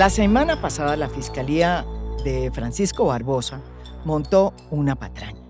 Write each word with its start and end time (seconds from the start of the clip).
La 0.00 0.08
semana 0.08 0.58
pasada 0.62 0.96
la 0.96 1.10
Fiscalía 1.10 1.84
de 2.24 2.50
Francisco 2.54 3.04
Barbosa 3.04 3.60
montó 4.06 4.54
una 4.70 4.96
patraña. 4.96 5.42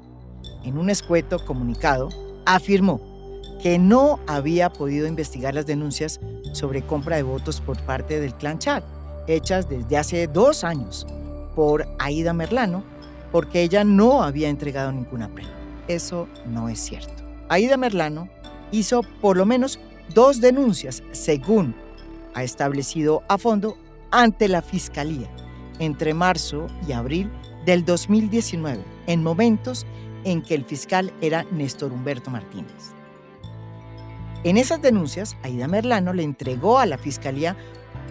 En 0.65 0.77
un 0.77 0.91
escueto 0.91 1.39
comunicado 1.46 2.09
afirmó 2.46 3.01
que 3.62 3.79
no 3.79 4.19
había 4.27 4.69
podido 4.69 5.07
investigar 5.07 5.55
las 5.55 5.66
denuncias 5.66 6.19
sobre 6.52 6.83
compra 6.83 7.15
de 7.15 7.23
votos 7.23 7.61
por 7.61 7.80
parte 7.83 8.19
del 8.19 8.34
clan 8.34 8.59
Chad, 8.59 8.83
hechas 9.29 9.69
desde 9.69 9.97
hace 9.97 10.27
dos 10.27 10.64
años 10.64 11.07
por 11.55 11.87
Aida 12.01 12.32
Merlano, 12.32 12.82
porque 13.30 13.62
ella 13.62 13.84
no 13.84 14.25
había 14.25 14.48
entregado 14.48 14.91
ninguna 14.91 15.28
prueba. 15.28 15.53
Eso 15.87 16.27
no 16.45 16.69
es 16.69 16.80
cierto. 16.80 17.23
Aida 17.48 17.77
Merlano 17.77 18.28
hizo 18.73 19.03
por 19.20 19.37
lo 19.37 19.47
menos 19.47 19.78
dos 20.12 20.41
denuncias, 20.41 21.05
según 21.12 21.73
ha 22.34 22.42
establecido 22.42 23.23
a 23.28 23.39
fondo, 23.39 23.77
ante 24.10 24.48
la 24.48 24.62
Fiscalía 24.62 25.28
entre 25.78 26.14
marzo 26.14 26.66
y 26.87 26.92
abril 26.92 27.30
del 27.64 27.84
2019, 27.84 28.84
en 29.06 29.23
momentos 29.23 29.86
en 30.24 30.42
que 30.42 30.55
el 30.55 30.64
fiscal 30.64 31.12
era 31.20 31.45
Néstor 31.50 31.92
Humberto 31.92 32.30
Martínez. 32.30 32.95
En 34.45 34.56
esas 34.56 34.80
denuncias, 34.80 35.36
Aida 35.42 35.69
Merlano 35.69 36.12
le 36.12 36.23
entregó 36.23 36.78
a 36.78 36.86
la 36.86 36.98
Fiscalía 36.98 37.56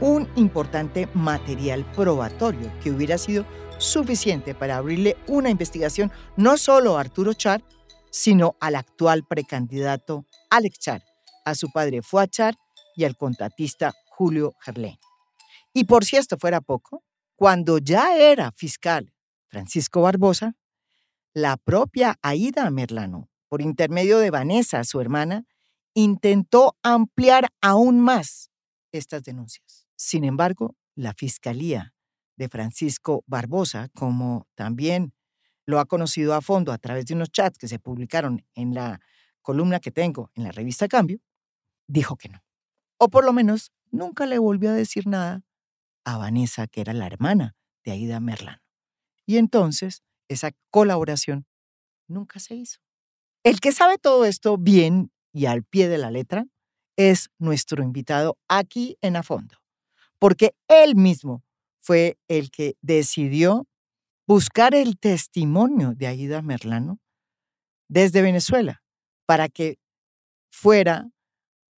un 0.02 0.27
importante 0.35 1.08
material 1.13 1.85
probatorio 1.95 2.72
que 2.84 2.91
hubiera 2.91 3.17
sido 3.17 3.45
suficiente 3.77 4.53
para 4.53 4.77
abrirle 4.77 5.17
una 5.27 5.50
investigación 5.50 6.11
no 6.38 6.58
solo 6.58 6.97
a 6.97 7.02
Arturo 7.02 7.34
Char, 7.34 7.63
sino 8.11 8.56
al 8.59 8.75
actual 8.75 9.23
precandidato 9.28 10.25
Alex 10.50 10.80
Char, 10.80 11.03
a 11.45 11.56
su 11.56 11.72
padre 11.72 12.02
Fuad 12.02 12.30
Char 12.30 12.56
y 12.95 13.06
al 13.06 13.16
contratista 13.16 13.94
Julio 14.09 14.53
Gerlén. 14.59 14.97
Y 15.73 15.86
por 15.86 16.06
si 16.06 16.16
esto 16.16 16.38
fuera 16.38 16.62
poco, 16.62 17.03
cuando 17.36 17.78
ya 17.78 18.17
era 18.17 18.52
fiscal 18.52 19.14
Francisco 19.48 20.02
Barbosa, 20.02 20.56
la 21.34 21.58
propia 21.58 22.17
Aida 22.22 22.70
Merlano, 22.70 23.30
por 23.48 23.62
intermedio 23.62 24.20
de 24.20 24.30
Vanessa, 24.30 24.84
su 24.84 25.00
hermana, 25.00 25.45
intentó 25.94 26.78
ampliar 26.84 27.50
aún 27.62 28.00
más 28.00 28.52
estas 28.92 29.23
denuncias. 29.23 29.88
Sin 29.95 30.23
embargo, 30.23 30.75
la 30.95 31.14
Fiscalía 31.14 31.94
de 32.36 32.50
Francisco 32.50 33.23
Barbosa, 33.28 33.90
como 33.95 34.47
también 34.56 35.14
lo 35.66 35.80
ha 35.80 35.86
conocido 35.86 36.34
a 36.34 36.42
fondo 36.42 36.72
a 36.72 36.78
través 36.78 37.06
de 37.06 37.14
unos 37.14 37.31
chats 37.31 37.58
que 37.58 37.67
se 37.67 37.80
publicaron 37.80 38.45
en 38.56 38.73
la 38.73 39.00
columna 39.42 39.80
que 39.80 39.92
tengo 39.92 40.31
en 40.34 40.44
la 40.44 40.52
revista 40.52 40.88
Cambio, 40.88 41.20
dijo 41.88 42.16
que 42.16 42.30
no. 42.30 42.44
O 42.97 43.09
por 43.09 43.23
lo 43.23 43.34
menos 43.34 43.72
nunca 43.92 44.25
le 44.25 44.40
volvió 44.40 44.72
a 44.72 44.73
decir 44.73 45.08
nada 45.08 45.44
a 46.03 46.17
Vanessa, 46.17 46.67
que 46.67 46.81
era 46.81 46.94
la 46.94 47.08
hermana 47.08 47.55
de 47.83 47.92
Aida 47.92 48.19
Merlano. 48.19 48.61
Y 49.25 49.38
entonces 49.38 50.03
esa 50.28 50.52
colaboración 50.69 51.45
nunca 52.08 52.39
se 52.39 52.56
hizo. 52.56 52.80
El 53.44 53.59
que 53.59 53.72
sabe 53.72 53.97
todo 53.97 54.25
esto 54.25 54.58
bien 54.58 55.11
y 55.31 55.45
al 55.45 55.64
pie 55.64 55.88
de 55.88 55.97
la 55.97 56.11
letra 56.11 56.45
es 56.97 57.30
nuestro 57.38 57.83
invitado 57.83 58.38
aquí 58.47 58.97
en 59.02 59.16
A 59.16 59.23
Fondo, 59.23 59.58
porque 60.19 60.56
él 60.67 60.95
mismo 60.95 61.44
fue 61.80 62.17
el 62.28 62.52
que 62.52 62.75
decidió 62.81 63.67
buscar 64.28 64.75
el 64.75 65.00
testimonio 65.00 65.94
de 65.95 66.08
Aida 66.08 66.41
Merlano 66.41 67.00
desde 67.88 68.22
Venezuela 68.22 68.84
para 69.25 69.50
que 69.50 69.80
fuera 70.52 71.09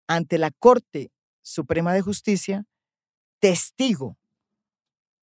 ante 0.09 0.39
la 0.39 0.51
Corte 0.51 1.13
Suprema 1.43 1.93
de 1.93 2.01
Justicia 2.01 2.65
testigo 3.41 4.19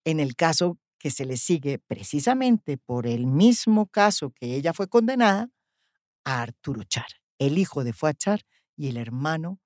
en 0.04 0.20
el 0.20 0.36
caso 0.36 0.78
que 1.00 1.12
se 1.12 1.26
le 1.26 1.38
sigue 1.38 1.80
precisamente 1.80 2.78
por 2.78 3.08
el 3.08 3.28
mismo 3.28 3.88
caso 3.88 4.32
que 4.32 4.56
ella 4.56 4.74
fue 4.74 4.88
condenada 4.88 5.50
a 6.26 6.42
Arturo 6.42 6.84
Char, 6.84 7.08
el 7.38 7.58
hijo 7.58 7.84
de 7.84 7.94
Fuad 7.94 8.16
Char 8.16 8.42
y 8.76 8.90
el 8.90 8.98
hermano 8.98 9.60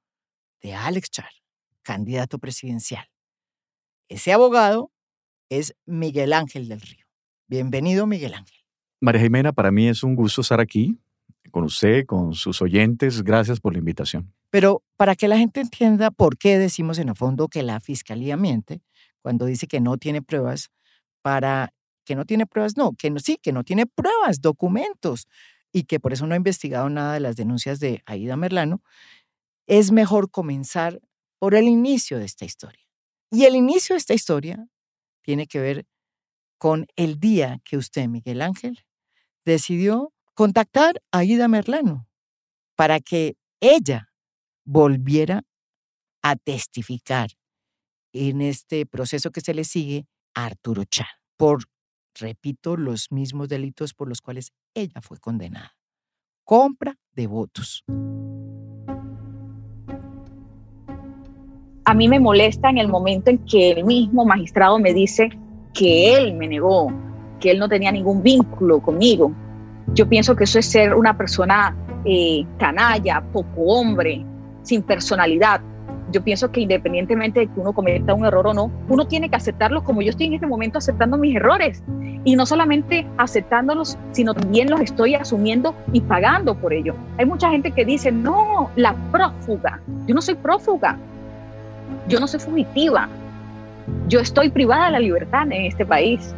de 0.62 0.76
Alex 0.76 1.10
Char, 1.10 1.32
candidato 1.82 2.38
presidencial. 2.38 3.08
Ese 4.10 4.34
abogado 4.34 4.92
es 5.50 5.76
Miguel 5.86 6.34
Ángel 6.34 6.68
del 6.68 6.82
Río. 6.82 7.06
Bienvenido, 7.48 8.06
Miguel 8.06 8.34
Ángel. 8.34 8.60
María 9.00 9.22
Jimena, 9.22 9.52
para 9.54 9.72
mí 9.72 9.88
es 9.88 10.04
un 10.04 10.16
gusto 10.16 10.42
estar 10.42 10.60
aquí 10.60 11.00
con 11.50 11.64
usted, 11.64 12.06
con 12.06 12.34
sus 12.34 12.62
oyentes. 12.62 13.24
Gracias 13.24 13.60
por 13.60 13.74
la 13.74 13.80
invitación. 13.80 14.34
Pero 14.52 14.84
para 14.98 15.16
que 15.16 15.28
la 15.28 15.38
gente 15.38 15.62
entienda 15.62 16.12
por 16.12 16.38
qué 16.38 16.60
decimos 16.60 17.00
en 17.00 17.10
el 17.10 17.16
fondo 17.16 17.48
que 17.48 17.64
la 17.64 17.80
fiscalía 17.80 18.38
miente, 18.38 18.82
cuando 19.22 19.46
dice 19.46 19.66
que 19.66 19.80
no 19.80 19.98
tiene 19.98 20.22
pruebas, 20.22 20.70
para 21.24 21.74
que 22.06 22.16
no 22.16 22.26
tiene 22.26 22.46
pruebas, 22.46 22.78
no, 22.78 22.94
que 22.94 23.10
no, 23.10 23.20
sí, 23.20 23.38
que 23.42 23.54
no 23.54 23.64
tiene 23.64 23.88
pruebas, 23.88 24.42
documentos, 24.42 25.28
y 25.72 25.84
que 25.84 26.00
por 26.00 26.14
eso 26.14 26.28
no 26.28 26.34
ha 26.34 26.38
investigado 26.38 26.90
nada 26.90 27.14
de 27.14 27.22
las 27.22 27.36
denuncias 27.36 27.80
de 27.80 28.04
Aida 28.06 28.36
Merlano, 28.36 28.82
es 29.68 29.92
mejor 29.92 30.30
comenzar 30.30 31.00
por 31.40 31.56
el 31.56 31.66
inicio 31.66 32.20
de 32.20 32.26
esta 32.26 32.46
historia. 32.46 32.86
Y 33.32 33.46
el 33.46 33.56
inicio 33.56 33.94
de 33.94 34.00
esta 34.00 34.14
historia 34.14 34.68
tiene 35.22 35.48
que 35.48 35.60
ver 35.60 35.86
con 36.58 36.88
el 36.98 37.20
día 37.20 37.62
que 37.64 37.78
usted, 37.78 38.08
Miguel 38.08 38.42
Ángel, 38.42 38.84
decidió 39.46 40.14
contactar 40.34 41.02
a 41.12 41.20
Aida 41.20 41.48
Merlano 41.48 42.08
para 42.76 43.00
que 43.00 43.38
ella 43.62 44.11
volviera 44.66 45.44
a 46.22 46.36
testificar 46.36 47.30
en 48.14 48.42
este 48.42 48.86
proceso 48.86 49.32
que 49.32 49.42
se 49.42 49.54
le 49.54 49.64
sigue 49.64 50.06
a 50.34 50.46
Arturo 50.46 50.84
Char 50.86 51.08
por, 51.38 51.64
repito, 52.20 52.78
los 52.78 53.12
mismos 53.12 53.48
delitos 53.50 53.94
por 53.94 54.08
los 54.08 54.22
cuales 54.22 54.52
ella 54.76 55.02
fue 55.02 55.18
condenada. 55.18 55.76
Compra 56.44 56.96
de 57.14 57.28
votos. 57.28 57.84
A 61.84 61.94
mí 61.96 62.08
me 62.08 62.20
molesta 62.20 62.70
en 62.70 62.78
el 62.78 62.88
momento 62.88 63.32
en 63.32 63.40
que 63.40 63.72
el 63.72 63.86
mismo 63.86 64.24
magistrado 64.24 64.78
me 64.78 64.94
dice 64.94 65.30
que 65.74 66.16
él 66.16 66.36
me 66.36 66.48
negó, 66.48 66.92
que 67.40 67.52
él 67.52 67.60
no 67.60 67.68
tenía 67.68 67.92
ningún 67.92 68.22
vínculo 68.22 68.82
conmigo. 68.82 69.34
Yo 69.94 70.08
pienso 70.08 70.36
que 70.36 70.44
eso 70.44 70.60
es 70.60 70.68
ser 70.68 70.94
una 70.94 71.18
persona 71.18 71.76
eh, 72.06 72.46
canalla, 72.60 73.22
poco 73.34 73.64
hombre, 73.64 74.24
sin 74.64 74.82
personalidad 74.82 75.62
yo 76.12 76.24
pienso 76.24 76.52
que 76.52 76.62
independientemente 76.62 77.42
de 77.42 77.48
que 77.48 77.60
uno 77.60 77.74
cometa 77.74 78.14
un 78.14 78.26
error 78.26 78.48
o 78.48 78.54
no, 78.54 78.72
uno 78.90 79.08
tiene 79.08 79.30
que 79.30 79.36
aceptarlo 79.36 79.84
como 79.84 80.02
yo 80.02 80.10
estoy 80.10 80.28
en 80.28 80.34
este 80.34 80.48
momento 80.48 80.78
aceptando 80.78 81.18
mis 81.18 81.36
errores. 81.36 81.84
Y 82.24 82.36
no 82.36 82.46
solamente 82.46 83.08
aceptándolos, 83.18 83.98
sino 84.12 84.34
también 84.34 84.70
los 84.70 84.82
estoy 84.82 85.16
asumiendo 85.16 85.74
y 85.92 86.02
pagando 86.02 86.56
por 86.56 86.74
ello. 86.74 86.96
Hay 87.18 87.26
mucha 87.26 87.50
gente 87.50 87.72
que 87.72 87.86
dice, 87.86 88.12
no, 88.12 88.70
la 88.76 88.94
prófuga. 89.12 89.80
Yo 90.08 90.14
no 90.14 90.22
soy 90.22 90.36
prófuga. 90.36 90.98
Yo 92.08 92.20
no 92.20 92.28
soy 92.28 92.40
fugitiva. 92.40 93.10
Yo 94.08 94.20
estoy 94.20 94.50
privada 94.50 94.86
de 94.86 94.92
la 94.92 95.00
libertad 95.00 95.44
en 95.44 95.66
este 95.66 95.86
país. 95.86 96.36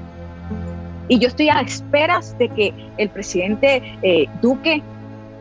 Y 1.10 1.20
yo 1.20 1.28
estoy 1.28 1.50
a 1.50 1.60
esperas 1.60 2.38
de 2.38 2.48
que 2.50 2.74
el 2.98 3.10
presidente 3.10 3.82
eh, 4.04 4.28
Duque 4.42 4.82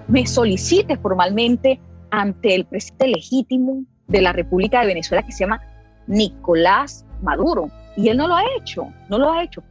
me 0.08 0.26
solicite 0.26 0.96
formalmente 0.96 1.78
ante 2.12 2.54
el 2.54 2.66
presidente 2.66 3.08
legítimo 3.08 3.84
de 4.06 4.20
la 4.20 4.32
República 4.32 4.80
de 4.80 4.86
Venezuela 4.86 5.24
que 5.24 5.32
se 5.32 5.40
llama 5.40 5.60
Nicolás 6.06 7.06
Maduro. 7.22 7.70
Y 7.96 8.08
él 8.08 8.18
no 8.18 8.28
lo 8.28 8.36
ha 8.36 8.44
hecho, 8.58 8.92
no 9.08 9.18
lo 9.18 9.32
ha 9.32 9.42
hecho. 9.42 9.64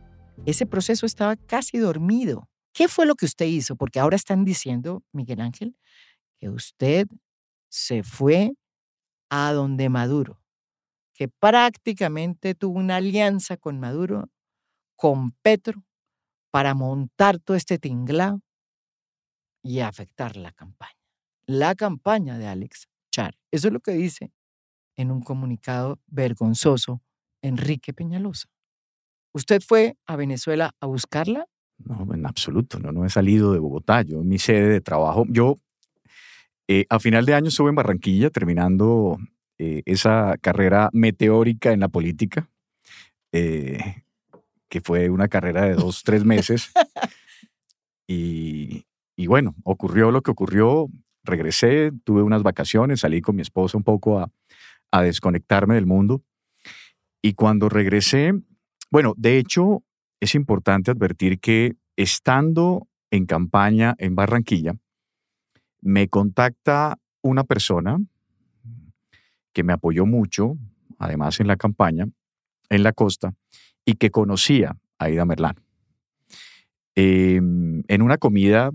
Ese 0.46 0.66
proceso 0.66 1.06
estaba 1.06 1.36
casi 1.36 1.77
dormido. 1.77 2.50
¿Qué 2.74 2.88
fue 2.88 3.06
lo 3.06 3.15
que 3.15 3.25
usted 3.25 3.45
hizo? 3.45 3.75
Porque 3.75 4.00
ahora 4.00 4.15
están 4.15 4.44
diciendo, 4.44 5.04
Miguel 5.12 5.39
Ángel, 5.39 5.75
que 6.39 6.50
usted 6.50 7.07
se 7.69 8.01
fue 8.01 8.54
a 9.30 9.54
donde 9.54 9.89
Maduro, 9.89 10.42
que 11.13 11.27
prácticamente 11.27 12.56
tuvo 12.56 12.80
una 12.80 12.95
alianza 12.95 13.56
con 13.56 13.80
Maduro, 13.80 14.30
con 14.95 15.31
Petro, 15.44 15.83
para 16.50 16.74
montar 16.74 17.38
todo 17.38 17.56
este 17.56 17.77
tinglado 17.77 18.42
y 19.62 19.81
afectar 19.81 20.36
la 20.38 20.51
campaña. 20.51 21.00
La 21.47 21.75
campaña 21.75 22.38
de 22.38 22.47
Alex 22.47 22.88
eso 23.51 23.67
es 23.67 23.73
lo 23.73 23.79
que 23.81 23.91
dice 23.91 24.31
en 24.95 25.11
un 25.11 25.21
comunicado 25.21 25.99
vergonzoso 26.07 27.01
Enrique 27.41 27.93
Peñalosa. 27.93 28.47
¿Usted 29.33 29.61
fue 29.61 29.97
a 30.05 30.15
Venezuela 30.15 30.73
a 30.79 30.85
buscarla? 30.85 31.45
No, 31.77 32.07
en 32.13 32.25
absoluto, 32.25 32.79
no, 32.79 32.91
no 32.91 33.05
he 33.05 33.09
salido 33.09 33.53
de 33.53 33.59
Bogotá. 33.59 34.03
Yo, 34.03 34.23
mi 34.23 34.38
sede 34.38 34.69
de 34.69 34.81
trabajo, 34.81 35.25
yo 35.29 35.59
eh, 36.67 36.85
a 36.89 36.99
final 36.99 37.25
de 37.25 37.33
año 37.33 37.47
estuve 37.47 37.69
en 37.69 37.75
Barranquilla 37.75 38.29
terminando 38.29 39.17
eh, 39.57 39.81
esa 39.85 40.35
carrera 40.39 40.89
meteórica 40.93 41.71
en 41.71 41.79
la 41.79 41.88
política, 41.88 42.49
eh, 43.31 44.03
que 44.69 44.81
fue 44.81 45.09
una 45.09 45.27
carrera 45.27 45.65
de 45.65 45.73
dos, 45.73 46.03
tres 46.03 46.23
meses. 46.23 46.71
y, 48.07 48.85
y 49.15 49.27
bueno, 49.27 49.55
ocurrió 49.63 50.11
lo 50.11 50.21
que 50.21 50.31
ocurrió 50.31 50.88
regresé, 51.23 51.91
tuve 52.03 52.23
unas 52.23 52.44
vacaciones, 52.44 53.01
salí 53.01 53.21
con 53.21 53.35
mi 53.35 53.41
esposa 53.41 53.77
un 53.77 53.83
poco 53.83 54.19
a, 54.19 54.31
desconectarme 55.03 55.75
del 55.75 55.85
mundo. 55.85 56.21
Y 57.21 57.33
cuando 57.33 57.69
regresé, 57.69 58.33
bueno, 58.89 59.13
de 59.15 59.38
hecho, 59.38 59.83
es 60.19 60.35
importante 60.35 60.91
advertir 60.91 61.39
que 61.39 61.75
estando 61.95 62.88
en 63.09 63.25
campaña 63.25 63.95
en 64.00 64.15
Barranquilla, 64.15 64.75
me 65.81 66.09
contacta 66.09 66.97
una 67.21 67.45
persona 67.45 68.00
que 69.53 69.63
me 69.63 69.74
apoyó 69.74 70.06
mucho, 70.06 70.57
además 70.97 71.39
en 71.39 71.47
la 71.47 71.56
campaña, 71.56 72.07
en 72.69 72.83
la 72.83 72.91
costa, 72.91 73.33
y 73.85 73.94
que 73.94 74.12
conocía 74.12 74.77
a 75.00 75.09
Ida 75.09 75.25
Merlán. 75.25 75.56
Em, 76.95 77.83
en 77.88 78.01
una 78.01 78.17
comida 78.17 78.71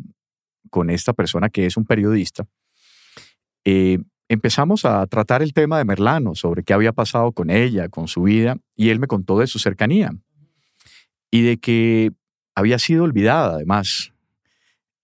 con 0.70 0.90
esta 0.90 1.12
persona 1.12 1.48
que 1.48 1.66
es 1.66 1.76
un 1.76 1.84
periodista, 1.84 2.46
eh, 3.64 3.98
empezamos 4.28 4.84
a 4.84 5.06
tratar 5.06 5.42
el 5.42 5.52
tema 5.52 5.78
de 5.78 5.84
Merlano, 5.84 6.34
sobre 6.34 6.62
qué 6.62 6.72
había 6.72 6.92
pasado 6.92 7.32
con 7.32 7.50
ella, 7.50 7.88
con 7.88 8.08
su 8.08 8.22
vida, 8.22 8.56
y 8.74 8.90
él 8.90 9.00
me 9.00 9.06
contó 9.06 9.38
de 9.38 9.46
su 9.46 9.58
cercanía 9.58 10.12
y 11.30 11.42
de 11.42 11.58
que 11.58 12.12
había 12.54 12.78
sido 12.78 13.04
olvidada 13.04 13.54
además, 13.54 14.12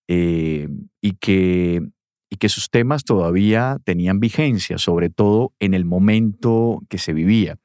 eh, 0.08 0.68
y, 1.00 1.12
que, 1.12 1.82
y 2.30 2.36
que 2.36 2.48
sus 2.48 2.70
temas 2.70 3.04
todavía 3.04 3.78
tenían 3.84 4.20
vigencia, 4.20 4.78
sobre 4.78 5.10
todo 5.10 5.52
en 5.58 5.74
el 5.74 5.84
momento 5.84 6.82
que 6.88 6.98
se 6.98 7.12
vivía. 7.12 7.58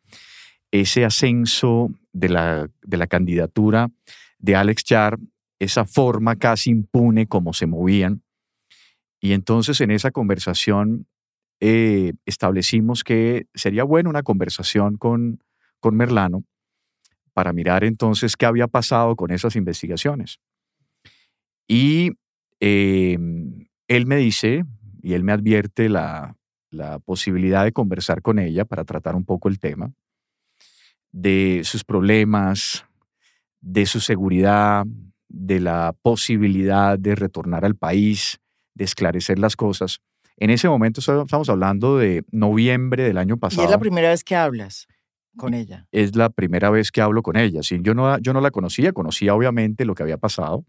Ese 0.72 1.06
ascenso 1.06 1.90
de 2.12 2.30
la, 2.30 2.70
de 2.84 2.98
la 2.98 3.08
candidatura 3.08 3.90
de 4.40 4.56
Alex 4.56 4.84
Char, 4.84 5.18
esa 5.60 5.86
forma 5.86 6.36
casi 6.36 6.72
impune 6.72 7.28
como 7.28 7.54
se 7.54 7.66
movían. 7.66 8.24
Y 9.20 9.34
entonces 9.34 9.82
en 9.82 9.92
esa 9.92 10.12
conversación 10.12 11.08
eh, 11.60 12.14
establecimos 12.26 13.04
que 13.04 13.48
sería 13.54 13.84
bueno 13.84 14.10
una 14.10 14.24
conversación 14.24 14.98
con, 14.98 15.44
con 15.80 15.96
Merlano 15.96 16.44
para 17.34 17.54
mirar 17.54 17.84
entonces 17.84 18.36
qué 18.36 18.46
había 18.46 18.68
pasado 18.68 19.16
con 19.16 19.32
esas 19.32 19.56
investigaciones. 19.56 20.40
Y 21.68 22.12
em, 22.60 23.68
él 23.88 24.06
me 24.06 24.18
dice, 24.18 24.64
y 25.02 25.14
él 25.14 25.24
me 25.24 25.34
advierte 25.34 25.90
la, 25.90 26.36
la 26.70 27.00
posibilidad 27.00 27.64
de 27.64 27.72
conversar 27.72 28.22
con 28.22 28.40
ella 28.40 28.66
para 28.66 28.86
tratar 28.86 29.16
un 29.16 29.26
poco 29.26 29.50
el 29.50 29.60
tema, 29.60 29.92
de 31.12 31.62
sus 31.64 31.84
problemas, 31.84 32.86
de 33.62 33.86
su 33.86 34.00
seguridad, 34.00 34.86
de 35.30 35.60
la 35.60 35.96
posibilidad 36.02 36.98
de 36.98 37.16
retornar 37.16 37.66
al 37.66 37.76
país, 37.76 38.40
de 38.74 38.86
esclarecer 38.86 39.40
las 39.40 39.56
cosas. 39.56 40.00
En 40.38 40.50
ese 40.50 40.70
momento 40.70 41.00
estamos 41.00 41.50
hablando 41.50 41.98
de 41.98 42.24
noviembre 42.32 43.04
del 43.04 43.18
año 43.18 43.38
pasado. 43.38 43.64
¿Y 43.64 43.66
es 43.66 43.72
la 43.72 43.80
primera 43.80 44.10
vez 44.10 44.24
que 44.24 44.36
hablas 44.36 44.88
con 45.36 45.54
ella? 45.54 45.88
Es 45.92 46.16
la 46.16 46.30
primera 46.30 46.70
vez 46.70 46.92
que 46.92 47.02
hablo 47.02 47.24
con 47.24 47.38
ella. 47.38 47.64
Sí, 47.64 47.80
yo, 47.82 47.94
no, 47.94 48.18
yo 48.20 48.34
no 48.34 48.42
la 48.42 48.52
conocía, 48.52 48.94
conocía 48.94 49.34
obviamente 49.34 49.84
lo 49.86 49.96
que 49.96 50.04
había 50.04 50.18
pasado, 50.18 50.64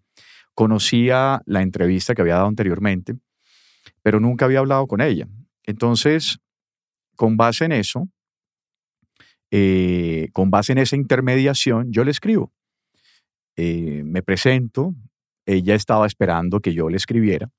conocía 0.55 1.43
la 1.45 1.63
entrevista 1.63 2.15
que 2.15 2.23
había 2.23 2.37
dado 2.37 2.49
anteriormente, 2.49 3.15
pero 4.03 4.21
nunca 4.21 4.47
había 4.47 4.61
hablado 4.61 4.87
con 4.87 5.01
ella. 5.03 5.29
Entonces, 5.65 6.39
con 7.15 7.37
base 7.37 7.67
en 7.67 7.73
eso, 7.73 8.09
eh, 9.51 10.29
con 10.33 10.51
base 10.51 10.73
en 10.73 10.79
esa 10.79 10.97
intermediación, 10.97 11.93
yo 11.93 12.05
le 12.05 12.11
escribo. 12.11 12.53
Eh, 13.61 14.03
me 14.05 14.23
presento, 14.23 14.95
ella 15.45 15.75
estaba 15.75 16.07
esperando 16.07 16.61
que 16.61 16.73
yo 16.73 16.89
le 16.89 16.97
escribiera. 16.97 17.51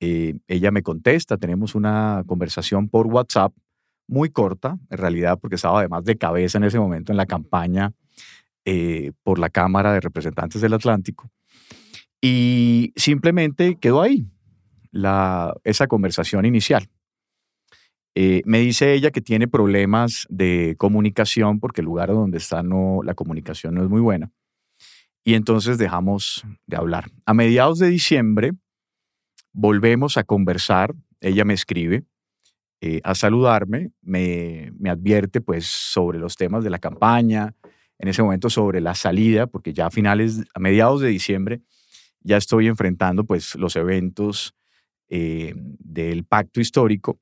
Eh, 0.00 0.38
ella 0.46 0.70
me 0.70 0.82
contesta, 0.82 1.36
tenemos 1.36 1.74
una 1.74 2.22
conversación 2.26 2.88
por 2.88 3.06
WhatsApp 3.08 3.52
muy 4.06 4.30
corta, 4.30 4.78
en 4.88 4.98
realidad, 4.98 5.38
porque 5.38 5.56
estaba 5.56 5.80
además 5.80 6.04
de 6.04 6.16
cabeza 6.16 6.58
en 6.58 6.64
ese 6.64 6.78
momento 6.78 7.12
en 7.12 7.16
la 7.16 7.26
campaña 7.26 7.92
por 9.24 9.40
la 9.40 9.50
Cámara 9.50 9.92
de 9.92 9.98
Representantes 9.98 10.60
del 10.60 10.74
Atlántico. 10.74 11.28
Y 12.20 12.92
simplemente 12.94 13.76
quedó 13.80 14.02
ahí 14.02 14.28
esa 15.64 15.86
conversación 15.88 16.44
inicial. 16.44 16.88
Eh, 18.14 18.42
me 18.44 18.58
dice 18.58 18.92
ella 18.92 19.10
que 19.10 19.20
tiene 19.20 19.46
problemas 19.46 20.26
de 20.28 20.74
comunicación 20.78 21.60
porque 21.60 21.80
el 21.80 21.86
lugar 21.86 22.08
donde 22.08 22.38
está 22.38 22.62
no, 22.62 23.00
la 23.04 23.14
comunicación 23.14 23.74
no 23.74 23.82
es 23.82 23.88
muy 23.88 24.00
buena. 24.00 24.30
Y 25.30 25.34
entonces 25.34 25.78
dejamos 25.78 26.44
de 26.66 26.76
hablar. 26.76 27.08
A 27.24 27.34
mediados 27.34 27.78
de 27.78 27.86
diciembre 27.86 28.50
volvemos 29.52 30.16
a 30.16 30.24
conversar. 30.24 30.92
Ella 31.20 31.44
me 31.44 31.54
escribe 31.54 32.02
eh, 32.80 33.00
a 33.04 33.14
saludarme, 33.14 33.92
me, 34.02 34.72
me 34.76 34.90
advierte 34.90 35.40
pues 35.40 35.66
sobre 35.66 36.18
los 36.18 36.34
temas 36.34 36.64
de 36.64 36.70
la 36.70 36.80
campaña, 36.80 37.54
en 37.96 38.08
ese 38.08 38.24
momento 38.24 38.50
sobre 38.50 38.80
la 38.80 38.96
salida, 38.96 39.46
porque 39.46 39.72
ya 39.72 39.86
a 39.86 39.90
finales, 39.92 40.42
a 40.52 40.58
mediados 40.58 41.00
de 41.00 41.10
diciembre, 41.10 41.60
ya 42.22 42.36
estoy 42.36 42.66
enfrentando 42.66 43.22
pues 43.22 43.54
los 43.54 43.76
eventos 43.76 44.56
eh, 45.10 45.54
del 45.54 46.24
pacto 46.24 46.60
histórico 46.60 47.20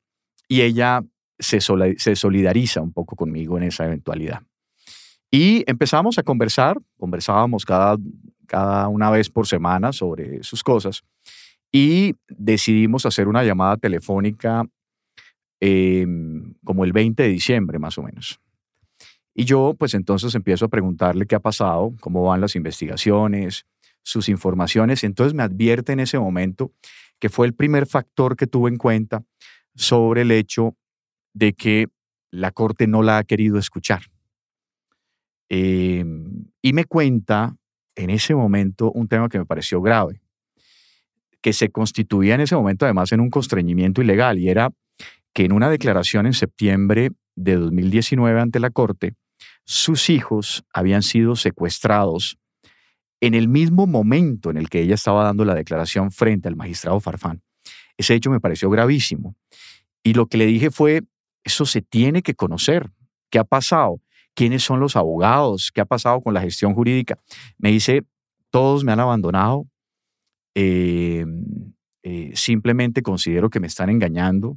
y 0.49 0.63
ella 0.63 1.05
se, 1.39 1.61
se 1.61 2.17
solidariza 2.17 2.81
un 2.81 2.95
poco 2.95 3.17
conmigo 3.17 3.59
en 3.59 3.65
esa 3.65 3.85
eventualidad. 3.85 4.48
Y 5.31 5.65
empezamos 5.67 6.19
a 6.19 6.23
conversar, 6.23 6.79
conversábamos 6.97 7.65
cada, 7.65 7.97
cada 8.47 8.89
una 8.89 9.11
vez 9.11 9.29
por 9.29 9.47
semana 9.47 9.93
sobre 9.93 10.43
sus 10.43 10.63
cosas 10.63 11.05
y 11.71 12.15
decidimos 12.29 13.05
hacer 13.05 13.29
una 13.29 13.45
llamada 13.45 13.77
telefónica 13.77 14.65
em, 15.61 16.55
como 16.65 16.85
el 16.85 16.93
20 16.93 17.23
de 17.23 17.29
diciembre 17.29 17.79
más 17.79 17.99
o 17.99 18.03
menos. 18.03 18.41
Y 19.35 19.45
yo 19.45 19.75
pues 19.79 19.95
entonces 19.95 20.35
empiezo 20.35 20.65
a 20.65 20.69
preguntarle 20.69 21.27
qué 21.27 21.35
ha 21.35 21.41
pasado, 21.41 21.95
cómo 22.01 22.25
van 22.25 22.41
las 22.41 22.57
investigaciones, 22.57 23.67
sus 24.03 24.29
informaciones. 24.29 25.05
Entonces 25.05 25.35
me 25.35 25.43
advierte 25.43 25.93
en 25.93 26.01
ese 26.01 26.19
momento 26.19 26.73
que 27.19 27.29
fue 27.29 27.47
el 27.47 27.55
primer 27.55 27.87
factor 27.87 28.37
que 28.37 28.47
tuve 28.47 28.71
en 28.71 28.79
cuenta 28.79 29.23
sobre 29.75 30.23
el 30.23 30.31
hecho 30.31 30.75
de 31.35 31.53
que 31.53 31.89
la 32.31 32.51
Corte 32.51 32.87
no 32.87 33.03
la 33.03 33.19
ha 33.19 33.25
querido 33.25 33.59
escuchar. 33.59 34.03
Em, 35.49 36.45
y 36.63 36.73
me 36.73 36.85
cuenta 36.85 37.57
en 37.97 38.11
ese 38.11 38.35
momento 38.35 38.93
un 38.93 39.09
tema 39.09 39.29
que 39.29 39.39
me 39.39 39.47
pareció 39.47 39.81
grave, 39.81 40.21
que 41.41 41.53
se 41.53 41.71
constituía 41.71 42.35
en 42.35 42.43
ese 42.43 42.57
momento 42.57 42.85
además 42.85 43.13
en 43.13 43.21
un 43.21 43.31
constreñimiento 43.31 44.03
ilegal 44.03 44.39
y 44.39 44.49
era 44.49 44.71
que 45.33 45.45
en 45.45 45.53
una 45.53 45.71
declaración 45.71 46.27
en 46.27 46.35
septiembre 46.35 47.11
de 47.37 47.57
2019 47.57 48.41
ante 48.41 48.61
la 48.61 48.71
Corte, 48.71 49.15
sus 49.65 50.11
hijos 50.11 50.65
habían 50.73 51.03
sido 51.03 51.37
secuestrados 51.37 52.39
en 53.21 53.35
el 53.35 53.49
mismo 53.49 53.87
momento 53.87 54.51
en 54.51 54.57
el 54.57 54.69
que 54.69 54.81
ella 54.81 54.95
estaba 54.95 55.25
dando 55.25 55.45
la 55.45 55.55
declaración 55.55 56.11
frente 56.11 56.49
al 56.49 56.57
magistrado 56.57 57.01
Farfán. 57.01 57.43
Ese 57.97 58.15
hecho 58.15 58.31
me 58.31 58.41
pareció 58.41 58.71
gravísimo. 58.71 59.35
Y 60.03 60.15
lo 60.15 60.27
que 60.27 60.39
le 60.39 60.47
dije 60.47 60.71
fue, 60.71 61.03
eso 61.45 61.67
se 61.67 61.83
tiene 61.83 62.23
que 62.23 62.35
conocer. 62.35 62.91
¿Qué 63.31 63.39
ha 63.39 63.45
pasado? 63.45 64.01
¿Quiénes 64.39 64.63
son 64.63 64.79
los 64.79 64.95
abogados? 64.95 65.73
¿Qué 65.75 65.81
ha 65.81 65.85
pasado 65.85 66.21
con 66.21 66.33
la 66.33 66.41
gestión 66.41 66.73
jurídica? 66.73 67.19
Me 67.59 67.73
dice, 67.73 68.05
todos 68.51 68.85
me 68.85 68.93
han 68.93 69.01
abandonado. 69.01 69.67
Eh, 70.55 71.27
eh, 72.05 72.31
simplemente 72.35 73.03
considero 73.03 73.51
que 73.51 73.59
me 73.59 73.67
están 73.67 73.91
engañando, 73.91 74.57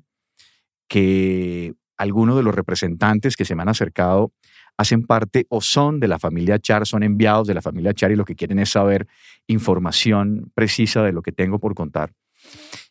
que 0.87 1.73
algunos 1.97 2.37
de 2.37 2.43
los 2.43 2.53
representantes 2.53 3.35
que 3.35 3.43
se 3.43 3.55
me 3.55 3.63
han 3.63 3.69
acercado 3.69 4.31
hacen 4.77 5.01
parte 5.01 5.47
o 5.49 5.61
son 5.61 5.99
de 5.99 6.09
la 6.09 6.19
familia 6.19 6.59
Char, 6.59 6.85
son 6.85 7.01
enviados 7.01 7.47
de 7.47 7.55
la 7.55 7.63
familia 7.63 7.95
Char 7.95 8.11
y 8.11 8.15
lo 8.15 8.25
que 8.25 8.35
quieren 8.35 8.59
es 8.59 8.69
saber 8.69 9.07
información 9.47 10.51
precisa 10.53 11.01
de 11.01 11.11
lo 11.11 11.23
que 11.23 11.31
tengo 11.31 11.57
por 11.57 11.73
contar. 11.73 12.13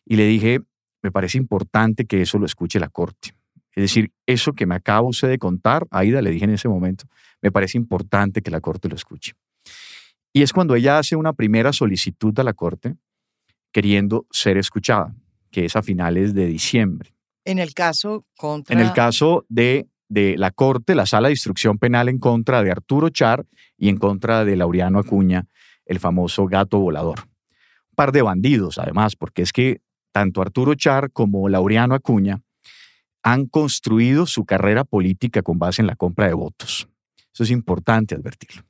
Y 0.03 0.17
le 0.17 0.25
dije, 0.25 0.59
me 1.01 1.11
parece 1.13 1.37
importante 1.37 2.03
que 2.05 2.21
eso 2.21 2.37
lo 2.37 2.45
escuche 2.45 2.81
la 2.81 2.89
Corte. 2.89 3.31
Es 3.73 3.83
decir, 3.83 4.11
eso 4.25 4.53
que 4.53 4.65
me 4.65 4.75
acabo 4.75 5.09
usted 5.09 5.29
de 5.29 5.37
contar, 5.37 5.87
Aida, 5.91 6.21
le 6.21 6.31
dije 6.31 6.45
en 6.45 6.51
ese 6.51 6.67
momento, 6.67 7.05
me 7.41 7.51
parece 7.51 7.77
importante 7.77 8.41
que 8.41 8.51
la 8.51 8.61
Corte 8.61 8.89
lo 8.89 8.95
escuche. 8.95 9.33
Y 10.33 10.41
es 10.41 10.53
cuando 10.53 10.75
ella 10.75 10.97
hace 10.97 11.15
una 11.15 11.33
primera 11.33 11.73
solicitud 11.73 12.37
a 12.39 12.43
la 12.43 12.53
Corte 12.53 12.95
queriendo 13.71 14.27
ser 14.31 14.57
escuchada, 14.57 15.15
que 15.49 15.65
es 15.65 15.75
a 15.75 15.81
finales 15.81 16.33
de 16.33 16.47
diciembre. 16.47 17.13
En 17.45 17.59
el 17.59 17.73
caso 17.73 18.25
contra... 18.37 18.73
En 18.73 18.85
el 18.85 18.93
caso 18.93 19.45
de 19.49 19.87
de 20.11 20.35
la 20.37 20.51
Corte, 20.51 20.93
la 20.93 21.05
Sala 21.05 21.29
de 21.29 21.35
Instrucción 21.35 21.77
Penal 21.77 22.09
en 22.09 22.19
contra 22.19 22.63
de 22.63 22.69
Arturo 22.69 23.07
Char 23.07 23.45
y 23.77 23.87
en 23.87 23.95
contra 23.95 24.43
de 24.43 24.57
Laureano 24.57 24.99
Acuña, 24.99 25.47
el 25.85 26.01
famoso 26.01 26.47
gato 26.47 26.79
volador. 26.79 27.19
Un 27.21 27.95
par 27.95 28.11
de 28.11 28.21
bandidos, 28.21 28.77
además, 28.77 29.15
porque 29.15 29.41
es 29.41 29.53
que 29.53 29.79
tanto 30.11 30.41
Arturo 30.41 30.75
Char 30.75 31.11
como 31.11 31.47
Laureano 31.47 31.95
Acuña 31.95 32.41
han 33.23 33.45
construido 33.45 34.25
su 34.25 34.45
carrera 34.45 34.83
política 34.83 35.41
con 35.41 35.59
base 35.59 35.81
en 35.81 35.87
la 35.87 35.95
compra 35.95 36.27
de 36.27 36.33
votos. 36.33 36.87
Eso 37.33 37.43
es 37.43 37.51
importante 37.51 38.15
advertirlo. 38.15 38.63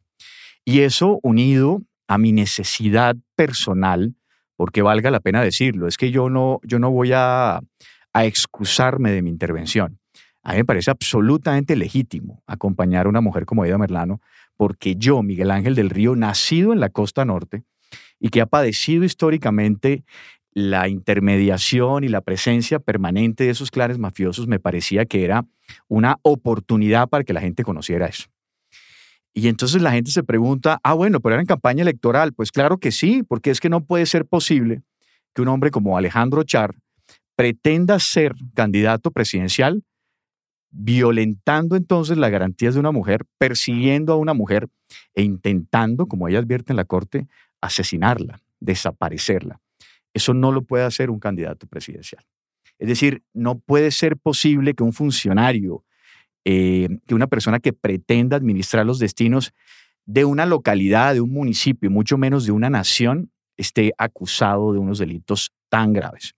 Y 0.65 0.81
eso 0.81 1.19
unido 1.23 1.81
a 2.07 2.17
mi 2.17 2.31
necesidad 2.31 3.15
personal, 3.35 4.15
porque 4.55 4.81
valga 4.81 5.09
la 5.11 5.21
pena 5.21 5.41
decirlo, 5.41 5.87
es 5.87 5.97
que 5.97 6.11
yo 6.11 6.29
no, 6.29 6.59
yo 6.63 6.77
no 6.77 6.91
voy 6.91 7.11
a, 7.13 7.61
excusarme 8.13 9.11
de 9.11 9.21
mi 9.21 9.29
intervención. 9.29 9.97
A 10.43 10.51
mí 10.51 10.57
me 10.57 10.65
parece 10.65 10.91
absolutamente 10.91 11.77
legítimo 11.77 12.43
acompañar 12.45 13.05
a 13.05 13.09
una 13.09 13.21
mujer 13.21 13.45
como 13.45 13.63
Aida 13.63 13.77
Merlano, 13.77 14.19
porque 14.57 14.95
yo, 14.97 15.23
Miguel 15.23 15.49
Ángel 15.49 15.75
del 15.75 15.89
Río, 15.89 16.15
nacido 16.17 16.73
en 16.73 16.81
la 16.81 16.89
costa 16.89 17.23
norte 17.23 17.63
y 18.19 18.29
que 18.29 18.41
ha 18.41 18.45
padecido 18.45 19.05
históricamente 19.05 20.03
la 20.53 20.89
intermediación 20.89 22.03
y 22.03 22.09
la 22.09 22.21
presencia 22.21 22.79
permanente 22.79 23.45
de 23.45 23.51
esos 23.51 23.71
clanes 23.71 23.97
mafiosos, 23.97 24.47
me 24.47 24.59
parecía 24.59 25.05
que 25.05 25.23
era 25.23 25.45
una 25.87 26.17
oportunidad 26.23 27.07
para 27.07 27.23
que 27.23 27.33
la 27.33 27.41
gente 27.41 27.63
conociera 27.63 28.07
eso. 28.07 28.25
Y 29.33 29.47
entonces 29.47 29.81
la 29.81 29.91
gente 29.91 30.11
se 30.11 30.23
pregunta, 30.23 30.79
ah, 30.83 30.93
bueno, 30.93 31.21
pero 31.21 31.35
era 31.35 31.41
en 31.41 31.47
campaña 31.47 31.83
electoral. 31.83 32.33
Pues 32.33 32.51
claro 32.51 32.79
que 32.79 32.91
sí, 32.91 33.23
porque 33.23 33.49
es 33.49 33.61
que 33.61 33.69
no 33.69 33.85
puede 33.85 34.05
ser 34.05 34.25
posible 34.25 34.81
que 35.33 35.41
un 35.41 35.47
hombre 35.47 35.71
como 35.71 35.97
Alejandro 35.97 36.43
Char 36.43 36.75
pretenda 37.37 37.97
ser 37.99 38.35
candidato 38.53 39.11
presidencial 39.11 39.83
violentando 40.71 41.75
entonces 41.75 42.17
las 42.17 42.31
garantías 42.31 42.73
de 42.73 42.79
una 42.79 42.91
mujer, 42.91 43.25
persiguiendo 43.37 44.13
a 44.13 44.17
una 44.17 44.33
mujer 44.33 44.69
e 45.13 45.21
intentando, 45.21 46.07
como 46.07 46.27
ella 46.27 46.39
advierte 46.39 46.73
en 46.73 46.77
la 46.77 46.85
corte, 46.85 47.27
asesinarla, 47.61 48.41
desaparecerla. 48.59 49.60
Eso 50.13 50.33
no 50.33 50.51
lo 50.51 50.63
puede 50.63 50.83
hacer 50.83 51.09
un 51.09 51.19
candidato 51.19 51.67
presidencial. 51.67 52.23
Es 52.79 52.87
decir, 52.87 53.23
no 53.33 53.59
puede 53.59 53.91
ser 53.91 54.17
posible 54.17 54.73
que 54.73 54.83
un 54.83 54.93
funcionario, 54.93 55.85
eh, 56.45 56.89
que 57.05 57.15
una 57.15 57.27
persona 57.27 57.59
que 57.59 57.73
pretenda 57.73 58.37
administrar 58.37 58.85
los 58.85 58.99
destinos 58.99 59.53
de 60.05 60.25
una 60.25 60.45
localidad, 60.45 61.13
de 61.13 61.21
un 61.21 61.31
municipio, 61.31 61.91
mucho 61.91 62.17
menos 62.17 62.45
de 62.45 62.51
una 62.51 62.69
nación, 62.69 63.31
esté 63.55 63.93
acusado 63.97 64.73
de 64.73 64.79
unos 64.79 64.97
delitos 64.97 65.51
tan 65.69 65.93
graves. 65.93 66.33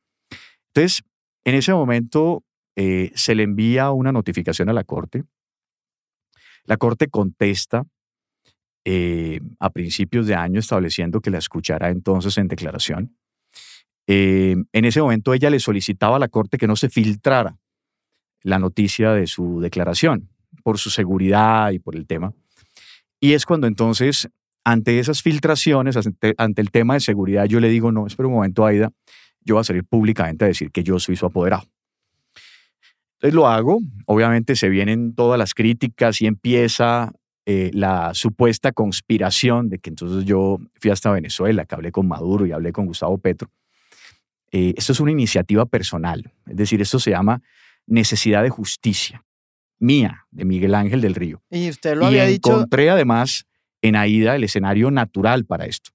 Entonces, 0.68 1.04
en 1.46 1.56
ese 1.56 1.74
momento 1.74 2.44
eh, 2.76 3.12
se 3.16 3.36
le 3.36 3.44
envía 3.44 3.92
una 3.92 4.12
notificación 4.12 4.70
a 4.70 4.74
la 4.74 4.84
Corte. 4.84 5.24
La 6.66 6.78
Corte 6.78 7.08
contesta 7.08 7.84
eh, 8.86 9.40
a 9.60 9.70
principios 9.70 10.28
de 10.28 10.36
año 10.36 10.60
estableciendo 10.60 11.22
que 11.22 11.30
la 11.30 11.38
escuchará 11.38 11.90
entonces 11.90 12.38
en 12.38 12.48
declaración. 12.48 13.16
Eh, 14.08 14.56
en 14.72 14.86
ese 14.86 15.02
momento 15.02 15.34
ella 15.34 15.50
le 15.50 15.60
solicitaba 15.60 16.18
a 16.18 16.20
la 16.20 16.28
Corte 16.28 16.58
que 16.58 16.68
no 16.68 16.76
se 16.76 16.90
filtrara 16.90 17.58
la 18.42 18.60
noticia 18.60 19.14
de 19.14 19.28
su 19.28 19.62
declaración 19.62 20.30
por 20.64 20.78
su 20.78 20.90
seguridad 20.90 21.72
y 21.72 21.80
por 21.80 21.96
el 21.96 22.06
tema. 22.06 22.34
Y 23.20 23.34
es 23.34 23.46
cuando 23.46 23.68
entonces, 23.68 24.30
ante 24.64 25.00
esas 25.00 25.22
filtraciones, 25.22 25.98
ante, 25.98 26.62
el 26.62 26.72
tema 26.72 26.96
de 26.96 27.00
seguridad, 27.00 27.46
yo 27.46 27.60
le 27.60 27.70
digo, 27.70 27.92
no, 27.92 28.06
espera 28.06 28.28
un 28.28 28.36
momento, 28.36 28.66
Aida, 28.66 28.92
yo 29.42 29.56
voy 29.56 29.62
a 29.62 29.66
salir 29.66 29.84
públicamente 29.84 30.46
a 30.46 30.48
decir 30.48 30.72
que 30.72 30.84
yo 30.84 31.00
soy 31.00 31.16
su 31.16 31.26
apoderado. 31.26 31.64
Entonces 33.16 33.34
lo 33.34 33.48
hago, 33.48 33.80
obviamente 34.06 34.56
se 34.56 34.68
vienen 34.68 35.16
todas 35.16 35.40
las 35.40 35.54
críticas 35.54 36.22
y 36.22 36.28
empieza 36.28 37.14
eh, 37.46 37.72
la 37.74 38.14
supuesta 38.14 38.74
conspiración 38.74 39.70
de 39.70 39.80
que 39.80 39.90
entonces 39.90 40.26
yo 40.26 40.60
fui 40.80 40.92
hasta 40.92 41.12
Venezuela, 41.12 41.66
que 41.66 41.76
hablé 41.76 41.92
con 41.92 42.08
Maduro 42.08 42.46
y 42.46 42.52
hablé 42.52 42.74
con 42.74 42.86
Gustavo 42.86 43.18
Petro. 43.18 43.50
Eh, 44.54 44.76
esto 44.78 44.92
es 44.92 45.00
una 45.00 45.12
iniciativa 45.12 45.66
personal, 45.66 46.32
es 46.46 46.56
decir, 46.56 46.80
esto 46.80 47.00
se 47.00 47.10
llama 47.10 47.42
necesidad 47.88 48.44
de 48.44 48.52
justicia 48.52 49.26
mía, 49.80 50.28
de 50.30 50.46
Miguel 50.46 50.76
Ángel 50.76 51.02
del 51.02 51.16
Río. 51.16 51.42
Y 51.50 51.70
usted 51.70 51.98
lo 51.98 52.06
había 52.06 52.26
dicho. 52.26 52.52
Encontré 52.52 52.92
además 52.92 53.46
en 53.82 53.96
Aida 53.96 54.36
el 54.36 54.44
escenario 54.44 54.92
natural 54.92 55.46
para 55.46 55.66
esto, 55.66 55.90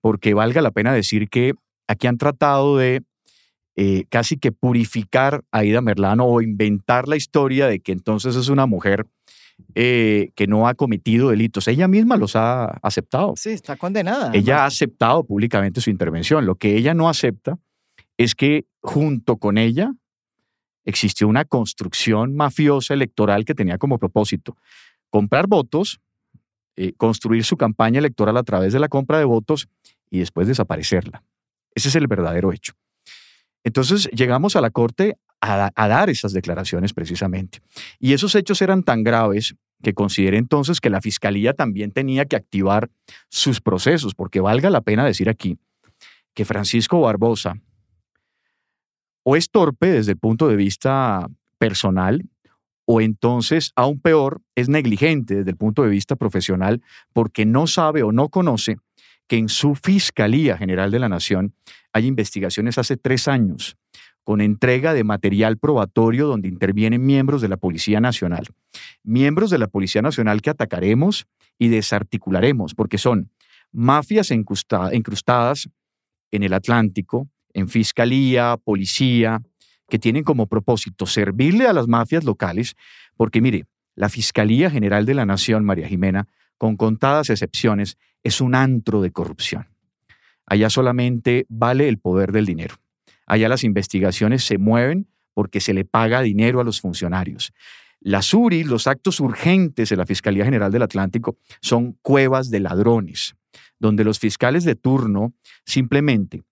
porque 0.00 0.32
valga 0.32 0.62
la 0.62 0.70
pena 0.70 0.92
decir 0.92 1.28
que 1.28 1.52
aquí 1.86 2.06
han 2.06 2.16
tratado 2.16 2.78
de 2.78 3.02
eh, 3.76 4.06
casi 4.08 4.38
que 4.38 4.52
purificar 4.52 5.44
a 5.52 5.58
Aida 5.58 5.82
Merlano 5.82 6.24
o 6.24 6.40
inventar 6.40 7.08
la 7.08 7.16
historia 7.16 7.66
de 7.66 7.80
que 7.80 7.92
entonces 7.92 8.36
es 8.36 8.48
una 8.48 8.64
mujer 8.64 9.06
eh, 9.74 10.30
que 10.34 10.46
no 10.46 10.66
ha 10.66 10.74
cometido 10.74 11.28
delitos. 11.28 11.68
Ella 11.68 11.88
misma 11.88 12.16
los 12.16 12.36
ha 12.36 12.64
aceptado. 12.82 13.34
Sí, 13.36 13.50
está 13.50 13.76
condenada. 13.76 14.30
Ella 14.32 14.62
ha 14.62 14.66
aceptado 14.66 15.24
públicamente 15.24 15.82
su 15.82 15.90
intervención. 15.90 16.46
Lo 16.46 16.54
que 16.54 16.74
ella 16.74 16.94
no 16.94 17.08
acepta 17.08 17.58
es 18.18 18.34
que 18.34 18.66
junto 18.82 19.38
con 19.38 19.56
ella 19.56 19.94
existió 20.84 21.28
una 21.28 21.44
construcción 21.44 22.34
mafiosa 22.36 22.92
electoral 22.92 23.44
que 23.44 23.54
tenía 23.54 23.78
como 23.78 23.98
propósito 23.98 24.56
comprar 25.10 25.46
votos, 25.46 26.00
eh, 26.76 26.92
construir 26.96 27.44
su 27.44 27.56
campaña 27.56 27.98
electoral 27.98 28.36
a 28.36 28.42
través 28.42 28.72
de 28.72 28.78
la 28.78 28.88
compra 28.88 29.18
de 29.18 29.24
votos 29.24 29.68
y 30.10 30.18
después 30.18 30.46
desaparecerla. 30.48 31.22
Ese 31.74 31.88
es 31.88 31.94
el 31.94 32.06
verdadero 32.06 32.52
hecho. 32.52 32.74
Entonces 33.64 34.08
llegamos 34.12 34.56
a 34.56 34.60
la 34.60 34.70
Corte 34.70 35.16
a, 35.40 35.70
dar 35.76 36.10
esas 36.10 36.32
declaraciones 36.32 36.92
precisamente. 36.92 37.60
Y 37.98 38.12
esos 38.12 38.34
hechos 38.34 38.60
eran 38.62 38.82
tan 38.82 39.04
graves 39.04 39.54
que 39.82 39.94
consideré 39.94 40.38
entonces 40.38 40.80
que 40.80 40.90
la 40.90 41.00
Fiscalía 41.00 41.52
también 41.52 41.92
tenía 41.92 42.24
que 42.24 42.36
activar 42.36 42.90
sus 43.28 43.60
procesos, 43.60 44.14
porque 44.14 44.40
valga 44.40 44.70
la 44.70 44.80
pena 44.80 45.04
decir 45.04 45.28
aquí 45.28 45.58
que 46.34 46.44
Francisco 46.44 47.00
Barbosa 47.00 47.60
o 49.30 49.36
es 49.36 49.50
torpe 49.50 49.88
desde 49.88 50.12
el 50.12 50.18
punto 50.18 50.48
de 50.48 50.56
vista 50.56 51.28
personal, 51.58 52.24
o 52.86 53.02
entonces, 53.02 53.72
aún 53.76 54.00
peor, 54.00 54.40
es 54.54 54.70
negligente 54.70 55.34
desde 55.34 55.50
el 55.50 55.58
punto 55.58 55.82
de 55.82 55.90
vista 55.90 56.16
profesional 56.16 56.80
porque 57.12 57.44
no 57.44 57.66
sabe 57.66 58.02
o 58.02 58.10
no 58.10 58.30
conoce 58.30 58.78
que 59.26 59.36
en 59.36 59.50
su 59.50 59.74
Fiscalía 59.74 60.56
General 60.56 60.90
de 60.90 60.98
la 60.98 61.10
Nación 61.10 61.52
hay 61.92 62.06
investigaciones 62.06 62.78
hace 62.78 62.96
tres 62.96 63.28
años 63.28 63.76
con 64.24 64.40
entrega 64.40 64.94
de 64.94 65.04
material 65.04 65.58
probatorio 65.58 66.26
donde 66.26 66.48
intervienen 66.48 67.04
miembros 67.04 67.42
de 67.42 67.48
la 67.48 67.58
Policía 67.58 68.00
Nacional. 68.00 68.46
Miembros 69.02 69.50
de 69.50 69.58
la 69.58 69.66
Policía 69.66 70.00
Nacional 70.00 70.40
que 70.40 70.48
atacaremos 70.48 71.26
y 71.58 71.68
desarticularemos 71.68 72.74
porque 72.74 72.96
son 72.96 73.30
mafias 73.72 74.30
incrustadas 74.30 75.68
en 76.30 76.42
el 76.44 76.54
Atlántico, 76.54 77.28
en 77.58 77.68
Fiscalía, 77.68 78.56
Policía, 78.62 79.42
que 79.88 79.98
tienen 79.98 80.22
como 80.22 80.46
propósito 80.46 81.06
servirle 81.06 81.66
a 81.66 81.72
las 81.72 81.88
mafias 81.88 82.24
locales, 82.24 82.76
porque 83.16 83.40
mire, 83.40 83.66
la 83.94 84.08
Fiscalía 84.08 84.70
General 84.70 85.04
de 85.06 85.14
la 85.14 85.26
Nación, 85.26 85.64
María 85.64 85.88
Jimena, 85.88 86.28
con 86.56 86.76
contadas 86.76 87.30
excepciones, 87.30 87.98
es 88.22 88.40
un 88.40 88.54
antro 88.54 89.00
de 89.00 89.10
corrupción. 89.10 89.68
Allá 90.46 90.70
solamente 90.70 91.46
vale 91.48 91.88
el 91.88 91.98
poder 91.98 92.32
del 92.32 92.46
dinero. 92.46 92.76
Allá 93.26 93.48
las 93.48 93.64
investigaciones 93.64 94.44
se 94.44 94.56
mueven 94.56 95.08
porque 95.34 95.60
se 95.60 95.74
le 95.74 95.84
paga 95.84 96.22
dinero 96.22 96.60
a 96.60 96.64
los 96.64 96.80
funcionarios. 96.80 97.52
Las 98.00 98.32
URI, 98.32 98.64
los 98.64 98.86
actos 98.86 99.20
urgentes 99.20 99.88
de 99.88 99.96
la 99.96 100.06
Fiscalía 100.06 100.44
General 100.44 100.70
del 100.70 100.82
Atlántico, 100.82 101.36
son 101.60 101.98
cuevas 102.02 102.50
de 102.50 102.60
ladrones, 102.60 103.34
donde 103.78 104.04
los 104.04 104.20
fiscales 104.20 104.64
de 104.64 104.76
turno 104.76 105.34
simplemente 105.64 106.42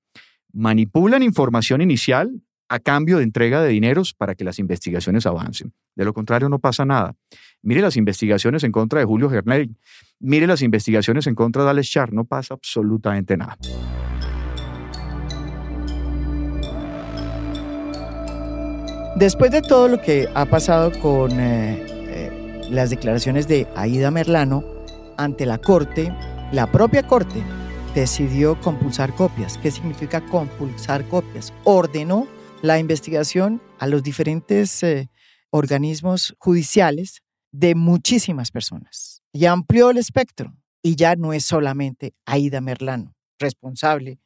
manipulan 0.56 1.22
información 1.22 1.82
inicial 1.82 2.40
a 2.68 2.78
cambio 2.80 3.18
de 3.18 3.24
entrega 3.24 3.62
de 3.62 3.68
dineros 3.68 4.14
para 4.14 4.34
que 4.34 4.42
las 4.42 4.58
investigaciones 4.58 5.26
avancen. 5.26 5.72
De 5.94 6.04
lo 6.04 6.14
contrario, 6.14 6.48
no 6.48 6.58
pasa 6.58 6.84
nada. 6.84 7.14
Mire 7.62 7.82
las 7.82 7.96
investigaciones 7.96 8.64
en 8.64 8.72
contra 8.72 8.98
de 8.98 9.04
Julio 9.04 9.28
Gernel, 9.28 9.76
mire 10.18 10.46
las 10.46 10.62
investigaciones 10.62 11.26
en 11.26 11.34
contra 11.34 11.62
de 11.62 11.70
Alex 11.70 11.90
Char, 11.90 12.12
no 12.12 12.24
pasa 12.24 12.54
absolutamente 12.54 13.36
nada. 13.36 13.56
Después 19.16 19.50
de 19.50 19.62
todo 19.62 19.88
lo 19.88 20.00
que 20.00 20.28
ha 20.34 20.46
pasado 20.46 20.90
con 21.00 21.32
eh, 21.32 21.84
eh, 21.88 22.68
las 22.70 22.90
declaraciones 22.90 23.46
de 23.46 23.66
Aida 23.76 24.10
Merlano 24.10 24.64
ante 25.18 25.46
la 25.46 25.58
Corte, 25.58 26.12
la 26.52 26.70
propia 26.70 27.02
Corte 27.06 27.42
decidió 27.96 28.60
compulsar 28.60 29.14
copias. 29.14 29.56
¿Qué 29.56 29.70
significa 29.70 30.20
compulsar 30.26 31.08
copias? 31.08 31.54
Ordenó 31.64 32.28
la 32.60 32.78
investigación 32.78 33.62
a 33.78 33.86
los 33.86 34.02
diferentes 34.02 34.82
eh, 34.82 35.08
organismos 35.48 36.34
judiciales 36.38 37.22
de 37.52 37.74
muchísimas 37.74 38.50
personas 38.50 39.22
y 39.32 39.46
amplió 39.46 39.88
el 39.88 39.96
espectro. 39.96 40.54
Y 40.82 40.94
ya 40.96 41.16
no 41.16 41.32
es 41.32 41.46
solamente 41.46 42.12
Aida 42.26 42.60
Merlano, 42.60 43.14
responsable 43.38 44.20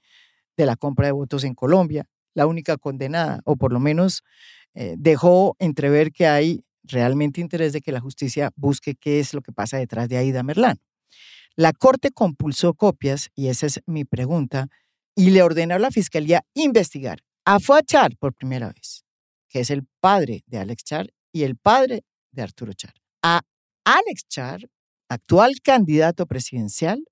de 0.57 0.67
la 0.67 0.75
compra 0.75 1.07
de 1.07 1.13
votos 1.13 1.45
en 1.45 1.55
Colombia, 1.55 2.07
la 2.35 2.49
única 2.49 2.77
condenada, 2.77 3.41
o 3.45 3.55
por 3.55 3.73
lo 3.73 3.79
menos 3.79 4.25
eh, 4.75 4.97
dejó 4.99 5.55
entrever 5.61 6.11
que 6.11 6.27
hay 6.27 6.65
realmente 6.83 7.41
interés 7.41 7.73
de 7.73 7.81
que 7.81 7.93
la 7.93 8.01
justicia 8.01 8.51
busque 8.57 8.97
qué 8.97 9.21
es 9.21 9.33
lo 9.33 9.43
que 9.43 9.53
pasa 9.53 9.79
detrás 9.79 10.09
de 10.09 10.17
Aida 10.17 10.43
Merlano. 10.43 10.81
La 11.57 11.73
Corte 11.73 12.11
compulsó 12.11 12.75
copias, 12.75 13.31
y 13.35 13.49
esa 13.49 13.67
es 13.67 13.81
mi 13.87 14.05
pregunta, 14.05 14.69
y 15.15 15.31
le 15.31 15.43
ordenó 15.43 15.75
a 15.75 15.79
la 15.79 15.91
Fiscalía 15.91 16.45
investigar 16.55 17.21
a 17.45 17.59
Char 17.85 18.17
por 18.17 18.35
primera 18.35 18.69
vez, 18.69 19.05
que 19.49 19.61
es 19.61 19.71
el 19.71 19.87
padre 20.01 20.45
de 20.47 20.59
Alex 20.59 20.85
Char 20.85 21.13
y 21.33 21.43
el 21.43 21.57
padre 21.57 22.05
de 22.31 22.43
Arturo 22.43 22.73
Char. 22.73 22.95
A 23.23 23.43
Alex 23.85 24.29
Char, 24.29 24.61
actual 25.09 25.61
candidato 25.63 26.27
presidencial, 26.27 27.05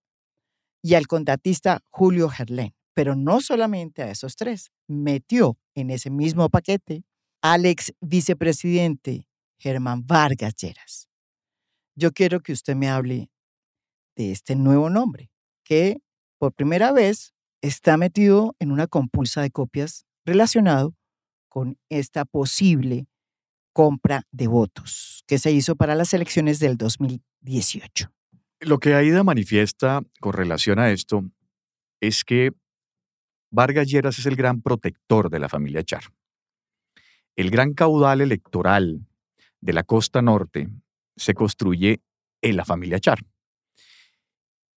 y 0.82 0.94
al 0.94 1.06
contratista 1.06 1.80
Julio 1.90 2.28
Gerlén. 2.28 2.74
Pero 2.94 3.14
no 3.14 3.40
solamente 3.40 4.02
a 4.02 4.10
esos 4.10 4.36
tres, 4.36 4.70
metió 4.86 5.58
en 5.74 5.90
ese 5.90 6.10
mismo 6.10 6.48
paquete 6.48 7.04
al 7.42 7.66
ex 7.66 7.92
vicepresidente 8.00 9.26
Germán 9.58 10.06
Vargas 10.06 10.54
Lleras. 10.56 11.08
Yo 11.94 12.12
quiero 12.12 12.40
que 12.40 12.52
usted 12.52 12.74
me 12.74 12.88
hable 12.88 13.30
de 14.18 14.32
este 14.32 14.56
nuevo 14.56 14.90
nombre, 14.90 15.30
que 15.64 16.02
por 16.38 16.52
primera 16.52 16.92
vez 16.92 17.32
está 17.62 17.96
metido 17.96 18.56
en 18.58 18.72
una 18.72 18.88
compulsa 18.88 19.40
de 19.42 19.50
copias 19.50 20.06
relacionado 20.26 20.94
con 21.48 21.78
esta 21.88 22.24
posible 22.24 23.06
compra 23.72 24.24
de 24.32 24.48
votos 24.48 25.22
que 25.26 25.38
se 25.38 25.52
hizo 25.52 25.76
para 25.76 25.94
las 25.94 26.12
elecciones 26.12 26.58
del 26.58 26.76
2018. 26.76 28.10
Lo 28.60 28.78
que 28.78 28.94
Aida 28.94 29.22
manifiesta 29.22 30.02
con 30.20 30.32
relación 30.32 30.80
a 30.80 30.90
esto 30.90 31.22
es 32.00 32.24
que 32.24 32.50
Vargas 33.52 33.88
Lleras 33.88 34.18
es 34.18 34.26
el 34.26 34.34
gran 34.34 34.62
protector 34.62 35.30
de 35.30 35.38
la 35.38 35.48
familia 35.48 35.84
Char. 35.84 36.02
El 37.36 37.50
gran 37.50 37.72
caudal 37.72 38.20
electoral 38.20 39.06
de 39.60 39.72
la 39.72 39.84
costa 39.84 40.22
norte 40.22 40.68
se 41.16 41.34
construye 41.34 42.02
en 42.42 42.56
la 42.56 42.64
familia 42.64 42.98
Char. 42.98 43.20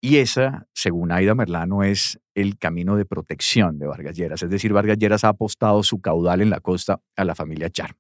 Y 0.03 0.17
esa, 0.17 0.67
según 0.73 1.11
Aida 1.11 1.35
Merlano, 1.35 1.83
es 1.83 2.19
el 2.33 2.57
camino 2.57 2.95
de 2.95 3.05
protección 3.05 3.77
de 3.77 3.85
Vargas 3.85 4.17
Lleras. 4.17 4.41
Es 4.41 4.49
decir, 4.49 4.73
Vargas 4.73 4.97
Lleras 4.97 5.23
ha 5.23 5.29
apostado 5.29 5.83
su 5.83 6.01
caudal 6.01 6.41
en 6.41 6.49
la 6.49 6.59
costa 6.59 7.01
a 7.15 7.23
la 7.23 7.35
familia 7.35 7.69
Char. 7.69 7.95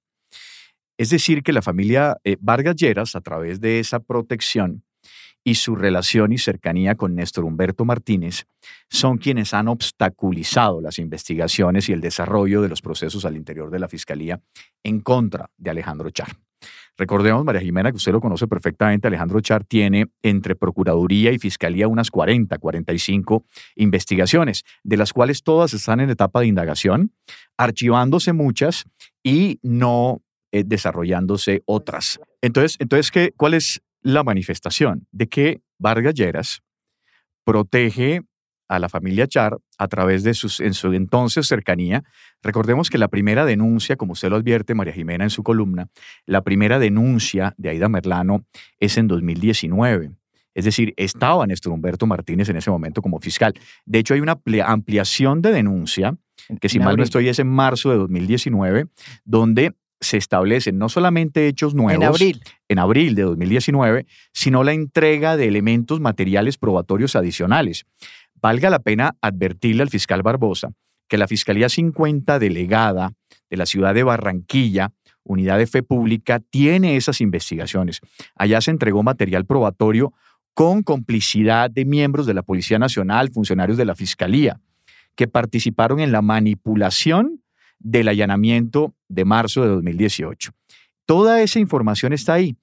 Es 0.97 1.11
decir, 1.11 1.43
que 1.43 1.53
la 1.53 1.61
familia 1.61 2.17
eh, 2.23 2.37
Vargas 2.39 2.75
Lleras, 2.75 3.15
a 3.15 3.21
través 3.21 3.61
de 3.61 3.79
esa 3.79 3.99
protección 3.99 4.83
y 5.43 5.55
su 5.55 5.75
relación 5.75 6.31
y 6.31 6.39
cercanía 6.39 6.95
con 6.95 7.15
Néstor 7.15 7.45
Humberto 7.45 7.85
Martínez, 7.85 8.45
son 8.89 9.17
quienes 9.17 9.53
han 9.53 9.67
obstaculizado 9.67 10.81
las 10.81 10.97
investigaciones 10.97 11.87
y 11.89 11.93
el 11.93 12.01
desarrollo 12.01 12.63
de 12.63 12.69
los 12.69 12.81
procesos 12.81 13.25
al 13.25 13.35
interior 13.35 13.69
de 13.69 13.79
la 13.79 13.87
Fiscalía 13.87 14.41
en 14.83 15.01
contra 15.01 15.51
de 15.57 15.69
Alejandro 15.69 16.09
Char. 16.09 16.35
Recordemos, 16.97 17.43
María 17.43 17.61
Jimena, 17.61 17.91
que 17.91 17.97
usted 17.97 18.11
lo 18.11 18.21
conoce 18.21 18.47
perfectamente, 18.47 19.07
Alejandro 19.07 19.39
Char 19.41 19.63
tiene 19.63 20.07
entre 20.21 20.55
Procuraduría 20.55 21.31
y 21.31 21.39
Fiscalía 21.39 21.87
unas 21.87 22.11
40, 22.11 22.57
45 22.57 23.45
investigaciones, 23.75 24.63
de 24.83 24.97
las 24.97 25.13
cuales 25.13 25.43
todas 25.43 25.73
están 25.73 25.99
en 25.99 26.09
etapa 26.09 26.41
de 26.41 26.47
indagación, 26.47 27.13
archivándose 27.57 28.33
muchas 28.33 28.85
y 29.23 29.59
no 29.63 30.21
eh, 30.51 30.63
desarrollándose 30.65 31.63
otras. 31.65 32.19
Entonces, 32.41 32.77
entonces 32.79 33.09
¿qué, 33.09 33.33
¿cuál 33.37 33.53
es 33.53 33.81
la 34.01 34.23
manifestación? 34.23 35.07
De 35.11 35.27
que 35.27 35.61
Vargas 35.79 36.13
Lleras 36.13 36.61
protege 37.43 38.21
a 38.71 38.79
la 38.79 38.87
familia 38.87 39.27
Char 39.27 39.57
a 39.77 39.87
través 39.89 40.23
de 40.23 40.33
sus, 40.33 40.61
en 40.61 40.73
su 40.73 40.93
entonces 40.93 41.45
cercanía. 41.45 42.03
Recordemos 42.41 42.89
que 42.89 42.97
la 42.97 43.09
primera 43.09 43.43
denuncia, 43.43 43.97
como 43.97 44.13
usted 44.13 44.29
lo 44.29 44.37
advierte, 44.37 44.73
María 44.75 44.93
Jimena, 44.93 45.25
en 45.25 45.29
su 45.29 45.43
columna, 45.43 45.89
la 46.25 46.41
primera 46.41 46.79
denuncia 46.79 47.53
de 47.57 47.69
Aida 47.69 47.89
Merlano 47.89 48.45
es 48.79 48.97
en 48.97 49.09
2019. 49.09 50.11
Es 50.53 50.63
decir, 50.63 50.93
estaba 50.95 51.45
Néstor 51.45 51.73
Humberto 51.73 52.07
Martínez 52.07 52.47
en 52.47 52.55
ese 52.55 52.71
momento 52.71 53.01
como 53.01 53.19
fiscal. 53.19 53.53
De 53.85 53.99
hecho, 53.99 54.13
hay 54.13 54.21
una 54.21 54.39
ampliación 54.65 55.41
de 55.41 55.51
denuncia, 55.51 56.17
que 56.61 56.69
si 56.69 56.79
mal 56.79 56.95
no 56.95 57.03
estoy 57.03 57.27
es 57.27 57.39
en 57.39 57.49
marzo 57.49 57.91
de 57.91 57.97
2019, 57.97 58.85
donde 59.25 59.73
se 60.01 60.17
establecen 60.17 60.79
no 60.79 60.89
solamente 60.89 61.47
hechos 61.47 61.75
nuevos 61.75 61.93
en 61.93 62.03
abril. 62.03 62.41
en 62.67 62.79
abril 62.79 63.15
de 63.15 63.21
2019, 63.21 64.07
sino 64.33 64.63
la 64.63 64.73
entrega 64.73 65.37
de 65.37 65.47
elementos 65.47 65.99
materiales 65.99 66.57
probatorios 66.57 67.15
adicionales. 67.15 67.85
Valga 68.41 68.69
la 68.69 68.79
pena 68.79 69.15
advertirle 69.21 69.83
al 69.83 69.89
fiscal 69.89 70.23
Barbosa 70.23 70.71
que 71.07 71.17
la 71.17 71.27
Fiscalía 71.27 71.67
50 71.67 72.39
delegada 72.39 73.11
de 73.49 73.57
la 73.57 73.65
ciudad 73.65 73.93
de 73.93 74.03
Barranquilla, 74.03 74.93
Unidad 75.23 75.57
de 75.57 75.67
Fe 75.67 75.83
Pública, 75.83 76.39
tiene 76.39 76.95
esas 76.95 77.19
investigaciones. 77.19 77.99
Allá 78.35 78.61
se 78.61 78.71
entregó 78.71 79.03
material 79.03 79.45
probatorio 79.45 80.13
con 80.53 80.83
complicidad 80.83 81.69
de 81.69 81.85
miembros 81.85 82.25
de 82.25 82.33
la 82.33 82.43
Policía 82.43 82.79
Nacional, 82.79 83.29
funcionarios 83.31 83.77
de 83.77 83.85
la 83.85 83.93
Fiscalía, 83.93 84.59
que 85.15 85.27
participaron 85.27 85.99
en 85.99 86.11
la 86.11 86.21
manipulación 86.21 87.43
del 87.77 88.07
allanamiento 88.07 88.95
de 89.09 89.25
marzo 89.25 89.63
de 89.63 89.67
2018. 89.67 90.51
Toda 91.05 91.41
esa 91.41 91.59
información 91.59 92.13
está 92.13 92.33
ahí. 92.33 92.55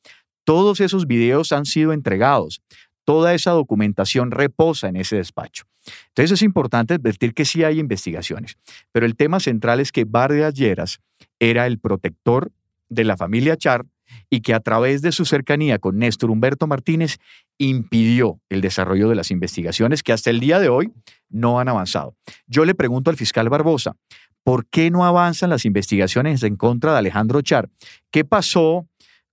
Todos 0.44 0.81
esos 0.81 1.07
videos 1.07 1.53
han 1.53 1.66
sido 1.66 1.92
entregados 1.92 2.62
toda 3.09 3.33
esa 3.33 3.53
documentación 3.53 4.31
reposa 4.31 4.88
en 4.88 4.96
ese 4.96 5.16
despacho. 5.16 5.64
Entonces 6.09 6.33
es 6.33 6.42
importante 6.42 6.94
advertir 6.94 7.35
que 7.35 7.44
sí 7.44 7.64
hay 7.64 7.79
investigaciones, 7.79 8.57
pero 8.92 9.07
el 9.07 9.16
tema 9.16 9.40
central 9.40 9.81
es 9.81 9.92
que 9.92 10.05
Vargas 10.05 10.55
Lleras 10.55 11.01
era 11.38 11.66
el 11.66 11.79
protector 11.79 12.51
de 12.88 13.05
la 13.05 13.16
familia 13.16 13.57
Char 13.57 13.87
y 14.31 14.40
que 14.40 14.55
a 14.55 14.61
través 14.61 15.03
de 15.03 15.12
su 15.12 15.24
cercanía 15.24 15.79
con 15.79 15.98
Néstor 15.98 16.31
Humberto 16.31 16.66
Martínez 16.66 17.18
impidió 17.59 18.40
el 18.48 18.61
desarrollo 18.61 19.09
de 19.09 19.14
las 19.14 19.31
investigaciones 19.31 20.03
que 20.03 20.12
hasta 20.12 20.31
el 20.31 20.40
día 20.40 20.59
de 20.59 20.68
hoy 20.68 20.92
no 21.29 21.61
han 21.61 21.68
avanzado. 21.68 22.14
Yo 22.46 22.64
le 22.64 22.74
pregunto 22.74 23.11
al 23.11 23.16
fiscal 23.16 23.48
Barbosa, 23.48 23.96
¿por 24.42 24.66
qué 24.66 24.90
no 24.90 25.05
avanzan 25.05 25.51
las 25.51 25.64
investigaciones 25.64 26.42
en 26.42 26.57
contra 26.57 26.92
de 26.92 26.98
Alejandro 26.98 27.42
Char? 27.42 27.68
¿Qué 28.11 28.24
pasó 28.24 28.88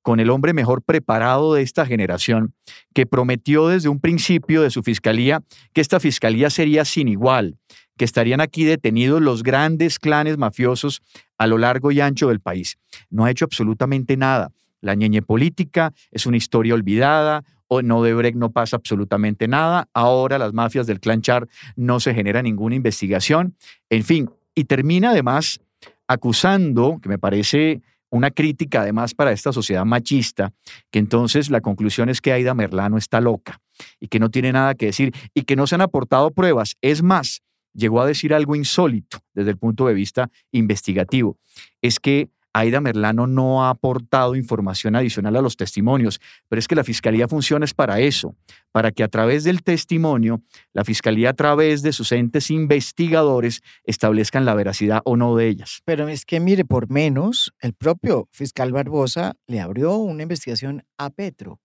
con 0.06 0.20
el 0.20 0.30
hombre 0.30 0.54
mejor 0.54 0.84
preparado 0.84 1.56
de 1.56 1.64
esta 1.64 1.84
generación, 1.84 2.54
que 2.94 3.08
prometió 3.08 3.70
desde 3.70 3.90
un 3.90 4.00
principio 4.00 4.62
de 4.62 4.70
su 4.70 4.84
fiscalía 4.84 5.42
que 5.74 5.82
esta 5.82 6.00
fiscalía 6.00 6.52
sería 6.52 6.86
sin 6.86 7.08
igual, 7.08 7.58
que 7.98 8.06
estarían 8.06 8.40
aquí 8.40 8.66
detenidos 8.66 9.20
los 9.20 9.42
grandes 9.42 9.98
clanes 9.98 10.38
mafiosos 10.38 11.02
a 11.40 11.48
lo 11.48 11.58
largo 11.58 11.92
y 11.92 12.02
ancho 12.02 12.28
del 12.28 12.40
país. 12.40 12.78
No 13.10 13.26
ha 13.26 13.32
hecho 13.32 13.46
absolutamente 13.46 14.16
nada. 14.16 14.52
La 14.80 14.94
ñeñe 14.94 15.24
política 15.24 15.92
es 16.12 16.28
una 16.28 16.38
historia 16.38 16.76
olvidada, 16.76 17.44
o 17.68 17.82
no 17.82 18.04
de 18.04 18.32
no 18.34 18.52
pasa 18.52 18.76
absolutamente 18.76 19.48
nada. 19.48 19.90
Ahora 19.92 20.38
las 20.38 20.54
mafias 20.54 20.86
del 20.86 21.00
clan 21.00 21.24
Char 21.24 21.48
no 21.76 22.00
se 22.00 22.14
genera 22.14 22.44
ninguna 22.44 22.76
investigación. 22.76 23.56
En 23.90 24.04
fin, 24.04 24.30
y 24.54 24.66
termina 24.66 25.10
además 25.10 25.62
acusando, 26.08 27.00
que 27.02 27.10
me 27.10 27.18
parece 27.18 27.82
una 28.16 28.32
crítica 28.32 28.82
además 28.82 29.14
para 29.14 29.32
esta 29.34 29.52
sociedad 29.52 29.84
machista, 29.86 30.54
que 30.90 31.00
entonces 31.00 31.50
la 31.50 31.60
conclusión 31.60 32.10
es 32.10 32.22
que 32.22 32.32
Aida 32.32 32.54
Merlano 32.54 32.98
está 32.98 33.20
loca 33.20 33.60
y 34.00 34.08
que 34.08 34.20
no 34.20 34.30
tiene 34.30 34.54
nada 34.54 34.74
que 34.76 34.88
decir 34.88 35.14
y 35.34 35.42
que 35.42 35.58
no 35.58 35.68
se 35.68 35.76
han 35.76 35.82
aportado 35.82 36.32
pruebas. 36.32 36.78
Es 36.82 37.04
más, 37.04 37.42
llegó 37.74 38.02
a 38.02 38.08
decir 38.08 38.34
algo 38.34 38.56
insólito 38.56 39.20
desde 39.34 39.52
el 39.52 39.58
punto 39.58 39.86
de 39.88 39.94
vista 39.94 40.30
investigativo. 40.52 41.38
Es 41.82 42.00
que 42.00 42.30
Aida 42.56 42.80
Merlano 42.80 43.28
no 43.28 43.66
ha 43.66 43.70
aportado 43.70 44.34
información 44.34 44.96
adicional 44.96 45.36
a 45.36 45.42
los 45.42 45.58
testimonios, 45.58 46.22
pero 46.48 46.58
es 46.58 46.70
que 46.70 46.76
la 46.76 46.86
fiscalía 46.86 47.28
funciona 47.28 47.66
es 47.66 47.74
para 47.74 48.00
eso, 48.00 48.34
para 48.72 48.94
que 48.94 49.04
a 49.04 49.10
través 49.10 49.44
del 49.44 49.62
testimonio, 49.62 50.42
la 50.72 50.86
fiscalía 50.86 51.32
a 51.32 51.34
través 51.34 51.82
de 51.82 51.92
sus 51.92 52.14
entes 52.14 52.50
investigadores 52.50 53.62
establezcan 53.84 54.46
la 54.46 54.54
veracidad 54.54 55.02
o 55.04 55.18
no 55.18 55.36
de 55.36 55.50
ellas. 55.50 55.82
Pero 55.84 56.08
es 56.08 56.26
que 56.26 56.40
mire, 56.40 56.64
por 56.64 56.90
menos, 56.90 57.54
el 57.60 57.74
propio 57.74 58.30
fiscal 58.32 58.72
Barbosa 58.72 59.34
le 59.48 59.60
abrió 59.60 59.98
una 59.98 60.24
investigación 60.24 60.86
a 60.98 61.10
Petro, 61.10 61.60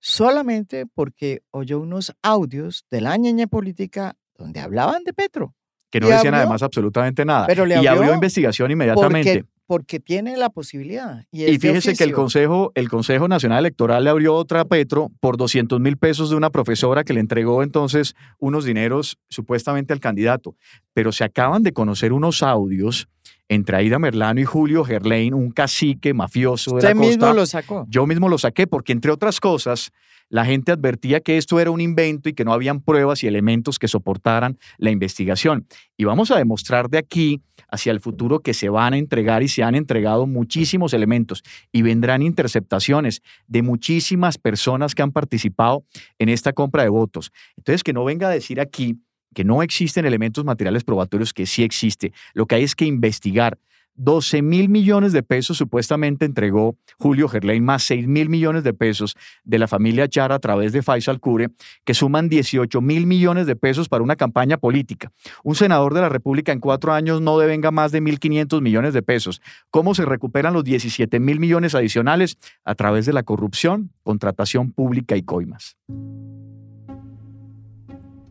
solamente 0.00 0.86
porque 0.92 1.42
oyó 1.52 1.78
unos 1.78 2.12
audios 2.22 2.84
de 2.90 3.00
la 3.00 3.16
ñeña 3.16 3.46
política 3.46 4.16
donde 4.36 4.58
hablaban 4.58 5.04
de 5.04 5.12
Petro. 5.12 5.54
Que 5.88 6.00
no 6.00 6.08
decían 6.08 6.34
además 6.34 6.64
absolutamente 6.64 7.24
nada. 7.24 7.46
Pero 7.46 7.64
le 7.64 7.80
y 7.80 7.86
abrió 7.86 8.12
investigación 8.12 8.72
inmediatamente 8.72 9.44
porque 9.44 9.55
tiene 10.00 10.36
la 10.36 10.50
posibilidad. 10.50 11.24
Y, 11.30 11.58
fíjese 11.58 11.94
que 11.94 12.04
el 12.04 12.12
Consejo, 12.12 12.72
el 12.74 12.88
Consejo 12.88 13.28
Nacional 13.28 13.60
Electoral 13.60 14.04
le 14.04 14.10
abrió 14.10 14.34
otra 14.34 14.60
a 14.60 14.64
Petro 14.64 15.10
por 15.20 15.36
200 15.36 15.80
mil 15.80 15.96
pesos 15.96 16.30
de 16.30 16.36
una 16.36 16.50
profesora 16.50 17.04
que 17.04 17.12
le 17.12 17.20
entregó 17.20 17.62
entonces 17.62 18.14
unos 18.38 18.64
dineros 18.64 19.18
supuestamente 19.28 19.92
al 19.92 20.00
candidato. 20.00 20.56
Pero 20.92 21.12
se 21.12 21.24
acaban 21.24 21.62
de 21.62 21.72
conocer 21.72 22.12
unos 22.12 22.42
audios 22.42 23.08
entre 23.48 23.76
Aida 23.76 23.98
Merlano 23.98 24.40
y 24.40 24.44
Julio 24.44 24.84
Gerlain, 24.84 25.34
un 25.34 25.50
cacique 25.50 26.14
mafioso 26.14 26.72
de 26.72 26.76
Usted 26.78 26.88
la 26.88 26.94
costa. 26.94 27.08
mismo 27.08 27.32
lo 27.32 27.46
sacó. 27.46 27.86
Yo 27.88 28.06
mismo 28.06 28.28
lo 28.28 28.38
saqué 28.38 28.66
porque, 28.66 28.92
entre 28.92 29.12
otras 29.12 29.40
cosas, 29.40 29.92
la 30.28 30.44
gente 30.44 30.72
advertía 30.72 31.20
que 31.20 31.36
esto 31.36 31.60
era 31.60 31.70
un 31.70 31.80
invento 31.80 32.28
y 32.28 32.32
que 32.32 32.44
no 32.44 32.52
habían 32.52 32.80
pruebas 32.80 33.22
y 33.22 33.28
elementos 33.28 33.78
que 33.78 33.86
soportaran 33.86 34.58
la 34.78 34.90
investigación. 34.90 35.68
Y 35.96 36.04
vamos 36.04 36.32
a 36.32 36.36
demostrar 36.38 36.90
de 36.90 36.98
aquí 36.98 37.42
hacia 37.70 37.92
el 37.92 38.00
futuro 38.00 38.40
que 38.40 38.52
se 38.52 38.68
van 38.68 38.94
a 38.94 38.98
entregar 38.98 39.44
y 39.44 39.48
se 39.48 39.62
han 39.62 39.76
entregado 39.76 40.26
muchísimos 40.26 40.94
elementos 40.94 41.42
y 41.70 41.82
vendrán 41.82 42.22
interceptaciones 42.22 43.22
de 43.46 43.62
muchísimas 43.62 44.38
personas 44.38 44.94
que 44.94 45.02
han 45.02 45.12
participado 45.12 45.84
en 46.18 46.28
esta 46.28 46.52
compra 46.52 46.82
de 46.82 46.88
votos. 46.88 47.30
Entonces, 47.56 47.84
que 47.84 47.92
no 47.92 48.04
venga 48.04 48.28
a 48.28 48.32
decir 48.32 48.60
aquí 48.60 48.98
que 49.34 49.44
no 49.44 49.62
existen 49.62 50.06
elementos 50.06 50.44
materiales 50.44 50.84
probatorios, 50.84 51.32
que 51.32 51.46
sí 51.46 51.62
existe. 51.62 52.12
Lo 52.34 52.46
que 52.46 52.56
hay 52.56 52.64
es 52.64 52.74
que 52.74 52.84
investigar. 52.86 53.58
12 53.96 54.42
mil 54.42 54.68
millones 54.68 55.12
de 55.12 55.22
pesos 55.22 55.56
supuestamente 55.56 56.24
entregó 56.24 56.76
Julio 56.98 57.28
Gerlein, 57.28 57.64
más 57.64 57.82
6 57.84 58.06
mil 58.06 58.28
millones 58.28 58.62
de 58.62 58.74
pesos 58.74 59.16
de 59.44 59.58
la 59.58 59.68
familia 59.68 60.08
Char 60.08 60.32
a 60.32 60.38
través 60.38 60.72
de 60.72 60.82
Faisal 60.82 61.18
Cure, 61.18 61.48
que 61.84 61.94
suman 61.94 62.28
18 62.28 62.80
mil 62.80 63.06
millones 63.06 63.46
de 63.46 63.56
pesos 63.56 63.88
para 63.88 64.04
una 64.04 64.16
campaña 64.16 64.58
política. 64.58 65.12
Un 65.42 65.54
senador 65.54 65.94
de 65.94 66.02
la 66.02 66.08
República 66.08 66.52
en 66.52 66.60
cuatro 66.60 66.92
años 66.92 67.20
no 67.20 67.38
devenga 67.38 67.70
más 67.70 67.92
de 67.92 68.02
1.500 68.02 68.60
millones 68.60 68.94
de 68.94 69.02
pesos. 69.02 69.40
¿Cómo 69.70 69.94
se 69.94 70.04
recuperan 70.04 70.52
los 70.52 70.64
17 70.64 71.18
mil 71.18 71.40
millones 71.40 71.74
adicionales? 71.74 72.36
A 72.64 72.74
través 72.74 73.06
de 73.06 73.12
la 73.12 73.22
corrupción, 73.22 73.92
contratación 74.02 74.72
pública 74.72 75.16
y 75.16 75.22
coimas 75.22 75.76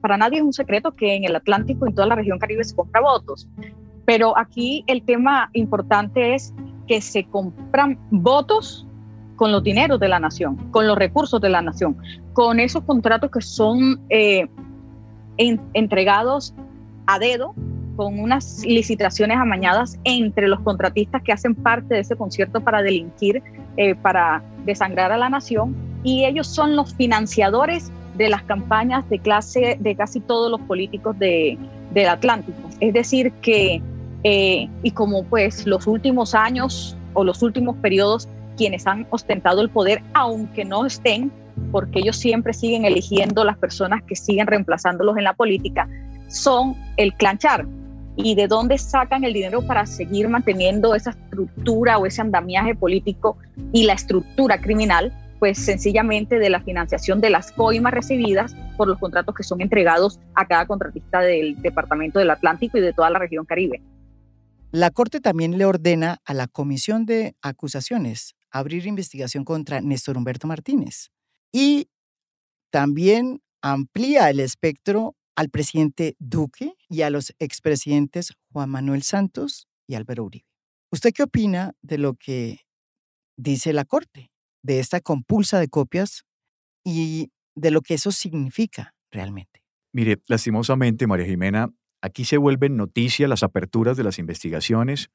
para 0.05 0.17
nadie 0.17 0.37
es 0.37 0.43
un 0.43 0.53
secreto 0.53 0.91
que 0.91 1.15
en 1.15 1.23
el 1.23 1.35
Atlántico 1.35 1.87
y 1.87 1.91
toda 1.91 2.05
la 2.05 2.13
región 2.13 2.37
Caribe 2.37 2.63
se 2.63 2.75
compra 2.75 3.01
votos. 3.01 3.47
Pero 4.05 4.37
aquí 4.37 4.83
el 4.85 5.01
tema 5.01 5.49
importante 5.53 6.35
es 6.35 6.53
que 6.87 7.01
se 7.01 7.23
compran 7.23 7.97
votos 8.11 8.85
con 9.35 9.51
los 9.51 9.63
dineros 9.63 9.99
de 9.99 10.07
la 10.07 10.19
nación, 10.19 10.57
con 10.69 10.85
los 10.85 10.95
recursos 10.95 11.41
de 11.41 11.49
la 11.49 11.63
nación, 11.63 11.97
con 12.33 12.59
esos 12.59 12.83
contratos 12.83 13.31
que 13.31 13.41
son 13.41 13.99
eh, 14.11 14.47
entregados 15.73 16.53
a 17.07 17.17
dedo, 17.17 17.55
con 17.95 18.19
unas 18.19 18.63
licitaciones 18.63 19.37
amañadas 19.39 19.97
entre 20.03 20.47
los 20.47 20.59
contratistas 20.59 21.23
que 21.23 21.31
hacen 21.31 21.55
parte 21.55 21.95
de 21.95 22.01
ese 22.01 22.15
concierto 22.15 22.61
para 22.61 22.83
delinquir, 22.83 23.41
eh, 23.77 23.95
para 23.95 24.43
desangrar 24.65 25.11
a 25.11 25.17
la 25.17 25.29
nación, 25.29 25.75
y 26.03 26.25
ellos 26.25 26.45
son 26.45 26.75
los 26.75 26.93
financiadores 26.93 27.91
de 28.15 28.29
las 28.29 28.43
campañas 28.43 29.07
de 29.09 29.19
clase 29.19 29.77
de 29.79 29.95
casi 29.95 30.19
todos 30.19 30.49
los 30.49 30.61
políticos 30.61 31.17
de, 31.19 31.57
del 31.91 32.07
Atlántico. 32.07 32.57
Es 32.79 32.93
decir, 32.93 33.31
que, 33.41 33.81
eh, 34.23 34.69
y 34.83 34.91
como 34.91 35.23
pues 35.23 35.65
los 35.65 35.87
últimos 35.87 36.35
años 36.35 36.97
o 37.13 37.23
los 37.23 37.41
últimos 37.41 37.75
periodos, 37.77 38.27
quienes 38.57 38.87
han 38.87 39.05
ostentado 39.09 39.61
el 39.61 39.69
poder, 39.69 40.01
aunque 40.13 40.65
no 40.65 40.85
estén, 40.85 41.31
porque 41.71 41.99
ellos 41.99 42.17
siempre 42.17 42.53
siguen 42.53 42.85
eligiendo 42.85 43.43
las 43.43 43.57
personas 43.57 44.03
que 44.03 44.15
siguen 44.15 44.47
reemplazándolos 44.47 45.17
en 45.17 45.23
la 45.23 45.33
política, 45.33 45.87
son 46.27 46.75
el 46.97 47.13
clanchar. 47.13 47.65
¿Y 48.17 48.35
de 48.35 48.47
dónde 48.47 48.77
sacan 48.77 49.25
el 49.25 49.33
dinero 49.33 49.61
para 49.61 49.85
seguir 49.85 50.29
manteniendo 50.29 50.95
esa 50.95 51.09
estructura 51.09 51.97
o 51.97 52.05
ese 52.05 52.21
andamiaje 52.21 52.73
político 52.73 53.37
y 53.73 53.83
la 53.83 53.93
estructura 53.93 54.59
criminal? 54.61 55.13
Pues 55.39 55.57
sencillamente 55.57 56.39
de 56.39 56.49
la 56.49 56.61
financiación 56.61 57.21
de 57.21 57.29
las 57.29 57.51
coimas 57.51 57.93
recibidas 57.93 58.55
por 58.77 58.87
los 58.87 58.99
contratos 58.99 59.35
que 59.35 59.43
son 59.43 59.61
entregados 59.61 60.19
a 60.33 60.47
cada 60.47 60.65
contratista 60.65 61.21
del 61.21 61.61
Departamento 61.61 62.19
del 62.19 62.29
Atlántico 62.29 62.77
y 62.77 62.81
de 62.81 62.93
toda 62.93 63.09
la 63.09 63.19
región 63.19 63.45
Caribe. 63.45 63.81
La 64.71 64.91
Corte 64.91 65.21
también 65.21 65.57
le 65.57 65.65
ordena 65.65 66.17
a 66.25 66.33
la 66.33 66.47
Comisión 66.47 67.05
de 67.05 67.35
Acusaciones 67.41 68.35
abrir 68.51 68.87
investigación 68.87 69.45
contra 69.45 69.81
Néstor 69.81 70.17
Humberto 70.17 70.47
Martínez 70.47 71.11
y 71.51 71.89
también 72.71 73.41
amplía 73.61 74.29
el 74.29 74.39
espectro 74.39 75.15
al 75.35 75.49
presidente 75.49 76.15
Duque 76.19 76.73
y 76.89 77.01
a 77.01 77.09
los 77.09 77.33
expresidentes 77.39 78.33
Juan 78.51 78.69
Manuel 78.69 79.03
Santos 79.03 79.67
y 79.87 79.95
Álvaro 79.95 80.25
Uribe. 80.25 80.45
¿Usted 80.91 81.11
qué 81.13 81.23
opina 81.23 81.73
de 81.81 81.97
lo 81.97 82.15
que 82.15 82.61
dice 83.37 83.73
la 83.73 83.85
Corte? 83.85 84.31
De 84.65 84.79
esta 84.79 84.99
compulsa 84.99 85.59
de 85.59 85.67
copias 85.67 86.25
y 86.83 87.31
de 87.55 87.69
lo 87.69 87.81
que 87.81 87.93
eso 87.93 88.11
significa 88.11 88.95
realmente. 89.11 89.61
Mire, 89.93 90.17
lastimosamente, 90.27 91.07
María 91.07 91.27
Jimena, 91.27 91.71
aquí 92.01 92.25
se 92.25 92.37
vuelven 92.37 92.75
noticias 92.75 93.29
las 93.29 93.43
aperturas 93.43 93.95
de 93.95 94.03
las 94.03 94.17
investigaciones, 94.17 95.11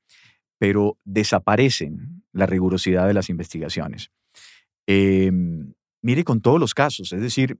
pero 0.59 0.99
desaparecen 1.05 2.23
la 2.33 2.47
rigurosidad 2.47 3.09
de 3.09 3.15
las 3.15 3.29
investigaciones. 3.29 4.11
Em, 4.87 5.75
mire 6.01 6.25
con 6.25 6.41
todos 6.41 6.61
los 6.61 6.73
casos, 6.73 7.13
es 7.13 7.21
decir, 7.21 7.59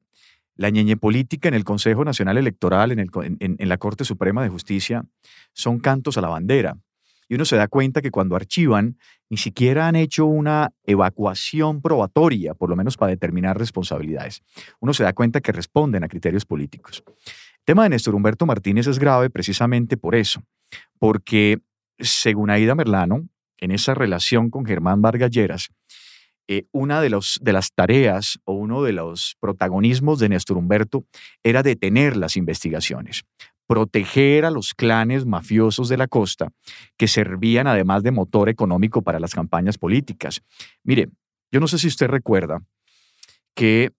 la 0.55 0.71
ñeñe 0.71 0.97
política 0.97 1.49
en 1.49 1.55
el 1.55 1.65
Consejo 1.65 2.05
Nacional 2.05 2.39
Electoral, 2.39 2.93
en, 2.93 3.01
el, 3.01 3.11
en 3.41 3.69
la 3.69 3.79
Corte 3.79 4.05
Suprema 4.05 4.43
de 4.43 4.49
Justicia, 4.49 5.05
son 5.53 5.81
cantos 5.81 6.19
a 6.19 6.21
la 6.21 6.29
bandera. 6.29 6.79
Y 7.31 7.37
uno 7.37 7.45
se 7.45 7.55
da 7.55 7.69
cuenta 7.69 8.03
que 8.03 8.11
cuando 8.11 8.35
archivan, 8.35 8.99
ni 9.31 9.37
siquiera 9.37 9.87
han 9.87 9.95
hecho 9.95 10.27
una 10.27 10.73
evacuación 10.83 11.81
probatoria, 11.81 12.55
por 12.55 12.69
lo 12.69 12.75
menos 12.75 12.97
para 12.97 13.11
determinar 13.11 13.57
responsabilidades. 13.57 14.43
Uno 14.81 14.93
se 14.93 15.05
da 15.05 15.13
cuenta 15.13 15.41
que 15.41 15.53
responden 15.53 16.03
a 16.03 16.09
criterios 16.09 16.45
políticos. 16.45 17.05
El 17.07 17.65
tema 17.65 17.85
de 17.85 17.91
Néstor 17.91 18.17
Humberto 18.17 18.47
Martínez 18.47 18.89
es 18.89 18.99
grave 18.99 19.31
precisamente 19.31 19.97
por 19.97 20.17
eso, 20.17 20.43
porque 20.99 21.61
según 22.01 22.51
Aida 22.51 22.75
Merlano, 22.75 23.29
en 23.59 23.71
esa 23.71 23.95
relación 23.95 24.51
con 24.51 24.67
Germán 24.67 25.01
Vargas 25.01 25.31
Lleras, 25.31 25.69
eh, 26.49 26.65
una 26.73 27.01
de, 27.01 27.17
de 27.43 27.53
las 27.53 27.73
tareas 27.73 28.41
o 28.43 28.55
uno 28.55 28.83
de 28.83 28.93
los 28.93 29.37
protagonismos 29.39 30.19
de 30.19 30.31
Néstor 30.31 30.57
Humberto 30.57 31.05
era 31.45 31.63
detener 31.63 32.17
las 32.17 32.37
investigaciones, 32.37 33.23
proteger 33.71 34.45
a 34.47 34.51
los 34.51 34.75
clanes 34.75 35.27
mafiosos 35.27 35.89
de 35.89 35.97
la 35.97 36.09
costa 36.09 36.53
que 36.97 37.07
servían 37.07 37.69
además 37.69 38.03
de 38.03 38.11
motor 38.11 38.49
económico 38.49 39.01
para 39.01 39.21
las 39.21 39.33
campañas 39.33 39.79
políticas. 39.79 40.43
Mire, 40.83 41.09
yo 41.53 41.61
no 41.61 41.69
sé 41.69 41.79
si 41.79 41.87
usted 41.87 42.09
recuerda 42.09 42.65
que 43.55 43.93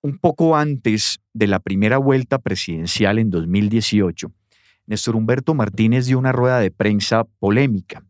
un 0.00 0.16
poco 0.16 0.56
antes 0.56 1.20
de 1.34 1.46
la 1.48 1.58
primera 1.60 1.98
vuelta 1.98 2.38
presidencial 2.38 3.18
en 3.18 3.28
2018, 3.28 4.32
Néstor 4.86 5.16
Humberto 5.16 5.52
Martínez 5.52 6.06
dio 6.06 6.18
una 6.18 6.32
rueda 6.32 6.58
de 6.58 6.70
prensa 6.70 7.24
polémica 7.24 8.02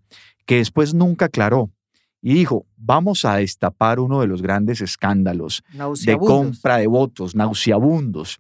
que 0.47 0.59
después 0.59 0.95
nunca 0.95 1.25
aclaró 1.25 1.73
y 2.23 2.35
dijo, 2.35 2.67
vamos 2.77 3.25
a 3.25 3.35
destapar 3.39 3.99
uno 3.99 4.21
de 4.21 4.29
los 4.29 4.43
grandes 4.43 4.81
escándalos 4.81 5.65
de 6.05 6.17
compra 6.19 6.77
de 6.77 6.87
votos 6.87 7.35
nauseabundos 7.35 8.39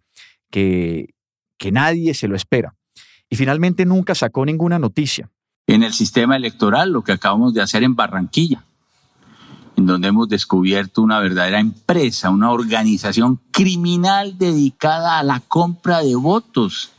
que, 0.50 1.14
que 1.58 1.72
nadie 1.72 2.14
se 2.14 2.28
lo 2.28 2.36
espera. 2.36 2.74
Y 3.28 3.36
finalmente 3.36 3.84
nunca 3.84 4.14
sacó 4.14 4.44
ninguna 4.44 4.78
noticia. 4.78 5.30
En 5.66 5.82
el 5.82 5.92
sistema 5.92 6.36
electoral, 6.36 6.92
lo 6.92 7.02
que 7.02 7.12
acabamos 7.12 7.54
de 7.54 7.62
hacer 7.62 7.82
en 7.82 7.94
Barranquilla, 7.94 8.64
en 9.76 9.86
donde 9.86 10.08
hemos 10.08 10.28
descubierto 10.28 11.02
una 11.02 11.18
verdadera 11.20 11.58
empresa, 11.58 12.30
una 12.30 12.52
organización 12.52 13.40
criminal 13.50 14.38
dedicada 14.38 15.18
a 15.18 15.22
la 15.22 15.40
compra 15.40 16.00
de 16.00 16.14
votos 16.14 16.93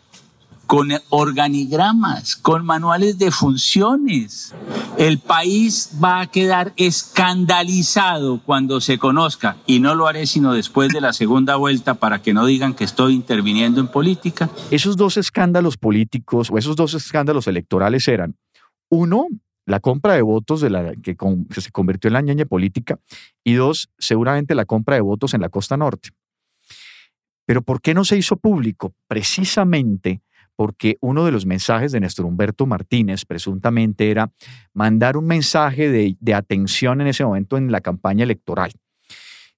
con 0.67 0.89
organigramas, 1.09 2.35
con 2.35 2.65
manuales 2.65 3.17
de 3.17 3.31
funciones. 3.31 4.53
El 4.97 5.19
país 5.19 5.91
va 6.03 6.21
a 6.21 6.27
quedar 6.27 6.73
escandalizado 6.77 8.41
cuando 8.45 8.81
se 8.81 8.97
conozca, 8.97 9.57
y 9.65 9.79
no 9.79 9.95
lo 9.95 10.07
haré 10.07 10.25
sino 10.25 10.53
después 10.53 10.89
de 10.89 11.01
la 11.01 11.13
segunda 11.13 11.55
vuelta 11.55 11.95
para 11.95 12.21
que 12.21 12.33
no 12.33 12.45
digan 12.45 12.73
que 12.73 12.83
estoy 12.83 13.13
interviniendo 13.13 13.81
en 13.81 13.87
política. 13.87 14.49
Esos 14.71 14.97
dos 14.97 15.17
escándalos 15.17 15.77
políticos 15.77 16.49
o 16.51 16.57
esos 16.57 16.75
dos 16.75 16.93
escándalos 16.93 17.47
electorales 17.47 18.07
eran, 18.07 18.35
uno, 18.89 19.27
la 19.65 19.79
compra 19.79 20.13
de 20.13 20.21
votos 20.21 20.61
la 20.63 20.93
que, 20.95 21.17
se 21.59 21.71
convirtió 21.71 22.07
en 22.07 22.13
la 22.13 22.21
ñaña 22.21 22.45
política, 22.45 22.99
y 23.43 23.53
dos, 23.53 23.89
seguramente 23.97 24.55
la 24.55 24.65
compra 24.65 24.95
de 24.95 25.01
votos 25.01 25.33
en 25.33 25.41
la 25.41 25.49
costa 25.49 25.77
norte. 25.77 26.09
Pero 27.45 27.61
¿por 27.61 27.81
qué 27.81 27.93
no 27.93 28.05
se 28.05 28.17
hizo 28.17 28.37
público? 28.37 28.93
Precisamente 29.07 30.21
porque 30.55 30.97
uno 31.01 31.25
de 31.25 31.31
los 31.31 31.45
mensajes 31.45 31.91
de 31.91 31.99
Néstor 31.99 32.25
Humberto 32.25 32.65
Martínez 32.65 33.25
presuntamente 33.25 34.09
era 34.09 34.31
mandar 34.73 35.17
un 35.17 35.25
mensaje 35.25 35.89
de, 35.89 36.33
atención 36.33 37.01
en 37.01 37.07
ese 37.07 37.25
momento 37.25 37.57
en 37.57 37.71
la 37.71 37.81
campaña 37.81 38.23
electoral 38.23 38.71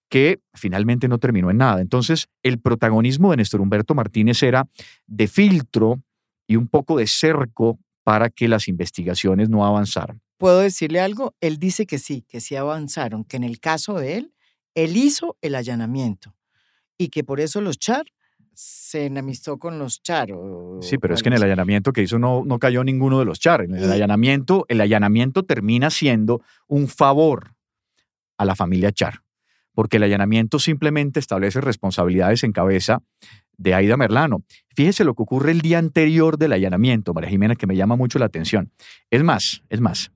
que 0.10 0.40
finalmente 0.54 1.10
no 1.10 1.18
terminó 1.18 1.52
en 1.52 1.58
nada. 1.58 1.82
Entonces, 1.82 2.28
el 2.42 2.60
protagonismo 2.60 3.32
de 3.32 3.38
Néstor 3.38 3.60
Humberto 3.60 3.94
Martínez 3.94 4.42
era 4.42 4.66
de 5.06 5.28
filtro 5.28 6.02
y 6.48 6.56
un 6.56 6.70
poco 6.70 6.98
de 6.98 7.08
cerco 7.08 7.78
para 8.06 8.30
que 8.30 8.48
las 8.48 8.70
investigaciones 8.70 9.50
no 9.50 9.66
avanzaran. 9.66 10.22
¿Puedo 10.38 10.60
decirle 10.60 11.02
algo? 11.02 11.36
Él 11.42 11.58
dice 11.58 11.86
que 11.86 11.98
sí, 11.98 12.24
que 12.26 12.40
sí 12.40 12.56
avanzaron, 12.56 13.26
que 13.26 13.36
en 13.36 13.44
el 13.44 13.60
caso 13.60 13.96
de 13.96 14.18
él, 14.18 14.34
él 14.76 14.96
hizo 14.96 15.36
el 15.42 15.56
allanamiento 15.56 16.36
y 16.98 17.10
que 17.10 17.24
por 17.26 17.42
eso 17.42 17.60
los 17.60 17.78
char 17.78 18.06
se 18.60 19.06
enamistó 19.06 19.60
con 19.60 19.78
los 19.78 20.02
Char. 20.02 20.30
sí, 20.82 20.98
pero 20.98 21.14
es 21.14 21.22
que 21.22 21.30
en 21.30 21.34
el 21.34 21.44
allanamiento 21.44 21.94
que 21.94 22.02
hizo 22.02 22.18
no, 22.18 22.44
no 22.44 22.58
cayó 22.58 22.84
ninguno 22.84 23.20
de 23.20 23.26
los 23.26 23.40
Char. 23.40 23.62
En 23.62 23.76
el 23.76 23.92
allanamiento, 23.92 24.66
el 24.68 24.82
allanamiento 24.82 25.44
termina 25.44 25.92
siendo 25.92 26.42
un 26.66 26.88
favor 26.88 27.54
a 28.36 28.46
la 28.46 28.56
familia 28.56 28.92
Char, 28.92 29.22
porque 29.74 29.98
el 29.98 30.04
allanamiento 30.04 30.58
simplemente 30.58 31.20
establece 31.20 31.62
responsabilidades 31.62 32.44
en 32.44 32.52
cabeza 32.52 33.04
de 33.58 33.76
Aida 33.76 33.96
Merlano. 33.96 34.44
Fíjese 34.76 35.04
lo 35.04 35.14
que 35.14 35.22
ocurre 35.22 35.52
el 35.52 35.62
día 35.62 35.78
anterior 35.78 36.40
del 36.40 36.54
allanamiento, 36.54 37.14
María 37.14 37.30
Jimena, 37.30 37.56
que 37.56 37.68
me 37.68 37.76
llama 37.76 37.96
mucho 37.96 38.18
la 38.18 38.26
atención. 38.26 38.72
Es 39.12 39.24
más, 39.24 39.62
es 39.70 39.82
más. 39.82 40.12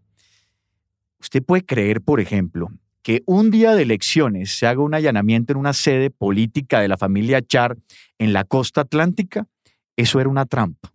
Usted 1.19 1.43
puede 1.43 1.63
creer, 1.63 2.01
por 2.01 2.19
ejemplo, 2.19 2.71
que 3.03 3.23
un 3.25 3.51
día 3.51 3.73
de 3.75 3.83
elecciones 3.83 4.57
se 4.57 4.67
haga 4.67 4.81
un 4.81 4.93
allanamiento 4.93 5.53
en 5.53 5.59
una 5.59 5.73
sede 5.73 6.09
política 6.09 6.79
de 6.79 6.87
la 6.87 6.97
familia 6.97 7.41
Char 7.41 7.77
en 8.17 8.33
la 8.33 8.43
costa 8.43 8.81
atlántica, 8.81 9.47
eso 9.95 10.19
era 10.19 10.29
una 10.29 10.45
trampa. 10.45 10.93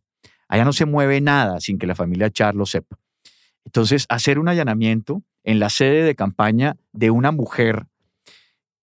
Allá 0.48 0.64
no 0.64 0.72
se 0.72 0.86
mueve 0.86 1.20
nada 1.20 1.60
sin 1.60 1.78
que 1.78 1.86
la 1.86 1.94
familia 1.94 2.30
Char 2.30 2.54
lo 2.54 2.66
sepa. 2.66 2.98
Entonces, 3.64 4.06
hacer 4.08 4.38
un 4.38 4.48
allanamiento 4.48 5.22
en 5.42 5.58
la 5.58 5.70
sede 5.70 6.04
de 6.04 6.14
campaña 6.14 6.76
de 6.92 7.10
una 7.10 7.32
mujer 7.32 7.86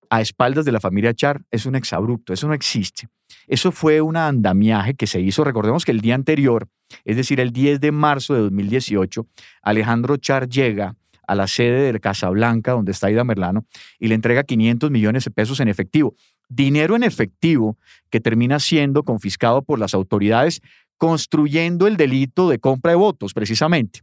a 0.09 0.21
espaldas 0.21 0.65
de 0.65 0.71
la 0.71 0.79
familia 0.79 1.13
Char 1.13 1.41
es 1.49 1.65
un 1.65 1.75
exabrupto, 1.75 2.33
eso 2.33 2.47
no 2.47 2.53
existe. 2.53 3.07
Eso 3.47 3.71
fue 3.71 4.01
un 4.01 4.17
andamiaje 4.17 4.93
que 4.93 5.07
se 5.07 5.19
hizo, 5.19 5.43
recordemos 5.43 5.85
que 5.85 5.91
el 5.91 6.01
día 6.01 6.15
anterior, 6.15 6.67
es 7.03 7.15
decir, 7.15 7.39
el 7.39 7.51
10 7.51 7.79
de 7.79 7.91
marzo 7.91 8.33
de 8.33 8.41
2018, 8.41 9.25
Alejandro 9.63 10.17
Char 10.17 10.47
llega 10.47 10.95
a 11.27 11.35
la 11.35 11.47
sede 11.47 11.91
de 11.91 11.99
Casablanca, 11.99 12.71
donde 12.71 12.91
está 12.91 13.11
Ida 13.11 13.23
Merlano, 13.23 13.65
y 13.99 14.07
le 14.07 14.15
entrega 14.15 14.43
500 14.43 14.91
millones 14.91 15.25
de 15.25 15.31
pesos 15.31 15.59
en 15.59 15.67
efectivo. 15.67 16.15
Dinero 16.49 16.95
en 16.95 17.03
efectivo 17.03 17.77
que 18.09 18.19
termina 18.19 18.59
siendo 18.59 19.03
confiscado 19.03 19.61
por 19.61 19.79
las 19.79 19.93
autoridades, 19.93 20.61
construyendo 20.97 21.87
el 21.87 21.97
delito 21.97 22.49
de 22.49 22.59
compra 22.59 22.91
de 22.91 22.97
votos, 22.97 23.33
precisamente. 23.33 24.01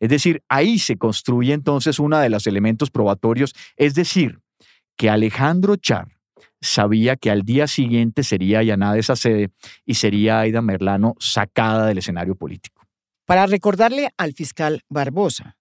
Es 0.00 0.08
decir, 0.08 0.42
ahí 0.48 0.78
se 0.78 0.96
construye 0.96 1.52
entonces 1.52 1.98
uno 1.98 2.18
de 2.18 2.30
los 2.30 2.46
elementos 2.46 2.90
probatorios, 2.90 3.54
es 3.76 3.94
decir, 3.94 4.38
que 4.96 5.10
Alejandro 5.10 5.76
Char 5.76 6.08
sabía 6.60 7.16
que 7.16 7.30
al 7.30 7.42
día 7.42 7.66
siguiente 7.66 8.22
sería 8.22 8.60
allanada 8.60 8.98
esa 8.98 9.16
sede 9.16 9.50
y 9.84 9.94
sería 9.94 10.40
Aida 10.40 10.62
Merlano 10.62 11.14
sacada 11.18 11.86
del 11.86 11.98
escenario 11.98 12.34
político. 12.34 12.82
Para 13.26 13.46
recordarle 13.46 14.10
al 14.16 14.32
fiscal 14.32 14.82
Barbosa, 14.88 15.55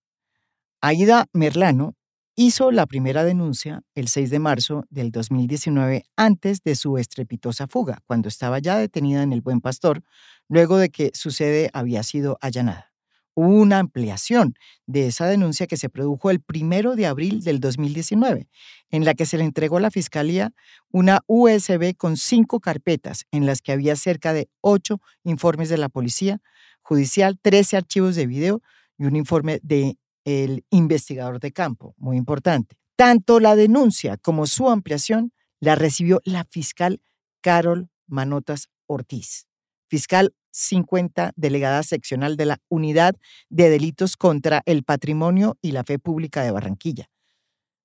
Aida 0.88 1.26
Merlano 1.34 1.96
hizo 2.36 2.70
la 2.72 2.86
primera 2.86 3.24
denuncia 3.24 3.82
el 3.96 4.08
6 4.08 4.30
de 4.30 4.38
marzo 4.38 4.86
del 4.92 5.10
2019 5.10 6.04
antes 6.16 6.62
de 6.62 6.76
su 6.76 7.00
estrepitosa 7.00 7.66
fuga, 7.66 8.04
cuando 8.06 8.30
estaba 8.30 8.60
ya 8.60 8.78
detenida 8.78 9.24
en 9.24 9.34
el 9.34 9.42
Buen 9.42 9.62
Pastor, 9.62 10.04
luego 10.48 10.78
de 10.78 10.90
que 10.90 11.10
su 11.16 11.32
sede 11.32 11.72
había 11.74 12.04
sido 12.04 12.38
allanada. 12.40 12.94
Hubo 13.34 13.48
una 13.48 13.80
ampliación 13.80 14.54
de 14.86 15.08
esa 15.08 15.26
denuncia 15.26 15.66
que 15.66 15.76
se 15.76 15.90
produjo 15.90 16.30
el 16.30 16.40
primero 16.40 16.96
de 16.96 17.08
abril 17.08 17.44
del 17.44 17.60
2019, 17.60 18.48
en 18.92 19.06
la 19.06 19.16
que 19.16 19.26
se 19.26 19.40
le 19.40 19.44
entregó 19.44 19.78
a 19.78 19.82
la 19.82 19.90
Fiscalía 19.90 20.52
una 20.92 21.22
USB 21.26 21.96
con 21.98 22.16
cinco 22.16 22.60
carpetas 22.60 23.26
en 23.32 23.48
las 23.48 23.64
que 23.64 23.72
había 23.72 23.96
cerca 23.96 24.34
de 24.34 24.50
ocho 24.62 25.02
informes 25.24 25.70
de 25.70 25.80
la 25.80 25.90
Policía 25.90 26.42
Judicial, 26.84 27.40
13 27.42 27.76
archivos 27.78 28.16
de 28.16 28.28
video 28.28 28.62
y 29.00 29.06
un 29.06 29.16
informe 29.16 29.60
de 29.64 29.98
el 30.26 30.66
investigador 30.70 31.40
de 31.40 31.54
campo, 31.54 31.96
muy 31.98 32.18
importante. 32.18 32.78
Tanto 32.98 33.40
la 33.40 33.56
denuncia 33.56 34.18
como 34.18 34.48
su 34.48 34.70
ampliación 34.70 35.32
la 35.60 35.76
recibió 35.76 36.22
la 36.26 36.44
fiscal 36.46 37.02
Carol 37.42 37.90
Manotas 38.08 38.70
Ortiz, 38.88 39.48
fiscal 39.88 40.34
50 40.52 41.34
delegada 41.36 41.84
seccional 41.84 42.38
de 42.38 42.46
la 42.46 42.62
Unidad 42.70 43.16
de 43.50 43.70
Delitos 43.70 44.16
contra 44.16 44.62
el 44.66 44.84
Patrimonio 44.84 45.58
y 45.62 45.72
la 45.72 45.84
Fe 45.84 46.00
Pública 46.00 46.44
de 46.44 46.52
Barranquilla, 46.52 47.10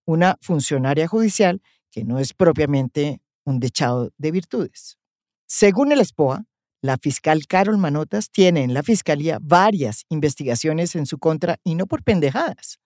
una 0.05 0.39
funcionaria 0.41 1.09
judicial 1.09 1.61
que 1.91 2.05
no 2.05 2.19
es 2.19 2.33
propiamente 2.33 3.21
un 3.45 3.59
dechado 3.59 4.13
de 4.17 4.31
virtudes. 4.31 4.99
Según 5.47 5.91
el 5.91 6.05
SPOA, 6.05 6.45
la 6.83 6.97
fiscal 6.97 7.47
Carol 7.47 7.79
Manotas 7.79 8.31
tiene 8.31 8.63
en 8.63 8.75
la 8.75 8.83
fiscalía 8.83 9.39
varias 9.41 10.05
investigaciones 10.09 10.97
en 10.97 11.07
su 11.07 11.19
contra 11.19 11.59
y 11.63 11.75
no 11.75 11.87
por 11.87 12.03
pendejadas. 12.03 12.79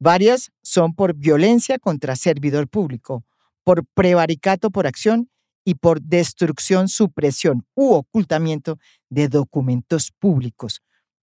Varias 0.00 0.50
son 0.62 0.94
por 0.94 1.14
violencia 1.14 1.78
contra 1.78 2.16
servidor 2.16 2.68
público, 2.68 3.24
por 3.62 3.86
prevaricato 3.94 4.70
por 4.70 4.86
acción 4.86 5.30
y 5.64 5.76
por 5.76 6.02
destrucción, 6.02 6.88
supresión 6.88 7.64
u 7.74 7.94
ocultamiento 7.94 8.78
de 9.08 9.28
documentos 9.28 10.10
públicos 10.18 10.82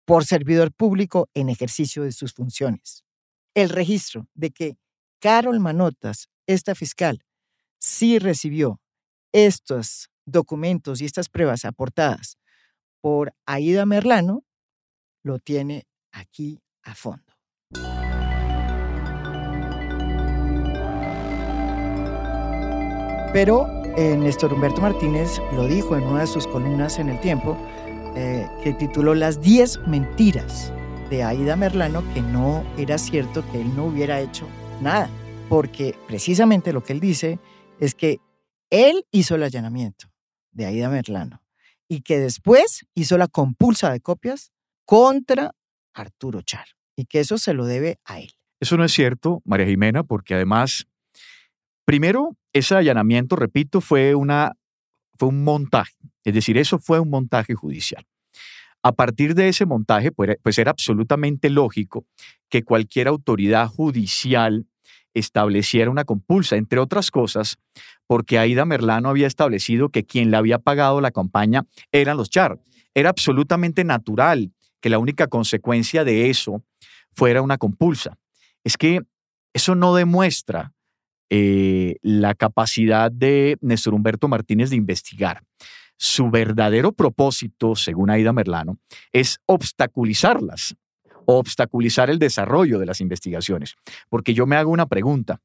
por 0.04 0.24
servidor 0.24 0.72
público 0.72 1.28
en 1.34 1.48
ejercicio 1.48 2.02
de 2.02 2.12
sus 2.12 2.32
funciones. 2.32 3.04
El 3.54 3.70
registro 3.70 4.28
de 4.34 4.50
que 4.50 4.76
Carol 5.20 5.58
Manotas, 5.60 6.28
esta 6.46 6.74
fiscal, 6.74 7.24
sí 7.78 8.18
recibió 8.18 8.80
estos 9.32 10.10
documentos 10.26 11.00
y 11.00 11.06
estas 11.06 11.28
pruebas 11.28 11.64
aportadas 11.64 12.36
por 13.00 13.32
Aida 13.46 13.86
Merlano, 13.86 14.44
lo 15.22 15.38
tiene 15.38 15.86
aquí 16.12 16.60
a 16.82 16.94
fondo. 16.94 17.32
Pero 23.32 23.66
eh, 23.96 24.16
Néstor 24.16 24.52
Humberto 24.52 24.80
Martínez 24.80 25.38
lo 25.52 25.66
dijo 25.66 25.96
en 25.96 26.04
una 26.04 26.20
de 26.22 26.26
sus 26.26 26.46
columnas 26.46 26.98
en 26.98 27.08
El 27.08 27.20
Tiempo, 27.20 27.56
eh, 28.14 28.48
que 28.62 28.72
tituló 28.72 29.14
Las 29.14 29.40
10 29.40 29.86
mentiras 29.86 30.72
de 31.10 31.22
Aida 31.22 31.54
Merlano, 31.56 32.02
que 32.14 32.22
no 32.22 32.64
era 32.76 32.98
cierto 32.98 33.44
que 33.50 33.60
él 33.60 33.76
no 33.76 33.86
hubiera 33.86 34.20
hecho 34.20 34.46
nada, 34.80 35.08
porque 35.48 35.94
precisamente 36.06 36.72
lo 36.72 36.82
que 36.82 36.92
él 36.92 37.00
dice 37.00 37.38
es 37.78 37.94
que 37.94 38.20
él 38.70 39.04
hizo 39.12 39.34
el 39.34 39.42
allanamiento, 39.42 40.08
de 40.56 40.66
Aida 40.66 40.88
Merlano, 40.88 41.42
y 41.86 42.00
que 42.00 42.18
después 42.18 42.86
hizo 42.94 43.18
la 43.18 43.28
compulsa 43.28 43.92
de 43.92 44.00
copias 44.00 44.52
contra 44.84 45.52
Arturo 45.94 46.42
Char, 46.42 46.66
y 46.96 47.04
que 47.04 47.20
eso 47.20 47.36
se 47.38 47.52
lo 47.52 47.66
debe 47.66 47.98
a 48.04 48.20
él. 48.20 48.32
Eso 48.58 48.76
no 48.76 48.84
es 48.84 48.92
cierto, 48.92 49.42
María 49.44 49.66
Jimena, 49.66 50.02
porque 50.02 50.34
además, 50.34 50.86
primero, 51.84 52.36
ese 52.54 52.74
allanamiento, 52.74 53.36
repito, 53.36 53.82
fue, 53.82 54.14
una, 54.14 54.54
fue 55.18 55.28
un 55.28 55.44
montaje, 55.44 55.94
es 56.24 56.34
decir, 56.34 56.56
eso 56.56 56.78
fue 56.78 57.00
un 57.00 57.10
montaje 57.10 57.54
judicial. 57.54 58.06
A 58.82 58.92
partir 58.92 59.34
de 59.34 59.48
ese 59.48 59.66
montaje, 59.66 60.10
pues, 60.10 60.36
pues 60.42 60.58
era 60.58 60.70
absolutamente 60.70 61.50
lógico 61.50 62.06
que 62.48 62.62
cualquier 62.62 63.08
autoridad 63.08 63.68
judicial 63.68 64.66
estableciera 65.18 65.90
una 65.90 66.04
compulsa, 66.04 66.56
entre 66.56 66.78
otras 66.78 67.10
cosas, 67.10 67.56
porque 68.06 68.38
Aida 68.38 68.66
Merlano 68.66 69.08
había 69.08 69.26
establecido 69.26 69.88
que 69.88 70.04
quien 70.04 70.30
le 70.30 70.36
había 70.36 70.58
pagado 70.58 71.00
la 71.00 71.10
campaña 71.10 71.64
eran 71.90 72.18
los 72.18 72.28
Char. 72.28 72.60
Era 72.94 73.10
absolutamente 73.10 73.82
natural 73.82 74.52
que 74.80 74.90
la 74.90 74.98
única 74.98 75.26
consecuencia 75.26 76.04
de 76.04 76.28
eso 76.28 76.62
fuera 77.12 77.40
una 77.40 77.56
compulsa. 77.56 78.18
Es 78.62 78.76
que 78.76 79.00
eso 79.54 79.74
no 79.74 79.94
demuestra 79.94 80.74
eh, 81.30 81.96
la 82.02 82.34
capacidad 82.34 83.10
de 83.10 83.56
Néstor 83.62 83.94
Humberto 83.94 84.28
Martínez 84.28 84.70
de 84.70 84.76
investigar. 84.76 85.42
Su 85.96 86.30
verdadero 86.30 86.92
propósito, 86.92 87.74
según 87.74 88.10
Aida 88.10 88.34
Merlano, 88.34 88.78
es 89.12 89.38
obstaculizarlas 89.46 90.76
obstaculizar 91.26 92.10
el 92.10 92.18
desarrollo 92.18 92.78
de 92.78 92.86
las 92.86 93.00
investigaciones. 93.00 93.74
Porque 94.08 94.34
yo 94.34 94.46
me 94.46 94.56
hago 94.56 94.70
una 94.70 94.86
pregunta. 94.86 95.40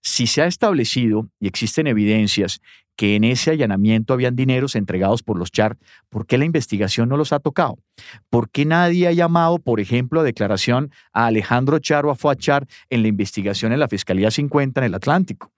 Si 0.00 0.26
se 0.26 0.42
ha 0.42 0.46
establecido 0.46 1.28
y 1.40 1.48
existen 1.48 1.86
evidencias 1.86 2.60
que 2.96 3.14
en 3.14 3.22
ese 3.22 3.52
allanamiento 3.52 4.12
habían 4.12 4.34
dineros 4.34 4.74
entregados 4.74 5.22
por 5.22 5.38
los 5.38 5.52
Char, 5.52 5.76
¿por 6.08 6.26
qué 6.26 6.36
la 6.36 6.44
investigación 6.44 7.08
no 7.08 7.16
los 7.16 7.32
ha 7.32 7.38
tocado? 7.38 7.78
¿Por 8.28 8.50
qué 8.50 8.64
nadie 8.64 9.06
ha 9.06 9.12
llamado, 9.12 9.60
por 9.60 9.78
ejemplo, 9.78 10.20
a 10.20 10.24
declaración 10.24 10.90
a 11.12 11.26
Alejandro 11.26 11.78
Char 11.78 12.06
o 12.06 12.10
a 12.10 12.16
Fuad 12.16 12.38
Char 12.38 12.66
en 12.90 13.02
la 13.02 13.08
investigación 13.08 13.72
en 13.72 13.78
la 13.78 13.88
Fiscalía 13.88 14.30
50 14.30 14.80
en 14.80 14.84
el 14.84 14.94
Atlántico? 14.94 15.52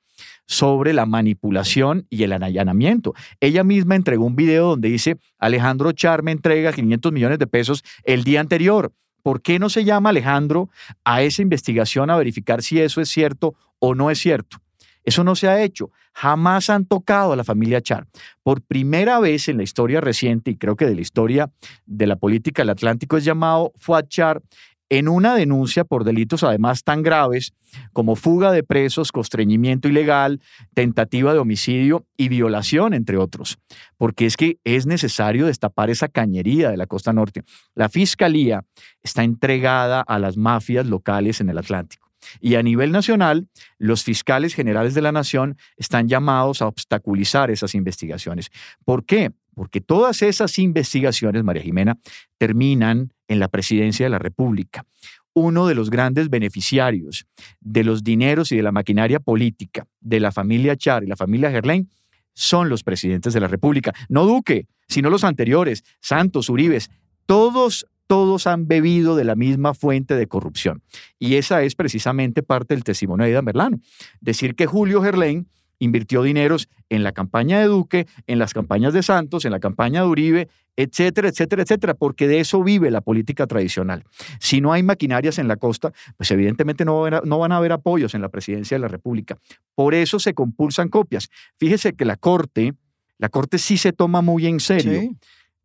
sobre 0.47 0.93
la 0.93 1.07
manipulación 1.07 2.07
y 2.11 2.25
el 2.25 2.33
allanamiento. 2.33 3.15
Ella 3.39 3.63
misma 3.63 3.95
entregó 3.95 4.25
un 4.25 4.35
video 4.35 4.71
donde 4.71 4.89
dice, 4.89 5.17
Alejandro 5.39 5.93
Char 5.93 6.25
me 6.25 6.33
entrega 6.33 6.73
500 6.73 7.13
millones 7.13 7.39
de 7.39 7.47
pesos 7.47 7.85
el 8.03 8.25
día 8.25 8.41
anterior. 8.41 8.93
¿Por 9.23 9.43
qué 9.43 9.59
no 9.59 9.69
se 9.69 9.85
llama 9.85 10.11
Alejandro 10.11 10.71
a 11.05 11.23
esa 11.23 11.43
investigación 11.43 12.11
a 12.11 12.17
verificar 12.17 12.63
si 12.63 12.81
eso 12.81 13.01
es 13.01 13.09
cierto 13.09 13.55
o 13.79 13.95
no 13.95 14.11
es 14.11 14.19
cierto? 14.19 14.59
Eso 15.05 15.25
no 15.25 15.35
se 15.35 15.49
ha 15.49 15.63
hecho. 15.63 15.91
Jamás 16.13 16.69
han 16.69 16.85
tocado 16.85 17.33
a 17.33 17.37
la 17.37 17.45
familia 17.45 17.81
Char. 17.81 18.07
Por 18.43 18.61
primera 18.61 19.19
vez 19.19 19.49
en 19.49 19.57
la 19.57 19.63
historia 19.63 20.01
reciente, 20.01 20.51
y 20.51 20.57
creo 20.57 20.77
que 20.77 20.87
de 20.87 20.95
la 20.95 21.01
historia 21.01 21.51
de 21.87 22.07
la 22.07 22.17
política 22.17 22.63
del 22.63 22.71
Atlántico, 22.71 23.17
es 23.17 23.25
llamado 23.25 23.73
Fuad 23.77 24.07
Char 24.09 24.43
en 24.91 25.09
una 25.09 25.35
denuncia 25.35 25.85
por 25.85 26.05
delitos 26.05 26.43
además 26.43 26.85
tan 26.85 27.03
graves 27.03 27.55
como 27.93 28.17
fuga 28.17 28.53
de 28.53 28.65
presos, 28.65 29.13
constreñimiento 29.13 29.89
ilegal, 29.89 30.41
tentativa 30.75 31.33
de 31.33 31.39
homicidio 31.39 32.05
y 32.17 32.29
violación, 32.29 32.93
entre 32.93 33.17
otros. 33.17 33.59
Porque 33.97 34.27
es 34.27 34.37
que 34.37 34.59
es 34.65 34.87
necesario 34.87 35.47
destapar 35.47 35.89
esa 35.91 36.09
cañería 36.09 36.71
de 36.71 36.77
la 36.77 36.87
costa 36.87 37.13
norte. 37.13 37.43
La 37.75 37.89
fiscalía 37.89 38.65
está 39.03 39.23
entregada 39.23 40.03
a 40.03 40.19
las 40.19 40.37
mafias 40.37 40.87
locales 40.87 41.41
en 41.41 41.49
el 41.49 41.59
Atlántico. 41.59 42.11
Y 42.41 42.57
a 42.57 42.63
nivel 42.63 42.93
nacional, 42.93 43.49
los 43.79 44.05
fiscales 44.05 44.55
generales 44.55 44.95
de 44.95 45.03
la 45.03 45.13
nación 45.13 45.57
están 45.77 46.09
llamados 46.09 46.61
a 46.61 46.67
obstaculizar 46.67 47.51
esas 47.51 47.75
investigaciones. 47.75 48.51
¿Por 48.85 49.05
qué? 49.05 49.33
Porque 49.55 49.81
todas 49.81 50.23
esas 50.23 50.59
investigaciones, 50.59 51.45
María 51.45 51.63
Jimena, 51.63 51.99
terminan 52.39 53.13
en 53.29 53.41
la 53.41 53.49
presidencia 53.49 54.07
de 54.07 54.11
la 54.11 54.19
República. 54.19 54.85
Uno 55.33 55.67
de 55.67 55.75
los 55.75 55.91
grandes 55.91 56.29
beneficiarios 56.29 57.27
de 57.61 57.85
los 57.85 58.03
dineros 58.03 58.51
y 58.53 58.57
de 58.57 58.63
la 58.63 58.73
maquinaria 58.73 59.21
política 59.21 59.87
de 60.01 60.21
la 60.21 60.33
familia 60.33 60.77
Char 60.77 61.05
y 61.05 61.07
la 61.07 61.17
familia 61.17 61.51
Gerlain 61.51 61.89
son 62.35 62.69
los 62.69 62.83
presidentes 62.83 63.33
de 63.33 63.41
la 63.41 63.49
República. 63.49 63.93
No 64.09 64.25
Duque, 64.25 64.67
sino 64.89 65.11
los 65.11 65.25
anteriores, 65.25 65.85
Santos, 66.01 66.49
Uribes, 66.49 66.91
todos 67.27 67.87
todos 68.11 68.49
han 68.49 68.67
bebido 68.67 69.15
de 69.15 69.23
la 69.23 69.37
misma 69.37 69.73
fuente 69.73 70.17
de 70.17 70.27
corrupción. 70.27 70.83
Y 71.21 71.37
esa 71.37 71.63
es 71.63 71.77
precisamente 71.77 72.43
parte 72.43 72.75
del 72.75 72.83
testimonio 72.83 73.25
de 73.25 73.31
Aida 73.31 73.41
Merlano. 73.41 73.79
Decir 74.21 74.57
que 74.57 74.67
Julio 74.67 75.01
Gerlain 75.01 75.47
invirtió 75.81 76.23
dineros 76.23 76.69
en 76.89 77.03
la 77.03 77.11
campaña 77.11 77.59
de 77.59 77.65
Duque, 77.65 78.07
en 78.29 78.39
las 78.39 78.55
campañas 78.55 78.93
de 78.93 79.03
Santos, 79.03 79.45
en 79.45 79.51
la 79.51 79.59
campaña 79.59 80.03
de 80.03 80.07
Uribe, 80.07 80.49
etcétera, 80.77 81.29
etcétera, 81.29 81.63
etcétera, 81.63 81.95
porque 81.95 82.29
de 82.29 82.41
eso 82.41 82.63
vive 82.63 82.91
la 82.91 83.01
política 83.01 83.47
tradicional. 83.47 84.05
Si 84.39 84.61
no 84.61 84.73
hay 84.73 84.83
maquinarias 84.83 85.39
en 85.39 85.49
la 85.49 85.57
costa, 85.57 85.93
pues 86.17 86.31
evidentemente 86.31 86.85
no, 86.85 87.03
van 87.03 87.53
a 87.53 87.57
haber 87.57 87.73
apoyos 87.73 88.15
en 88.15 88.23
la 88.23 88.29
presidencia 88.29 88.77
de 88.77 88.81
la 88.81 88.89
República. 88.89 89.37
Por 89.75 89.95
eso 89.95 90.19
se 90.19 90.35
compulsan 90.35 90.89
copias. 90.89 91.29
Fíjese 91.59 91.95
que 91.95 92.05
la 92.05 92.17
Corte, 92.17 92.75
la 93.19 93.29
Corte 93.29 93.59
sí 93.59 93.77
se 93.77 93.93
toma 93.93 94.23
muy 94.23 94.47
en 94.47 94.61
serio 94.61 95.11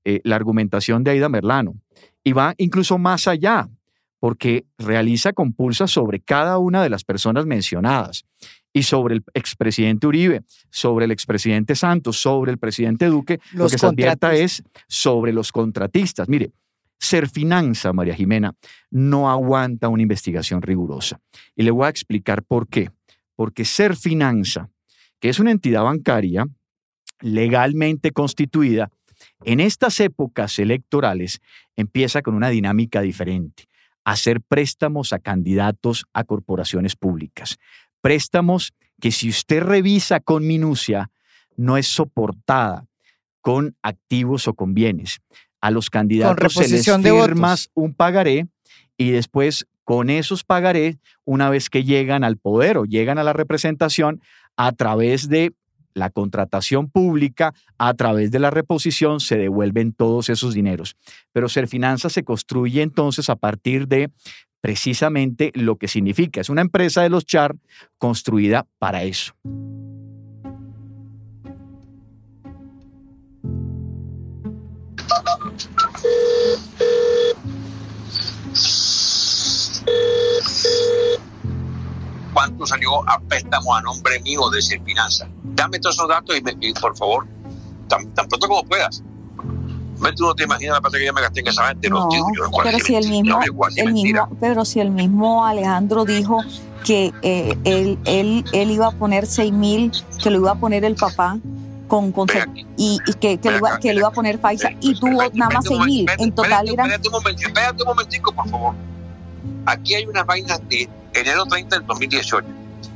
eh, 0.03 0.21
la 0.23 0.35
argumentación 0.35 1.03
de 1.03 1.11
Aida 1.11 1.29
Merlano 1.29 1.75
y 2.23 2.33
va 2.33 2.55
incluso 2.57 2.97
más 2.97 3.27
allá 3.27 3.69
porque 4.19 4.65
realiza 4.77 5.33
compulsas 5.33 5.91
sobre 5.91 6.19
cada 6.19 6.57
una 6.57 6.81
de 6.83 6.89
las 6.89 7.03
personas 7.03 7.45
mencionadas 7.45 8.25
y 8.73 8.83
sobre 8.83 9.15
el 9.15 9.23
expresidente 9.33 10.07
Uribe, 10.07 10.41
sobre 10.69 11.05
el 11.05 11.11
expresidente 11.11 11.75
Santos, 11.75 12.21
sobre 12.21 12.51
el 12.51 12.57
presidente 12.57 13.05
Duque, 13.05 13.39
lo 13.53 13.69
que 13.69 13.77
se 13.77 13.85
advierta 13.85 14.33
es 14.33 14.63
sobre 14.87 15.31
los 15.31 15.51
contratistas. 15.51 16.27
Mire, 16.27 16.51
Serfinanza, 16.99 17.93
María 17.93 18.15
Jimena, 18.15 18.53
no 18.91 19.29
aguanta 19.29 19.89
una 19.89 20.01
investigación 20.01 20.61
rigurosa. 20.61 21.19
Y 21.55 21.63
le 21.63 21.71
voy 21.71 21.85
a 21.85 21.89
explicar 21.89 22.43
por 22.43 22.67
qué. 22.67 22.89
Porque 23.35 23.63
Serfinanza, 23.63 24.69
que 25.19 25.29
es 25.29 25.39
una 25.39 25.51
entidad 25.51 25.83
bancaria 25.83 26.45
legalmente 27.21 28.11
constituida, 28.11 28.89
en 29.43 29.59
estas 29.59 29.99
épocas 29.99 30.59
electorales 30.59 31.39
empieza 31.75 32.21
con 32.21 32.35
una 32.35 32.49
dinámica 32.49 33.01
diferente 33.01 33.67
hacer 34.05 34.39
préstamos 34.39 35.11
a 35.11 35.19
candidatos 35.19 36.05
a 36.13 36.23
corporaciones 36.23 36.95
públicas. 36.95 37.57
Préstamos 38.01 38.73
que 39.01 39.11
si 39.11 39.29
usted 39.29 39.61
revisa 39.61 40.21
con 40.21 40.47
minucia, 40.47 41.11
no 41.57 41.75
es 41.75 41.87
soportada 41.87 42.85
con 43.41 43.75
activos 43.81 44.47
o 44.47 44.53
con 44.53 44.73
bienes. 44.73 45.19
A 45.59 45.71
los 45.71 45.89
candidatos 45.89 46.53
se 46.53 46.67
les 46.67 46.85
firma 46.85 47.55
un 47.73 47.93
pagaré 47.93 48.47
y 48.97 49.11
después 49.11 49.67
con 49.83 50.09
esos 50.09 50.43
pagaré, 50.43 50.97
una 51.25 51.49
vez 51.49 51.69
que 51.69 51.83
llegan 51.83 52.23
al 52.23 52.37
poder 52.37 52.77
o 52.77 52.85
llegan 52.85 53.17
a 53.17 53.23
la 53.23 53.33
representación, 53.33 54.21
a 54.55 54.71
través 54.71 55.29
de 55.29 55.53
la 55.95 56.11
contratación 56.11 56.89
pública, 56.89 57.55
a 57.79 57.93
través 57.95 58.29
de 58.29 58.39
la 58.39 58.51
reposición, 58.51 59.19
se 59.19 59.37
devuelven 59.37 59.93
todos 59.93 60.29
esos 60.29 60.53
dineros. 60.53 60.95
Pero 61.31 61.49
Serfinanza 61.49 62.09
se 62.09 62.23
construye 62.23 62.83
entonces 62.83 63.29
a 63.29 63.35
partir 63.35 63.87
de 63.87 64.11
precisamente 64.61 65.51
lo 65.55 65.77
que 65.77 65.87
significa. 65.87 66.41
Es 66.41 66.49
una 66.49 66.61
empresa 66.61 67.01
de 67.01 67.09
los 67.09 67.25
char 67.25 67.55
construida 67.97 68.67
para 68.77 69.03
eso. 69.03 69.33
Cuánto 82.35 82.67
salió 82.67 83.09
a 83.09 83.17
préstamo 83.19 83.73
a 83.73 83.81
nombre 83.81 84.19
mío 84.19 84.49
de 84.49 84.61
Serfinanza. 84.61 85.27
Dame 85.41 85.79
todos 85.79 85.95
esos 85.95 86.09
datos 86.09 86.35
y, 86.35 86.73
por 86.73 86.95
favor, 86.97 87.25
tan, 87.87 88.11
pronto 88.13 88.47
como 88.47 88.63
puedas. 88.65 89.01
Tú 90.17 90.25
no 90.25 90.35
te 90.35 90.43
imaginas 90.43 90.75
la 90.75 90.81
plata 90.81 90.97
que 90.97 91.05
yo 91.05 91.13
me 91.13 91.21
gasté 91.21 91.39
en 91.39 91.47
esa 91.47 91.67
gente. 91.69 91.89
No, 91.89 92.09
pero 92.61 92.79
si 92.79 92.95
el 92.95 93.09
mismo, 93.09 93.39
el 93.77 93.93
mismo, 93.93 94.37
pero 94.41 94.65
si 94.65 94.81
el 94.81 94.91
mismo 94.91 95.45
Alejandro 95.45 96.03
dijo 96.03 96.43
que 96.83 97.13
eh, 97.21 97.57
él, 97.63 97.97
él, 98.03 98.43
él 98.51 98.71
iba 98.71 98.87
a 98.87 98.91
poner 98.91 99.25
6 99.25 99.53
mil, 99.53 99.91
que 100.21 100.29
lo 100.29 100.39
iba 100.39 100.51
a 100.51 100.55
poner 100.55 100.83
el 100.83 100.95
papá, 100.95 101.39
con, 101.87 102.11
con 102.11 102.27
y, 102.75 102.99
y, 103.05 103.13
que, 103.13 103.37
que, 103.37 103.51
lo 103.51 103.57
iba, 103.57 103.79
que, 103.79 103.93
lo 103.93 103.99
iba, 103.99 104.07
a 104.09 104.11
poner 104.11 104.39
Faisa 104.39 104.71
y 104.81 104.99
tuvo 104.99 105.23
nada 105.33 105.51
más 105.53 105.65
6 105.65 105.79
mil. 105.85 106.05
En 106.17 106.33
total. 106.33 106.67
Espérate 106.67 107.09
momentito, 107.09 107.47
espérate 107.47 107.81
un 107.81 107.87
momentico, 107.87 108.31
por 108.33 108.49
favor. 108.49 108.75
Aquí 109.65 109.95
hay 109.95 110.05
unas 110.05 110.25
vainas 110.25 110.59
de 110.67 110.89
enero 111.15 111.45
30 111.45 111.77
del 111.77 111.87
2018, 111.87 112.47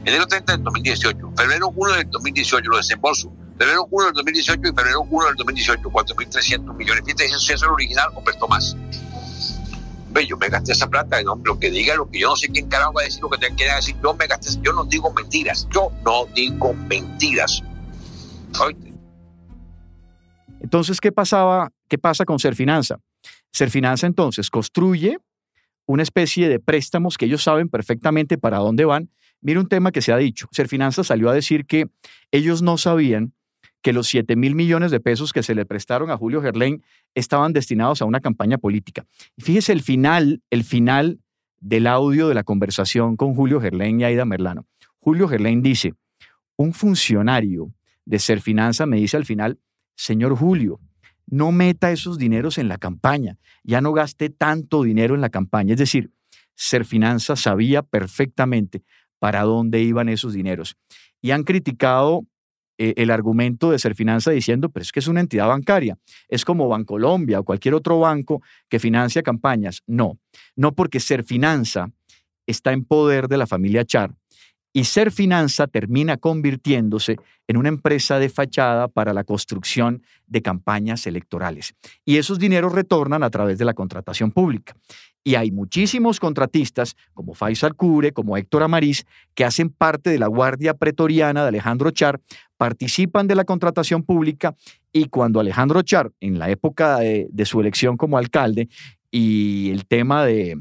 enero 0.05 0.27
30 0.27 0.51
del 0.53 0.63
2018, 0.63 1.33
febrero 1.35 1.73
1 1.75 1.93
del 1.93 2.09
2018, 2.09 2.69
los 2.69 2.87
desembolsos, 2.87 3.31
febrero 3.57 3.87
1 3.89 4.05
del 4.05 4.13
2018 4.13 4.61
y 4.61 4.75
febrero 4.75 5.01
1 5.09 5.25
del 5.27 5.35
2018, 5.35 5.81
4.300 5.89 6.75
millones. 6.75 7.03
Fíjate, 7.05 7.25
eso 7.25 7.53
es 7.53 7.61
el 7.61 7.69
original 7.69 8.09
o 8.15 8.23
prestó 8.23 8.47
más. 8.47 8.75
Ve, 10.11 10.25
yo 10.25 10.37
me 10.37 10.49
gasté 10.49 10.73
esa 10.73 10.87
plata, 10.87 11.21
no, 11.23 11.39
lo 11.43 11.59
que 11.59 11.69
diga, 11.69 11.95
lo 11.95 12.09
que 12.09 12.19
yo 12.19 12.29
no 12.29 12.35
sé 12.35 12.49
quién 12.49 12.67
carajo 12.67 12.93
va 12.93 13.01
a 13.01 13.05
decir, 13.05 13.21
lo 13.21 13.29
que 13.29 13.37
te 13.37 13.53
quiera 13.53 13.75
decir, 13.75 13.95
yo 14.03 14.13
me 14.13 14.27
gasté, 14.27 14.59
yo 14.61 14.73
no 14.73 14.83
digo 14.83 15.13
mentiras, 15.13 15.67
yo 15.71 15.91
no 16.03 16.25
digo 16.33 16.73
mentiras. 16.73 17.63
Entonces, 20.59 20.99
¿qué 20.99 21.11
pasaba? 21.11 21.71
¿Qué 21.87 21.97
pasa 21.97 22.25
con 22.25 22.39
Serfinanza? 22.39 22.99
Serfinanza 23.51 24.07
entonces 24.07 24.49
construye 24.49 25.19
una 25.89 26.03
especie 26.03 26.47
de 26.49 26.59
préstamos 26.59 27.17
que 27.17 27.25
ellos 27.25 27.41
saben 27.41 27.67
perfectamente 27.67 28.37
para 28.37 28.59
dónde 28.59 28.85
van. 28.85 29.09
Mira 29.41 29.59
un 29.59 29.67
tema 29.67 29.91
que 29.91 30.03
se 30.03 30.13
ha 30.13 30.17
dicho. 30.17 30.47
Serfinanza 30.51 31.03
salió 31.03 31.31
a 31.31 31.33
decir 31.33 31.65
que 31.65 31.89
ellos 32.29 32.61
no 32.61 32.77
sabían 32.77 33.33
que 33.81 33.91
los 33.91 34.05
7 34.07 34.35
mil 34.35 34.53
millones 34.53 34.91
de 34.91 34.99
pesos 34.99 35.33
que 35.33 35.41
se 35.41 35.55
le 35.55 35.65
prestaron 35.65 36.11
a 36.11 36.17
Julio 36.17 36.43
Gerlain 36.43 36.83
estaban 37.15 37.53
destinados 37.53 38.03
a 38.03 38.05
una 38.05 38.19
campaña 38.19 38.59
política. 38.59 39.07
Y 39.35 39.41
fíjese 39.41 39.71
el 39.71 39.81
final, 39.81 40.43
el 40.51 40.63
final 40.63 41.21
del 41.59 41.87
audio 41.87 42.27
de 42.27 42.35
la 42.35 42.43
conversación 42.43 43.15
con 43.15 43.33
Julio 43.33 43.59
Gerlain 43.59 43.99
y 43.99 44.03
Aida 44.03 44.25
Merlano. 44.25 44.67
Julio 44.99 45.27
Gerlain 45.27 45.63
dice, 45.63 45.95
un 46.55 46.73
funcionario 46.73 47.73
de 48.05 48.19
Serfinanza 48.19 48.85
me 48.85 48.97
dice 48.97 49.17
al 49.17 49.25
final, 49.25 49.57
señor 49.95 50.35
Julio, 50.35 50.79
no 51.29 51.51
meta 51.51 51.91
esos 51.91 52.17
dineros 52.17 52.57
en 52.57 52.67
la 52.67 52.77
campaña, 52.77 53.37
ya 53.63 53.81
no 53.81 53.93
gaste 53.93 54.29
tanto 54.29 54.83
dinero 54.83 55.15
en 55.15 55.21
la 55.21 55.29
campaña. 55.29 55.73
Es 55.73 55.79
decir, 55.79 56.11
Serfinanza 56.55 57.35
sabía 57.35 57.83
perfectamente 57.83 58.83
para 59.19 59.43
dónde 59.43 59.81
iban 59.81 60.09
esos 60.09 60.33
dineros. 60.33 60.77
Y 61.21 61.31
han 61.31 61.43
criticado 61.43 62.25
eh, 62.77 62.93
el 62.97 63.11
argumento 63.11 63.71
de 63.71 63.79
Serfinanza 63.79 64.31
diciendo, 64.31 64.69
pero 64.69 64.83
es 64.83 64.91
que 64.91 64.99
es 64.99 65.07
una 65.07 65.19
entidad 65.19 65.47
bancaria, 65.47 65.97
es 66.27 66.45
como 66.45 66.67
Bancolombia 66.67 67.39
o 67.39 67.43
cualquier 67.43 67.73
otro 67.73 67.99
banco 67.99 68.41
que 68.69 68.79
financia 68.79 69.21
campañas. 69.21 69.83
No, 69.85 70.17
no 70.55 70.73
porque 70.73 70.99
Serfinanza 70.99 71.91
está 72.47 72.71
en 72.71 72.85
poder 72.85 73.27
de 73.27 73.37
la 73.37 73.47
familia 73.47 73.85
Char 73.85 74.18
y 74.71 74.83
Ser 74.83 75.11
Finanza 75.11 75.67
termina 75.67 76.17
convirtiéndose 76.17 77.17
en 77.47 77.57
una 77.57 77.69
empresa 77.69 78.19
de 78.19 78.29
fachada 78.29 78.87
para 78.87 79.13
la 79.13 79.23
construcción 79.23 80.03
de 80.27 80.41
campañas 80.41 81.07
electorales. 81.07 81.73
Y 82.05 82.17
esos 82.17 82.39
dineros 82.39 82.73
retornan 82.73 83.23
a 83.23 83.29
través 83.29 83.57
de 83.57 83.65
la 83.65 83.73
contratación 83.73 84.31
pública. 84.31 84.75
Y 85.23 85.35
hay 85.35 85.51
muchísimos 85.51 86.19
contratistas, 86.19 86.95
como 87.13 87.33
Faisal 87.33 87.75
Cure, 87.75 88.13
como 88.13 88.37
Héctor 88.37 88.63
Amariz, 88.63 89.05
que 89.33 89.43
hacen 89.43 89.69
parte 89.69 90.09
de 90.09 90.19
la 90.19 90.27
Guardia 90.27 90.75
Pretoriana 90.75 91.41
de 91.41 91.49
Alejandro 91.49 91.91
Char, 91.91 92.21
participan 92.57 93.27
de 93.27 93.35
la 93.35 93.43
contratación 93.43 94.03
pública 94.03 94.55
y 94.93 95.05
cuando 95.05 95.39
Alejandro 95.39 95.81
Char, 95.81 96.11
en 96.19 96.39
la 96.39 96.49
época 96.49 96.99
de 96.99 97.45
su 97.45 97.59
elección 97.59 97.97
como 97.97 98.17
alcalde, 98.17 98.69
y 99.11 99.71
el 99.71 99.85
tema 99.85 100.25
de, 100.25 100.57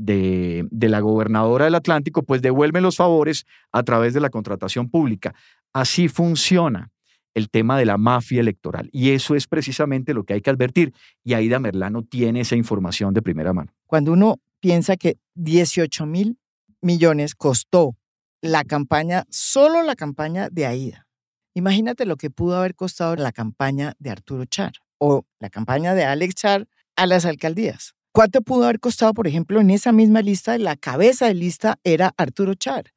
de, 0.00 0.66
la 0.88 1.00
gobernadora 1.00 1.66
del 1.66 1.74
Atlántico, 1.74 2.22
pues 2.22 2.42
devuelven 2.42 2.82
los 2.82 2.96
favores 2.96 3.44
a 3.72 3.82
través 3.82 4.14
de 4.14 4.20
la 4.20 4.30
contratación 4.30 4.88
pública. 4.88 5.34
Así 5.72 6.08
funciona 6.08 6.90
el 7.34 7.48
tema 7.48 7.78
de 7.78 7.84
la 7.84 7.96
mafia 7.96 8.40
electoral. 8.40 8.88
Y 8.92 9.10
eso 9.10 9.34
es 9.34 9.46
precisamente 9.46 10.14
lo 10.14 10.24
que 10.24 10.34
hay 10.34 10.40
que 10.40 10.50
advertir. 10.50 10.92
Y 11.22 11.34
Aida 11.34 11.58
Merlano 11.58 12.02
tiene 12.02 12.40
esa 12.40 12.56
información 12.56 13.14
de 13.14 13.22
primera 13.22 13.52
mano. 13.52 13.72
Cuando 13.86 14.12
uno 14.12 14.40
piensa 14.58 14.96
que 14.96 15.18
18 15.34 16.06
mil 16.06 16.38
millones 16.80 17.34
costó 17.34 17.96
la 18.40 18.64
campaña, 18.64 19.26
solo 19.28 19.82
la 19.82 19.94
campaña 19.94 20.48
de 20.50 20.66
Aida. 20.66 21.06
Imagínate 21.54 22.06
lo 22.06 22.16
que 22.16 22.30
pudo 22.30 22.56
haber 22.56 22.74
costado 22.74 23.14
la 23.16 23.32
campaña 23.32 23.94
de 23.98 24.10
Arturo 24.10 24.44
Char 24.46 24.72
o 24.98 25.24
la 25.38 25.50
campaña 25.50 25.94
de 25.94 26.04
Alex 26.04 26.34
Char 26.34 26.68
a 26.96 27.06
las 27.06 27.26
alcaldías. 27.26 27.94
¿Cuánto 28.12 28.42
pudo 28.42 28.64
haber 28.64 28.80
costado, 28.80 29.14
por 29.14 29.28
ejemplo, 29.28 29.60
en 29.60 29.70
esa 29.70 29.92
misma 29.92 30.20
lista, 30.20 30.58
la 30.58 30.74
cabeza 30.74 31.26
de 31.26 31.34
lista 31.34 31.78
era 31.84 32.12
Arturo 32.16 32.54
Char? 32.54 32.92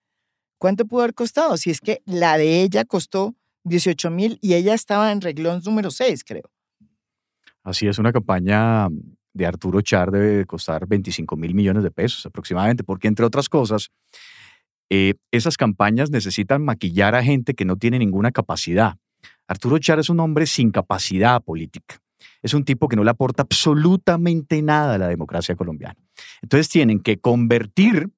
¿Cuánto 0.57 0.85
pudo 0.85 1.01
haber 1.01 1.13
costado? 1.13 1.55
Si 1.57 1.69
es 1.69 1.81
que 1.81 2.01
la 2.05 2.37
de 2.37 2.63
ella 2.63 2.83
costó 2.83 3.35
18 3.65 4.09
mil 4.09 4.39
y 4.41 4.55
ella 4.55 4.73
estaba 4.73 5.11
en 5.11 5.21
reglón 5.21 5.61
número 5.63 5.91
6, 5.91 6.23
creo. 6.23 6.49
Así 7.63 7.87
es, 7.87 7.99
una 7.99 8.11
campaña 8.11 8.87
de 9.33 9.45
Arturo 9.45 9.81
Char 9.81 10.09
debe 10.09 10.45
costar 10.45 10.87
25 10.87 11.35
mil 11.35 11.53
millones 11.53 11.83
de 11.83 11.91
pesos 11.91 12.25
aproximadamente, 12.25 12.83
porque 12.83 13.07
entre 13.07 13.25
otras 13.25 13.49
cosas, 13.49 13.91
eh, 14.89 15.13
esas 15.31 15.57
campañas 15.57 16.09
necesitan 16.09 16.65
maquillar 16.65 17.13
a 17.13 17.23
gente 17.23 17.53
que 17.53 17.65
no 17.65 17.77
tiene 17.77 17.99
ninguna 17.99 18.31
capacidad. 18.31 18.97
Arturo 19.47 19.77
Char 19.77 19.99
es 19.99 20.09
un 20.09 20.19
hombre 20.19 20.47
sin 20.47 20.71
capacidad 20.71 21.41
política. 21.43 22.02
Es 22.41 22.53
un 22.53 22.65
tipo 22.65 22.87
que 22.87 22.95
no 22.95 23.03
le 23.03 23.09
aporta 23.09 23.43
absolutamente 23.43 24.61
nada 24.61 24.95
a 24.95 24.97
la 24.97 25.07
democracia 25.07 25.55
colombiana. 25.55 25.99
Entonces 26.41 26.69
tienen 26.69 26.99
que 26.99 27.19
convertir 27.19 28.09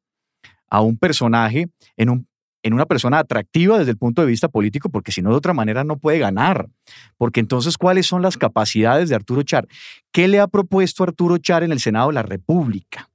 a 0.70 0.82
un 0.82 0.98
personaje 0.98 1.68
en, 1.96 2.10
un, 2.10 2.28
en 2.64 2.74
una 2.74 2.86
persona 2.86 3.20
atractiva 3.20 3.78
desde 3.78 3.92
el 3.92 3.98
punto 3.98 4.22
de 4.22 4.28
vista 4.28 4.48
político, 4.48 4.90
porque 4.90 5.12
si 5.12 5.22
no, 5.22 5.30
de 5.30 5.36
otra 5.36 5.54
manera 5.54 5.84
no 5.84 5.98
puede 5.98 6.20
ganar. 6.20 6.68
Porque 7.18 7.40
entonces, 7.40 7.78
¿cuáles 7.78 8.08
son 8.08 8.22
las 8.22 8.38
capacidades 8.38 9.10
de 9.10 9.16
Arturo 9.16 9.44
Char? 9.44 9.68
¿Qué 10.12 10.28
le 10.28 10.40
ha 10.40 10.48
propuesto 10.48 11.04
Arturo 11.04 11.38
Char 11.38 11.64
en 11.64 11.72
el 11.72 11.80
Senado 11.80 12.08
de 12.08 12.16
la 12.16 12.24
República? 12.24 13.10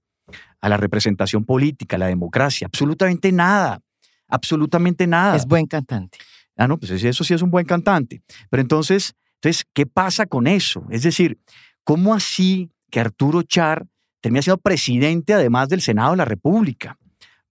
A 0.61 0.69
la 0.69 0.77
representación 0.77 1.45
política, 1.45 1.97
a 1.97 1.99
la 1.99 2.07
democracia. 2.07 2.67
Absolutamente 2.67 3.33
nada. 3.33 3.81
Absolutamente 4.29 5.07
nada. 5.07 5.37
Es 5.37 5.47
buen 5.47 5.67
cantante. 5.67 6.19
Ah, 6.57 6.69
no, 6.69 6.79
pues 6.79 6.91
eso 6.91 7.25
sí 7.25 7.35
es 7.35 7.43
un 7.43 7.51
buen 7.51 7.65
cantante. 7.65 8.23
Pero 8.51 8.61
entonces, 8.61 9.15
entonces, 9.41 9.67
¿qué 9.73 9.87
pasa 9.87 10.27
con 10.27 10.47
eso? 10.47 10.85
Es 10.91 11.03
decir, 11.03 11.39
¿cómo 11.83 12.13
así 12.13 12.71
que 12.91 13.01
Arturo 13.01 13.43
Char 13.43 13.87
termina 14.21 14.43
siendo 14.43 14.59
presidente 14.59 15.33
además 15.33 15.71
del 15.71 15.81
Senado 15.81 16.11
de 16.11 16.19
la 16.19 16.27
República? 16.27 16.99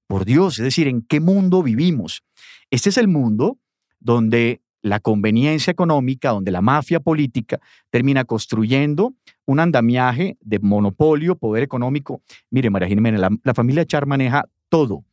Por 0.06 0.24
Dios, 0.24 0.60
es 0.60 0.66
decir, 0.66 0.88
¿en 0.88 1.02
qué 1.02 1.20
mundo 1.20 1.64
vivimos? 1.64 2.22
Este 2.70 2.90
es 2.90 2.98
el 2.98 3.08
mundo 3.08 3.58
donde 4.00 4.62
la 4.84 5.00
conveniencia 5.00 5.72
económica, 5.72 6.30
donde 6.30 6.52
la 6.52 6.62
mafia 6.62 7.00
política 7.00 7.60
termina 7.90 8.24
construyendo 8.24 9.16
un 9.46 9.60
andamiaje 9.60 10.38
de 10.42 10.60
monopolio, 10.60 11.38
poder 11.38 11.64
económico. 11.64 12.22
Mire, 12.52 12.70
María 12.70 12.88
Jiménez, 12.88 13.20
la, 13.20 13.32
la 13.44 13.54
familia 13.56 13.84
Char 13.84 14.06
maneja 14.06 14.46
todo, 14.70 15.04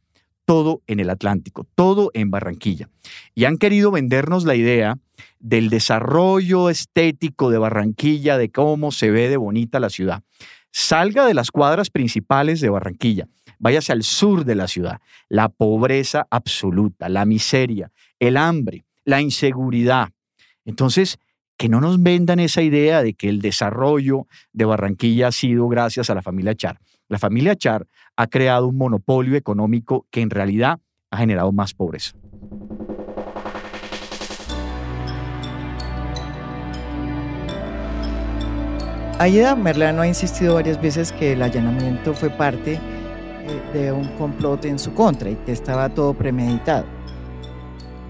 todo 0.47 0.81
en 0.87 1.01
el 1.01 1.11
Atlántico, 1.11 1.67
todo 1.75 2.11
en 2.15 2.31
Barranquilla. 2.31 2.89
Y 3.35 3.45
han 3.45 3.59
querido 3.59 3.91
vendernos 3.91 4.45
la 4.45 4.55
idea 4.55 4.97
del 5.41 5.69
desarrollo 5.69 6.71
estético 6.71 7.51
de 7.51 7.59
Barranquilla, 7.59 8.39
de 8.39 8.51
cómo 8.51 8.93
se 8.93 9.11
ve 9.11 9.29
de 9.29 9.37
bonita 9.37 9.81
la 9.81 9.91
ciudad. 9.91 10.23
Salga 10.71 11.27
de 11.27 11.35
las 11.35 11.51
cuadras 11.51 11.91
principales 11.91 12.61
de 12.61 12.71
Barranquilla, 12.71 13.29
váyase 13.59 13.93
al 13.93 14.03
sur 14.03 14.45
de 14.45 14.55
la 14.55 14.69
ciudad. 14.69 15.01
La 15.29 15.49
pobreza 15.49 16.27
absoluta, 16.31 17.09
la 17.09 17.25
miseria, 17.25 17.91
el 18.19 18.37
hambre, 18.37 18.85
la 19.05 19.21
inseguridad. 19.21 20.11
Entonces, 20.65 21.19
que 21.57 21.69
no 21.69 21.81
nos 21.81 22.03
vendan 22.03 22.39
esa 22.39 22.63
idea 22.63 23.03
de 23.03 23.15
que 23.15 23.29
el 23.29 23.41
desarrollo 23.41 24.27
de 24.53 24.65
Barranquilla 24.65 25.29
ha 25.29 25.33
sido 25.33 25.69
gracias 25.69 26.11
a 26.11 26.15
la 26.15 26.23
familia 26.23 26.55
Char. 26.55 26.79
La 27.09 27.19
familia 27.19 27.55
Char 27.55 27.87
ha 28.17 28.27
creado 28.27 28.67
un 28.67 28.77
monopolio 28.77 29.37
económico 29.37 30.07
que 30.11 30.23
en 30.23 30.31
realidad 30.31 30.81
ha 31.11 31.19
generado 31.19 31.53
más 31.53 31.73
pobreza. 31.73 32.17
Aida 39.19 39.57
Merlano 39.57 40.03
ha 40.03 40.07
insistido 40.07 40.55
varias 40.55 40.81
veces 40.81 41.11
que 41.11 41.33
el 41.33 41.43
allanamiento 41.43 42.13
fue 42.13 42.29
parte 42.29 42.75
eh, 42.75 43.63
de 43.73 43.93
un 43.93 44.05
complot 44.19 44.67
en 44.67 44.79
su 44.79 44.93
contra 44.93 45.31
y 45.31 45.37
que 45.37 45.53
estaba 45.53 45.89
todo 45.89 46.13
premeditado. 46.13 46.85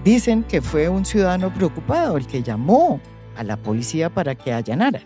Dicen 0.03 0.43
que 0.43 0.61
fue 0.61 0.89
un 0.89 1.05
ciudadano 1.05 1.53
preocupado 1.53 2.17
el 2.17 2.27
que 2.27 2.43
llamó 2.43 2.99
a 3.37 3.43
la 3.43 3.55
policía 3.57 4.09
para 4.09 4.35
que 4.35 4.51
allanara. 4.51 5.01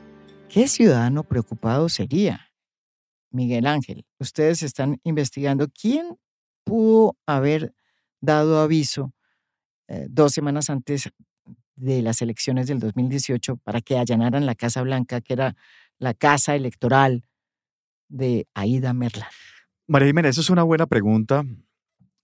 ¿Qué 0.50 0.68
ciudadano 0.68 1.24
preocupado 1.24 1.88
sería? 1.88 2.51
Miguel 3.32 3.66
Ángel, 3.66 4.06
ustedes 4.20 4.62
están 4.64 5.00
investigando 5.04 5.68
quién 5.70 6.18
pudo 6.64 7.18
haber 7.26 7.74
dado 8.20 8.60
aviso 8.60 9.14
eh, 9.88 10.08
dos 10.10 10.34
semanas 10.34 10.70
antes 10.70 11.10
de 11.76 12.02
las 12.02 12.22
elecciones 12.22 12.68
del 12.68 12.80
2018 12.80 13.58
para 13.58 13.82
que 13.82 13.98
allanaran 13.98 14.46
la 14.46 14.56
Casa 14.56 14.82
Blanca, 14.84 15.22
que 15.22 15.34
era 15.34 15.56
la 15.98 16.14
casa 16.14 16.56
electoral 16.56 17.24
de 18.08 18.48
Aida 18.54 18.94
Merla. 18.94 19.30
María 19.88 20.08
Jiménez, 20.08 20.32
esa 20.32 20.42
es 20.42 20.50
una 20.50 20.64
buena 20.64 20.86
pregunta. 20.86 21.44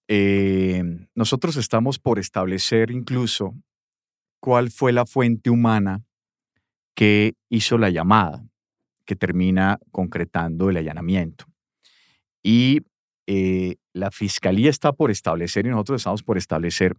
Eh, 0.08 0.84
nosotros 1.16 1.58
estamos 1.58 1.99
por 1.99 2.20
establecer 2.20 2.91
incluso 2.91 3.55
cuál 4.39 4.72
fue 4.72 4.93
la 4.93 5.05
fuente 5.05 5.49
humana 5.49 6.03
que 6.95 7.34
hizo 7.49 7.78
la 7.78 7.89
llamada 7.89 8.43
que 9.08 9.16
termina 9.16 9.80
concretando 9.91 10.70
el 10.70 10.78
allanamiento. 10.78 11.45
Y 12.43 12.82
eh, 13.26 13.78
la 13.93 14.12
fiscalía 14.12 14.70
está 14.70 14.93
por 14.93 15.10
establecer, 15.10 15.66
y 15.66 15.70
nosotros 15.70 16.01
estamos 16.01 16.22
por 16.22 16.38
establecer, 16.38 16.93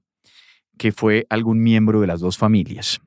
que 0.76 0.90
fue 0.90 1.26
algún 1.30 1.62
miembro 1.62 2.00
de 2.00 2.09
las 2.09 2.20
dos 2.20 2.36
familias, 2.38 3.00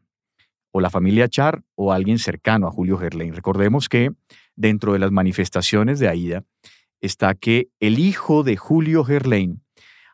o 0.72 0.80
la 0.80 0.90
familia 0.90 1.28
Char 1.28 1.64
o 1.76 1.92
alguien 1.92 2.20
cercano 2.20 2.68
a 2.68 2.72
Julio 2.72 2.98
Gerlain. 2.98 3.34
Recordemos 3.34 3.90
que 3.90 4.12
dentro 4.56 4.94
de 4.94 5.00
las 5.00 5.12
manifestaciones 5.12 6.00
de 6.00 6.08
Aida 6.08 6.44
está 7.02 7.34
que 7.34 7.68
el 7.80 8.00
hijo 8.00 8.44
de 8.44 8.56
Julio 8.56 9.04
Gerlain 9.04 9.62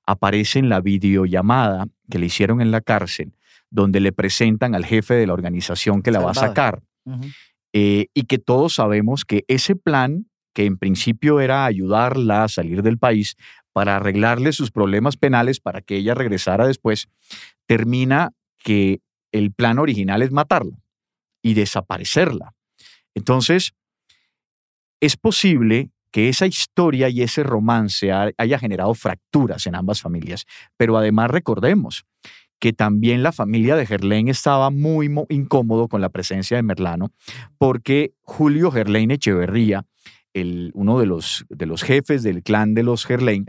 aparece 0.05 0.59
en 0.59 0.69
la 0.69 0.79
videollamada 0.81 1.87
que 2.09 2.17
le 2.17 2.27
hicieron 2.27 2.61
en 2.61 2.71
la 2.71 2.81
cárcel, 2.81 3.33
donde 3.69 3.99
le 3.99 4.13
presentan 4.13 4.73
al 4.73 4.85
jefe 4.85 5.13
de 5.13 5.27
la 5.27 5.33
organización 5.33 6.01
que 6.01 6.11
la 6.11 6.19
va 6.19 6.31
a 6.31 6.35
sacar. 6.35 6.81
Eh, 7.79 8.07
y 8.15 8.23
que 8.23 8.39
todos 8.39 8.73
sabemos 8.73 9.23
que 9.23 9.45
ese 9.47 9.75
plan, 9.75 10.25
que 10.55 10.65
en 10.65 10.79
principio 10.79 11.39
era 11.41 11.63
ayudarla 11.65 12.43
a 12.43 12.47
salir 12.47 12.81
del 12.81 12.97
país 12.97 13.35
para 13.71 13.97
arreglarle 13.97 14.51
sus 14.51 14.71
problemas 14.71 15.15
penales 15.15 15.59
para 15.59 15.81
que 15.83 15.97
ella 15.97 16.15
regresara 16.15 16.65
después, 16.65 17.07
termina 17.67 18.31
que 18.63 19.01
el 19.31 19.51
plan 19.51 19.77
original 19.77 20.23
es 20.23 20.31
matarla 20.31 20.75
y 21.43 21.53
desaparecerla. 21.53 22.55
Entonces, 23.13 23.75
es 24.99 25.15
posible 25.15 25.91
que 26.09 26.29
esa 26.29 26.47
historia 26.47 27.09
y 27.09 27.21
ese 27.21 27.43
romance 27.43 28.11
haya 28.11 28.57
generado 28.57 28.95
fracturas 28.95 29.67
en 29.67 29.75
ambas 29.75 30.01
familias, 30.01 30.47
pero 30.77 30.97
además 30.97 31.29
recordemos 31.29 32.07
que 32.59 32.73
también 32.73 33.23
la 33.23 33.31
familia 33.31 33.75
de 33.75 33.85
Gerlain 33.85 34.27
estaba 34.27 34.69
muy 34.69 35.09
incómodo 35.29 35.87
con 35.87 36.01
la 36.01 36.09
presencia 36.09 36.57
de 36.57 36.63
Merlano, 36.63 37.11
porque 37.57 38.13
Julio 38.21 38.71
Gerlain 38.71 39.11
Echeverría, 39.11 39.85
el, 40.33 40.71
uno 40.75 40.99
de 40.99 41.05
los, 41.05 41.45
de 41.49 41.65
los 41.65 41.83
jefes 41.83 42.23
del 42.23 42.43
clan 42.43 42.73
de 42.73 42.83
los 42.83 43.05
Gerlain, 43.05 43.45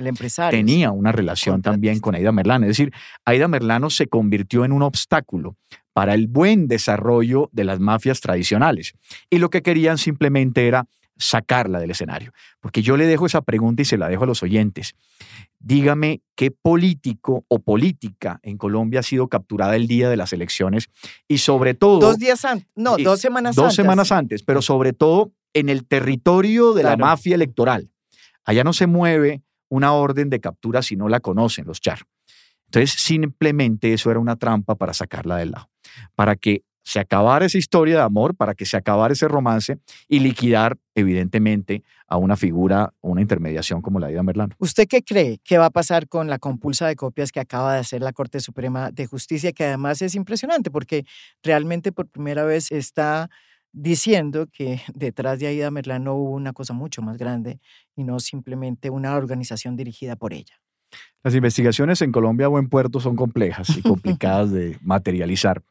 tenía 0.51 0.91
una 0.91 1.13
relación 1.13 1.61
también 1.61 2.01
con 2.01 2.15
Aida 2.15 2.33
Merlano. 2.33 2.65
Es 2.67 2.77
decir, 2.77 2.93
Aida 3.25 3.49
Merlano 3.49 3.91
se 3.91 4.07
convirtió 4.07 4.65
en 4.65 4.73
un 4.73 4.83
obstáculo 4.83 5.57
para 5.93 6.15
el 6.15 6.29
buen 6.29 6.69
desarrollo 6.69 7.51
de 7.53 7.65
las 7.65 7.81
mafias 7.81 8.21
tradicionales. 8.21 8.95
Y 9.31 9.39
lo 9.39 9.51
que 9.51 9.63
querían 9.63 9.99
simplemente 9.99 10.67
era 10.67 10.87
sacarla 11.19 11.81
del 11.81 11.91
escenario. 11.91 12.33
Porque 12.61 12.83
yo 12.83 12.97
le 12.97 13.07
dejo 13.07 13.27
esa 13.27 13.43
pregunta 13.43 13.83
y 13.83 13.85
se 13.85 13.99
la 13.99 14.09
dejo 14.09 14.25
a 14.25 14.27
los 14.27 14.43
oyentes. 14.43 14.95
Dígame 15.59 16.23
qué 16.35 16.51
político 16.51 17.45
o 17.49 17.59
política 17.59 18.41
en 18.43 18.57
Colombia 18.57 19.01
ha 19.01 19.03
sido 19.03 19.29
capturada 19.29 19.77
el 19.77 19.87
día 19.89 20.09
de 20.09 20.17
las 20.17 20.33
elecciones 20.33 20.89
y 21.27 21.39
sobre 21.39 21.75
todo... 21.75 21.99
Dos 21.99 22.19
días 22.19 22.45
antes, 22.45 22.69
no, 22.77 22.97
dos 22.97 23.21
semanas 23.21 23.59
antes. 23.59 23.65
Dos 23.65 23.75
semanas 23.75 24.13
antes, 24.13 24.43
pero 24.43 24.63
sobre 24.63 24.93
todo 24.93 25.33
en 25.53 25.69
el 25.69 25.87
territorio 25.87 26.73
de 26.73 26.85
la 26.85 26.97
mafia 26.97 27.35
electoral. 27.35 27.91
Allá 28.45 28.65
no 28.65 28.73
se 28.73 28.87
mueve 28.87 29.43
una 29.69 29.93
orden 29.93 30.31
de 30.31 30.41
captura 30.41 30.83
si 30.83 30.97
no 30.97 31.09
la 31.09 31.21
conocen 31.21 31.67
los 31.67 31.81
char. 31.81 32.01
Entonces, 32.67 33.01
simplemente 33.01 33.93
eso 33.93 34.11
era 34.11 34.21
una 34.21 34.37
trampa 34.37 34.75
para 34.75 34.93
sacarla 34.93 35.37
del 35.37 35.53
lado, 35.53 35.71
para 36.15 36.37
que 36.37 36.63
se 36.89 37.01
acabara 37.01 37.45
esa 37.45 37.59
historia 37.59 37.97
de 37.97 38.01
amor, 38.01 38.35
para 38.35 38.55
que 38.55 38.65
se 38.65 38.75
acabara 38.75 39.13
ese 39.13 39.29
romance 39.29 39.79
y 40.09 40.21
liquidar, 40.21 40.79
evidentemente, 40.95 41.83
a 42.07 42.17
una 42.17 42.35
figura, 42.35 42.95
una 43.03 43.21
intermediación 43.21 43.83
como 43.83 44.01
la 44.01 44.07
de 44.07 44.23
Merlano. 44.23 44.55
¿Usted 44.59 44.89
qué 44.89 45.03
cree 45.03 45.39
que 45.45 45.59
va 45.59 45.67
a 45.67 45.71
pasar 45.71 46.09
con 46.09 46.29
la 46.29 46.39
compulsa 46.39 46.87
de 46.87 46.97
copias 46.97 47.31
que 47.31 47.41
acaba 47.41 47.75
de 47.75 47.81
hacer 47.81 48.01
la 48.01 48.15
Corte 48.15 48.41
Suprema 48.41 48.91
de 48.91 49.05
Justicia, 49.05 49.53
que 49.53 49.67
además 49.67 50.01
es 50.01 50.15
impresionante 50.15 50.71
porque 50.71 51.05
realmente 51.43 51.93
por 51.93 52.09
primera 52.09 52.45
vez 52.45 52.73
está 52.73 53.29
diciendo 53.71 54.47
que 54.51 54.81
detrás 54.95 55.41
de 55.41 55.49
Aida 55.49 55.71
Merlano 55.71 56.15
hubo 56.15 56.31
una 56.31 56.55
cosa 56.55 56.73
mucho 56.73 57.03
más 57.03 57.19
grande 57.19 57.61
y 57.97 58.03
no 58.03 58.19
simplemente 58.19 58.89
una 58.89 59.15
organización 59.15 59.77
dirigida 59.77 60.17
por 60.17 60.33
ella? 60.33 60.59
Las 61.23 61.35
investigaciones 61.35 62.01
en 62.01 62.13
Colombia 62.13 62.47
a 62.47 62.49
buen 62.49 62.71
puerto 62.71 62.99
son 62.99 63.15
complejas 63.15 63.77
y 63.77 63.83
complicadas 63.83 64.53
de 64.53 64.79
materializar. 64.81 65.63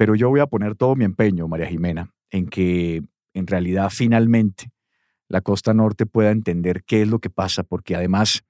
Pero 0.00 0.14
yo 0.14 0.30
voy 0.30 0.40
a 0.40 0.46
poner 0.46 0.76
todo 0.76 0.96
mi 0.96 1.04
empeño, 1.04 1.46
María 1.46 1.66
Jimena, 1.66 2.10
en 2.30 2.46
que 2.46 3.02
en 3.34 3.46
realidad 3.46 3.90
finalmente 3.90 4.72
la 5.28 5.42
costa 5.42 5.74
norte 5.74 6.06
pueda 6.06 6.30
entender 6.30 6.84
qué 6.84 7.02
es 7.02 7.08
lo 7.08 7.18
que 7.18 7.28
pasa, 7.28 7.64
porque 7.64 7.94
además 7.96 8.42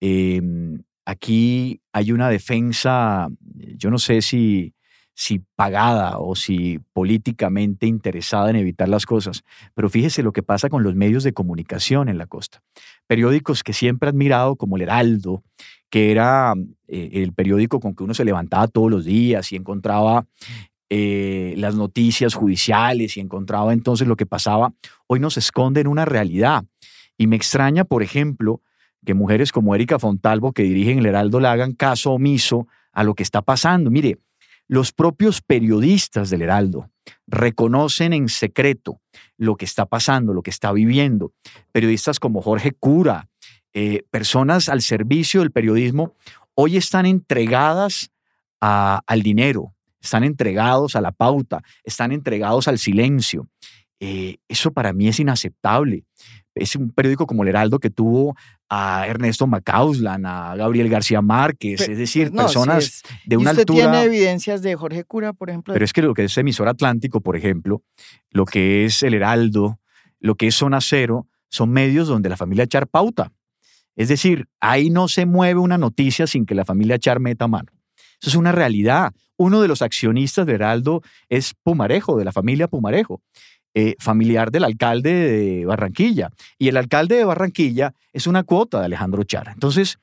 em, 0.00 0.82
aquí 1.04 1.80
hay 1.92 2.10
una 2.10 2.28
defensa, 2.28 3.28
yo 3.76 3.88
no 3.92 3.98
sé 3.98 4.20
si, 4.20 4.74
si 5.18 5.40
pagada 5.56 6.18
o 6.20 6.36
si 6.36 6.78
políticamente 6.92 7.86
interesada 7.88 8.50
en 8.50 8.54
evitar 8.56 8.88
las 8.88 9.04
cosas, 9.04 9.42
pero 9.74 9.90
fíjese 9.90 10.22
lo 10.22 10.30
que 10.30 10.44
pasa 10.44 10.68
con 10.68 10.84
los 10.84 10.94
medios 10.94 11.24
de 11.24 11.32
comunicación 11.32 12.08
en 12.08 12.18
la 12.18 12.28
costa. 12.28 12.62
Periódicos 13.08 13.64
que 13.64 13.72
siempre 13.72 14.06
he 14.06 14.10
admirado, 14.10 14.54
como 14.54 14.76
el 14.76 14.82
Heraldo, 14.82 15.42
que 15.90 16.12
era 16.12 16.54
eh, 16.86 17.10
el 17.14 17.32
periódico 17.32 17.80
con 17.80 17.96
que 17.96 18.04
uno 18.04 18.14
se 18.14 18.24
levantaba 18.24 18.68
todos 18.68 18.92
los 18.92 19.04
días 19.04 19.50
y 19.50 19.56
encontraba 19.56 20.24
eh, 20.88 21.54
las 21.56 21.74
noticias 21.74 22.34
judiciales 22.34 23.16
y 23.16 23.20
encontraba 23.20 23.72
entonces 23.72 24.06
lo 24.06 24.14
que 24.14 24.24
pasaba, 24.24 24.72
hoy 25.08 25.18
nos 25.18 25.36
esconde 25.36 25.80
en 25.80 25.88
una 25.88 26.04
realidad. 26.04 26.64
Y 27.16 27.26
me 27.26 27.34
extraña, 27.34 27.82
por 27.82 28.04
ejemplo, 28.04 28.62
que 29.04 29.14
mujeres 29.14 29.50
como 29.50 29.74
Erika 29.74 29.98
Fontalvo, 29.98 30.52
que 30.52 30.62
dirigen 30.62 31.00
el 31.00 31.06
Heraldo, 31.06 31.40
le 31.40 31.48
hagan 31.48 31.72
caso 31.72 32.12
omiso 32.12 32.68
a 32.92 33.02
lo 33.02 33.16
que 33.16 33.24
está 33.24 33.42
pasando. 33.42 33.90
Mire, 33.90 34.18
los 34.68 34.92
propios 34.92 35.40
periodistas 35.40 36.30
del 36.30 36.42
Heraldo 36.42 36.90
reconocen 37.26 38.12
en 38.12 38.28
secreto 38.28 39.00
lo 39.38 39.56
que 39.56 39.64
está 39.64 39.86
pasando, 39.86 40.34
lo 40.34 40.42
que 40.42 40.50
está 40.50 40.72
viviendo. 40.72 41.32
Periodistas 41.72 42.20
como 42.20 42.42
Jorge 42.42 42.72
Cura, 42.72 43.28
eh, 43.72 44.04
personas 44.10 44.68
al 44.68 44.82
servicio 44.82 45.40
del 45.40 45.50
periodismo, 45.50 46.14
hoy 46.54 46.76
están 46.76 47.06
entregadas 47.06 48.10
al 48.60 49.22
dinero, 49.22 49.74
están 50.00 50.24
entregados 50.24 50.96
a 50.96 51.00
la 51.00 51.12
pauta, 51.12 51.62
están 51.84 52.12
entregados 52.12 52.68
al 52.68 52.78
silencio. 52.78 53.48
Eh, 54.00 54.38
eso 54.48 54.72
para 54.72 54.92
mí 54.92 55.08
es 55.08 55.20
inaceptable. 55.20 56.04
Es 56.58 56.76
un 56.76 56.90
periódico 56.90 57.26
como 57.26 57.42
El 57.42 57.50
Heraldo 57.50 57.78
que 57.78 57.90
tuvo 57.90 58.36
a 58.68 59.06
Ernesto 59.06 59.46
Macauslan, 59.46 60.26
a 60.26 60.54
Gabriel 60.56 60.88
García 60.88 61.22
Márquez, 61.22 61.88
es 61.88 61.98
decir, 61.98 62.32
personas 62.32 63.02
de 63.24 63.36
una 63.36 63.50
usted 63.50 63.62
altura. 63.62 63.90
tiene 63.90 64.02
evidencias 64.04 64.62
de 64.62 64.74
Jorge 64.74 65.04
Cura, 65.04 65.32
por 65.32 65.50
ejemplo? 65.50 65.72
Pero 65.72 65.84
es 65.84 65.92
que 65.92 66.02
lo 66.02 66.14
que 66.14 66.24
es 66.24 66.38
emisor 66.38 66.68
Atlántico, 66.68 67.20
por 67.20 67.36
ejemplo, 67.36 67.82
lo 68.30 68.44
que 68.44 68.84
es 68.84 69.02
El 69.02 69.14
Heraldo, 69.14 69.78
lo 70.20 70.34
que 70.34 70.48
es 70.48 70.54
Zona 70.54 70.80
Cero, 70.80 71.26
son 71.48 71.70
medios 71.70 72.08
donde 72.08 72.28
la 72.28 72.36
familia 72.36 72.66
Char 72.66 72.86
pauta. 72.86 73.32
Es 73.96 74.08
decir, 74.08 74.46
ahí 74.60 74.90
no 74.90 75.08
se 75.08 75.26
mueve 75.26 75.60
una 75.60 75.78
noticia 75.78 76.26
sin 76.26 76.46
que 76.46 76.54
la 76.54 76.64
familia 76.64 76.98
Char 76.98 77.20
meta 77.20 77.48
mano. 77.48 77.72
Eso 78.20 78.30
es 78.30 78.36
una 78.36 78.52
realidad. 78.52 79.12
Uno 79.36 79.60
de 79.60 79.68
los 79.68 79.82
accionistas 79.82 80.46
de 80.46 80.54
Heraldo 80.54 81.02
es 81.28 81.54
Pumarejo, 81.62 82.16
de 82.16 82.24
la 82.24 82.32
familia 82.32 82.68
Pumarejo. 82.68 83.22
Eh, 83.80 83.94
familiar 84.00 84.50
del 84.50 84.64
alcalde 84.64 85.12
de 85.12 85.64
Barranquilla. 85.64 86.30
Y 86.58 86.66
el 86.66 86.76
alcalde 86.76 87.14
de 87.14 87.24
Barranquilla 87.24 87.94
es 88.12 88.26
una 88.26 88.42
cuota 88.42 88.80
de 88.80 88.86
Alejandro 88.86 89.22
Char. 89.22 89.50
Entonces, 89.54 90.00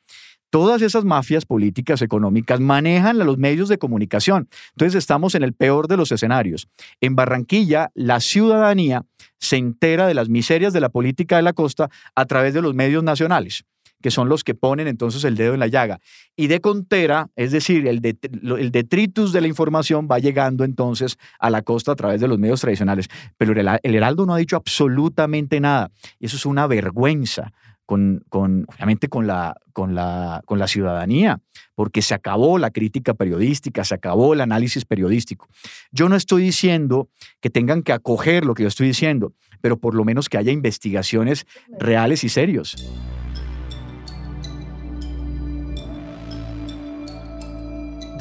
todas 0.50 0.82
esas 0.82 1.04
mafias 1.04 1.46
políticas, 1.46 2.02
económicas, 2.02 2.62
manejan 2.62 3.18
los 3.18 3.38
medios 3.38 3.68
de 3.68 3.78
comunicación. 3.78 4.48
Entonces, 4.70 4.98
estamos 4.98 5.36
en 5.36 5.44
el 5.44 5.52
peor 5.52 5.90
de 5.90 5.98
los 5.98 6.14
escenarios. 6.14 6.70
En 7.02 7.18
Barranquilla, 7.18 7.92
la 7.96 8.22
ciudadanía 8.22 9.04
se 9.40 9.58
entera 9.58 10.08
de 10.08 10.14
las 10.14 10.30
miserias 10.30 10.72
de 10.72 10.80
la 10.80 10.88
política 10.88 11.36
de 11.36 11.42
la 11.42 11.52
costa 11.52 11.90
a 12.16 12.26
través 12.28 12.54
de 12.54 12.62
los 12.62 12.76
medios 12.76 13.04
nacionales 13.04 13.66
que 14.02 14.12
son 14.12 14.30
los 14.30 14.44
que 14.44 14.54
ponen 14.54 14.88
entonces 14.88 15.24
el 15.24 15.36
dedo 15.36 15.54
en 15.54 15.60
la 15.60 15.68
llaga. 15.68 16.00
Y 16.36 16.48
de 16.48 16.62
contera, 16.62 17.30
es 17.36 17.52
decir, 17.52 17.88
el, 17.88 18.02
el 18.04 18.72
detritus 18.72 19.34
de 19.34 19.42
la 19.42 19.48
información 19.48 20.08
va 20.12 20.20
llegando 20.20 20.64
entonces 20.64 21.18
a 21.40 21.50
la 21.50 21.62
costa 21.62 21.94
a 21.94 21.96
través 21.96 22.22
de 22.22 22.28
los 22.28 22.38
medios 22.38 22.62
tradicionales. 22.62 23.08
Pero 23.38 23.54
el, 23.54 23.96
Heraldo 23.96 24.26
no 24.26 24.34
ha 24.34 24.38
dicho 24.38 24.56
absolutamente 24.56 25.60
nada. 25.60 25.92
Y 26.20 26.28
eso 26.28 26.38
es 26.38 26.46
una 26.46 26.68
vergüenza. 26.68 27.52
Con, 27.88 28.24
con, 28.30 28.66
obviamente 28.68 29.10
con 29.10 29.28
la, 29.28 29.58
con, 29.72 29.94
la, 29.94 30.42
con 30.46 30.58
la 30.58 30.68
ciudadanía, 30.68 31.40
porque 31.76 32.02
se 32.02 32.16
acabó 32.16 32.58
la 32.58 32.72
crítica 32.72 33.14
periodística, 33.14 33.84
se 33.84 33.94
acabó 33.94 34.34
el 34.34 34.42
análisis 34.42 34.86
periodístico. 34.86 35.48
Yo 35.92 36.10
no 36.10 36.16
estoy 36.16 36.42
diciendo 36.42 37.10
que 37.42 37.52
tengan 37.52 37.84
que 37.84 37.94
acoger 37.94 38.44
lo 38.44 38.56
que 38.56 38.64
yo 38.64 38.70
estoy 38.70 38.88
diciendo, 38.88 39.34
pero 39.62 39.78
por 39.78 39.94
lo 39.94 40.04
menos 40.04 40.30
que 40.30 40.40
haya 40.40 40.52
investigaciones 40.52 41.46
reales 41.78 42.24
y 42.24 42.30
serios. 42.30 42.76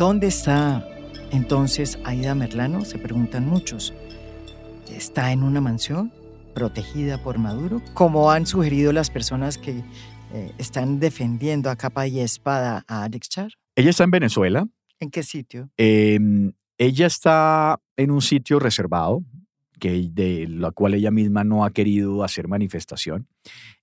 ¿Dónde 0.07 0.27
está 0.27 0.87
entonces 1.31 1.99
Aida 2.05 2.35
Merlano? 2.35 2.85
Se 2.85 2.99
preguntan 2.99 3.49
muchos. 3.49 3.95
¿Está 4.91 5.33
en 5.33 5.43
una 5.43 5.63
mansión 5.63 6.13
protegida 6.55 7.23
por 7.23 7.39
Maduro? 7.39 7.81
Como 7.95 8.31
han 8.31 8.45
sugerido 8.45 8.93
las 8.93 9.09
personas 9.09 9.57
que 9.57 9.83
eh, 10.35 10.53
están 10.59 11.01
defendiendo 11.01 11.71
a 11.71 11.77
capa 11.77 12.07
y 12.07 12.21
espada 12.21 12.85
a 12.87 13.05
Alex 13.05 13.31
Char. 13.31 13.53
Ella 13.75 13.89
está 13.89 14.05
en 14.05 14.11
Venezuela. 14.11 14.69
¿En 15.01 15.11
qué 15.11 15.23
sitio? 15.23 15.71
Em, 15.79 16.53
ella 16.77 17.07
está 17.07 17.81
en 17.97 18.11
un 18.11 18.21
sitio 18.21 18.59
reservado, 18.59 19.25
que 19.81 20.11
de 20.13 20.47
la 20.51 20.71
cual 20.71 20.93
ella 20.93 21.13
misma 21.13 21.45
no 21.45 21.65
ha 21.65 21.71
querido 21.71 22.23
hacer 22.25 22.47
manifestación. 22.47 23.27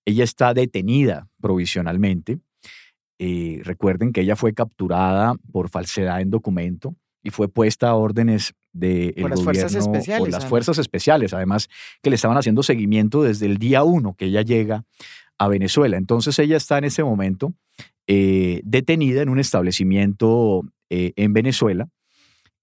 Ella 0.05 0.23
está 0.23 0.53
detenida 0.53 1.27
provisionalmente 1.41 2.37
eh, 3.23 3.61
recuerden 3.63 4.13
que 4.13 4.21
ella 4.21 4.35
fue 4.35 4.51
capturada 4.55 5.35
por 5.51 5.69
falsedad 5.69 6.21
en 6.21 6.31
documento 6.31 6.95
y 7.21 7.29
fue 7.29 7.47
puesta 7.47 7.89
a 7.89 7.93
órdenes 7.93 8.55
de 8.73 9.13
las 9.15 9.43
fuerzas 9.43 9.75
especiales, 9.75 10.19
por 10.19 10.31
las 10.31 10.45
fuerzas 10.47 10.79
especiales, 10.79 11.31
además 11.31 11.69
que 12.01 12.09
le 12.09 12.15
estaban 12.15 12.35
haciendo 12.35 12.63
seguimiento 12.63 13.21
desde 13.21 13.45
el 13.45 13.59
día 13.59 13.83
uno 13.83 14.15
que 14.15 14.25
ella 14.25 14.41
llega 14.41 14.85
a 15.37 15.47
Venezuela. 15.47 15.97
Entonces 15.97 16.39
ella 16.39 16.57
está 16.57 16.79
en 16.79 16.85
ese 16.85 17.03
momento 17.03 17.53
eh, 18.07 18.61
detenida 18.63 19.21
en 19.21 19.29
un 19.29 19.37
establecimiento 19.37 20.63
eh, 20.89 21.13
en 21.15 21.31
Venezuela 21.33 21.89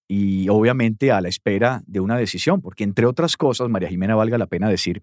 y 0.08 0.48
obviamente 0.48 1.12
a 1.12 1.20
la 1.20 1.28
espera 1.28 1.84
de 1.86 2.00
una 2.00 2.16
decisión, 2.16 2.62
porque 2.62 2.82
entre 2.82 3.06
otras 3.06 3.36
cosas, 3.36 3.68
María 3.68 3.90
Jimena 3.90 4.16
valga 4.16 4.38
la 4.38 4.48
pena 4.48 4.68
decir 4.68 5.02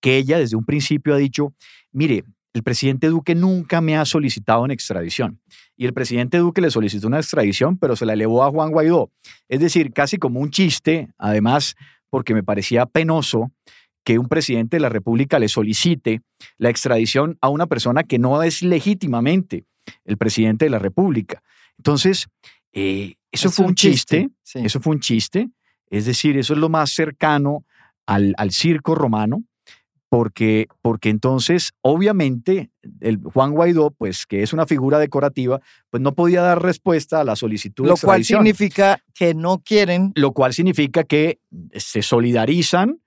que 0.00 0.16
ella 0.16 0.38
desde 0.38 0.56
un 0.56 0.64
principio 0.64 1.12
ha 1.12 1.18
dicho, 1.18 1.52
mire, 1.92 2.24
el 2.54 2.62
presidente 2.62 3.08
Duque 3.08 3.34
nunca 3.34 3.80
me 3.80 3.96
ha 3.96 4.04
solicitado 4.04 4.62
una 4.62 4.72
extradición. 4.72 5.40
Y 5.76 5.86
el 5.86 5.92
presidente 5.92 6.38
Duque 6.38 6.60
le 6.60 6.70
solicitó 6.70 7.08
una 7.08 7.18
extradición, 7.18 7.76
pero 7.76 7.96
se 7.96 8.06
la 8.06 8.12
elevó 8.12 8.44
a 8.44 8.50
Juan 8.50 8.70
Guaidó. 8.70 9.10
Es 9.48 9.58
decir, 9.58 9.92
casi 9.92 10.18
como 10.18 10.38
un 10.38 10.50
chiste, 10.50 11.08
además, 11.18 11.74
porque 12.10 12.32
me 12.32 12.44
parecía 12.44 12.86
penoso 12.86 13.50
que 14.04 14.20
un 14.20 14.28
presidente 14.28 14.76
de 14.76 14.80
la 14.80 14.88
República 14.88 15.40
le 15.40 15.48
solicite 15.48 16.22
la 16.56 16.70
extradición 16.70 17.38
a 17.40 17.48
una 17.48 17.66
persona 17.66 18.04
que 18.04 18.20
no 18.20 18.40
es 18.44 18.62
legítimamente 18.62 19.64
el 20.04 20.16
presidente 20.16 20.66
de 20.66 20.70
la 20.70 20.78
República. 20.78 21.42
Entonces, 21.76 22.28
eh, 22.72 23.14
eso 23.32 23.50
fue 23.50 23.66
un 23.66 23.74
chiste, 23.74 24.30
eso 24.54 24.80
fue 24.80 24.94
un 24.94 25.00
chiste, 25.00 25.50
es 25.90 26.06
decir, 26.06 26.38
eso 26.38 26.52
es 26.52 26.60
lo 26.60 26.68
más 26.68 26.90
cercano 26.90 27.64
al, 28.06 28.34
al 28.36 28.52
circo 28.52 28.94
romano, 28.94 29.42
porque, 30.14 30.68
porque 30.80 31.08
entonces, 31.08 31.72
obviamente, 31.80 32.70
el 33.00 33.18
Juan 33.18 33.50
Guaidó, 33.50 33.90
pues 33.90 34.26
que 34.26 34.44
es 34.44 34.52
una 34.52 34.64
figura 34.64 35.00
decorativa, 35.00 35.60
pues 35.90 36.04
no 36.04 36.14
podía 36.14 36.40
dar 36.40 36.62
respuesta 36.62 37.20
a 37.20 37.24
la 37.24 37.34
solicitud 37.34 37.84
Lo 37.84 37.96
cual 37.96 38.24
significa 38.24 39.02
que 39.12 39.34
no 39.34 39.58
quieren. 39.58 40.12
Lo 40.14 40.30
cual 40.30 40.54
significa 40.54 41.02
que 41.02 41.40
se 41.72 42.00
solidarizan 42.00 43.00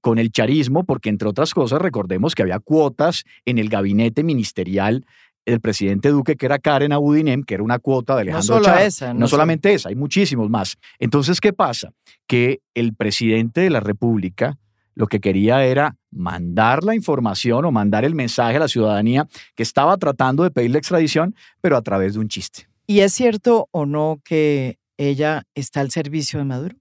con 0.00 0.20
el 0.20 0.30
charismo, 0.30 0.84
porque 0.84 1.08
entre 1.08 1.28
otras 1.28 1.52
cosas, 1.52 1.82
recordemos 1.82 2.36
que 2.36 2.42
había 2.42 2.60
cuotas 2.60 3.24
en 3.44 3.58
el 3.58 3.68
gabinete 3.68 4.22
ministerial 4.22 5.04
del 5.44 5.60
presidente 5.60 6.10
Duque, 6.10 6.36
que 6.36 6.46
era 6.46 6.60
Karen 6.60 6.92
Abudinem, 6.92 7.42
que 7.42 7.54
era 7.54 7.64
una 7.64 7.80
cuota 7.80 8.14
de 8.14 8.20
Alejandro 8.20 8.58
No 8.58 8.64
solo 8.64 8.78
esa. 8.78 9.12
No, 9.12 9.26
solamente 9.26 9.74
esa, 9.74 9.88
hay 9.88 9.96
muchísimos 9.96 10.48
más. 10.48 10.76
Entonces, 11.00 11.40
¿qué 11.40 11.52
pasa? 11.52 11.92
Que 12.28 12.60
el 12.74 12.94
presidente 12.94 13.62
de 13.62 13.70
la 13.70 13.80
República 13.80 14.60
lo 14.94 15.06
que 15.06 15.20
quería 15.20 15.64
era 15.64 15.96
mandar 16.10 16.84
la 16.84 16.94
información 16.94 17.64
o 17.64 17.72
mandar 17.72 18.04
el 18.04 18.14
mensaje 18.14 18.56
a 18.56 18.60
la 18.60 18.68
ciudadanía 18.68 19.28
que 19.54 19.62
estaba 19.62 19.96
tratando 19.96 20.42
de 20.42 20.50
pedir 20.50 20.70
la 20.70 20.78
extradición, 20.78 21.34
pero 21.60 21.76
a 21.76 21.82
través 21.82 22.14
de 22.14 22.20
un 22.20 22.28
chiste. 22.28 22.68
¿Y 22.86 23.00
es 23.00 23.12
cierto 23.12 23.68
o 23.70 23.86
no 23.86 24.20
que 24.24 24.78
ella 24.96 25.44
está 25.54 25.80
al 25.80 25.90
servicio 25.90 26.38
de 26.38 26.44
Maduro? 26.44 26.76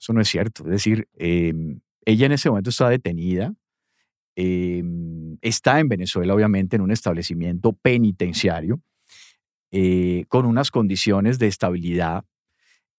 Eso 0.00 0.12
no 0.12 0.20
es 0.20 0.28
cierto. 0.28 0.64
Es 0.64 0.70
decir, 0.70 1.08
em, 1.14 1.80
ella 2.04 2.26
en 2.26 2.32
ese 2.32 2.48
momento 2.48 2.70
está 2.70 2.88
detenida, 2.88 3.54
em, 4.36 5.38
está 5.40 5.80
en 5.80 5.88
Venezuela, 5.88 6.34
obviamente, 6.34 6.76
en 6.76 6.82
un 6.82 6.92
establecimiento 6.92 7.72
penitenciario, 7.72 8.80
eh, 9.72 10.24
con 10.28 10.46
unas 10.46 10.70
condiciones 10.70 11.38
de 11.38 11.48
estabilidad 11.48 12.24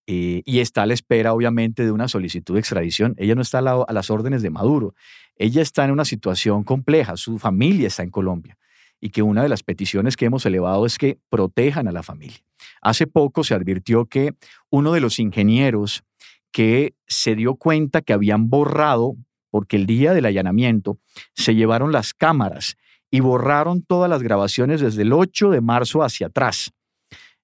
eh, 0.10 0.42
y 0.46 0.60
está 0.60 0.84
a 0.84 0.86
la 0.86 0.94
espera, 0.94 1.34
obviamente, 1.34 1.84
de 1.84 1.92
una 1.92 2.08
solicitud 2.08 2.54
de 2.54 2.62
extradición. 2.62 3.14
Ella 3.18 3.36
no 3.36 3.42
está 3.42 3.60
a, 3.60 3.94
las 3.94 4.10
órdenes 4.10 4.42
de 4.42 4.50
Maduro. 4.50 4.96
Ella 5.36 5.62
está 5.62 5.84
en 5.84 5.92
una 5.92 6.06
situación 6.06 6.64
compleja. 6.64 7.18
Su 7.18 7.38
familia 7.38 7.88
está 7.88 8.04
en 8.04 8.10
Colombia. 8.10 8.58
Y 9.02 9.10
que 9.10 9.22
una 9.22 9.44
de 9.44 9.50
las 9.50 9.64
peticiones 9.64 10.16
que 10.16 10.26
hemos 10.26 10.46
elevado 10.46 10.86
es 10.86 10.98
que 10.98 11.20
protejan 11.30 11.90
a 11.90 11.92
la 11.92 12.04
familia. 12.04 12.38
Hace 12.82 13.06
poco 13.06 13.44
se 13.44 13.54
advirtió 13.54 14.06
que 14.06 14.34
uno 14.70 14.94
de 14.94 15.02
los 15.02 15.20
ingenieros 15.20 16.04
que 16.52 16.96
se 17.06 17.36
dio 17.36 17.56
cuenta 17.56 18.02
que 18.02 18.14
habían 18.14 18.50
borrado, 18.50 19.18
porque 19.52 19.76
el 19.76 19.86
día 19.86 20.14
del 20.14 20.26
allanamiento 20.26 21.00
se 21.36 21.54
llevaron 21.54 21.92
las 21.92 22.14
cámaras 22.14 22.78
y 23.12 23.20
borraron 23.20 23.84
todas 23.84 24.10
las 24.10 24.24
grabaciones 24.24 24.80
desde 24.80 25.02
el 25.02 25.12
8 25.12 25.50
de 25.50 25.60
marzo 25.60 26.02
hacia 26.02 26.28
atrás. 26.28 26.72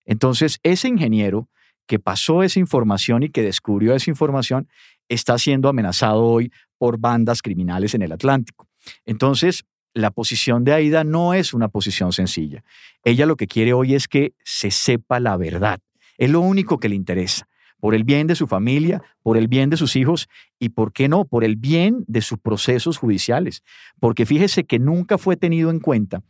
Entonces, 0.05 0.59
ese 0.63 0.87
ingeniero 0.87 1.49
que 1.85 1.99
pasó 1.99 2.43
esa 2.43 2.59
información 2.59 3.23
y 3.23 3.29
que 3.29 3.41
descubrió 3.41 3.95
esa 3.95 4.09
información 4.09 4.67
está 5.09 5.37
siendo 5.37 5.69
amenazado 5.69 6.23
hoy 6.23 6.51
por 6.77 6.97
bandas 6.97 7.41
criminales 7.41 7.93
en 7.93 8.01
el 8.01 8.11
Atlántico. 8.11 8.67
Entonces, 9.05 9.65
la 9.93 10.11
posición 10.11 10.63
de 10.63 10.73
Aida 10.73 11.03
no 11.03 11.33
es 11.33 11.53
una 11.53 11.67
posición 11.67 12.13
sencilla. 12.13 12.63
Ella 13.03 13.25
lo 13.25 13.35
que 13.35 13.47
quiere 13.47 13.73
hoy 13.73 13.93
es 13.93 14.07
que 14.07 14.33
se 14.43 14.71
sepa 14.71 15.19
la 15.19 15.37
verdad. 15.37 15.79
Es 16.17 16.29
lo 16.29 16.41
único 16.41 16.79
que 16.79 16.89
le 16.89 16.95
interesa, 16.95 17.47
por 17.79 17.95
el 17.95 18.03
bien 18.03 18.27
de 18.27 18.35
su 18.35 18.47
familia, 18.47 19.03
por 19.21 19.37
el 19.37 19.47
bien 19.47 19.69
de 19.69 19.77
sus 19.77 19.95
hijos 19.95 20.29
y, 20.57 20.69
¿por 20.69 20.93
qué 20.93 21.09
no?, 21.09 21.25
por 21.25 21.43
el 21.43 21.57
bien 21.57 22.05
de 22.07 22.21
sus 22.21 22.39
procesos 22.39 22.97
judiciales. 22.97 23.61
Porque 23.99 24.25
fíjese 24.25 24.63
que 24.63 24.79
nunca 24.79 25.17
fue 25.17 25.37
tenido 25.37 25.69
en 25.69 25.79
cuenta 25.79 26.23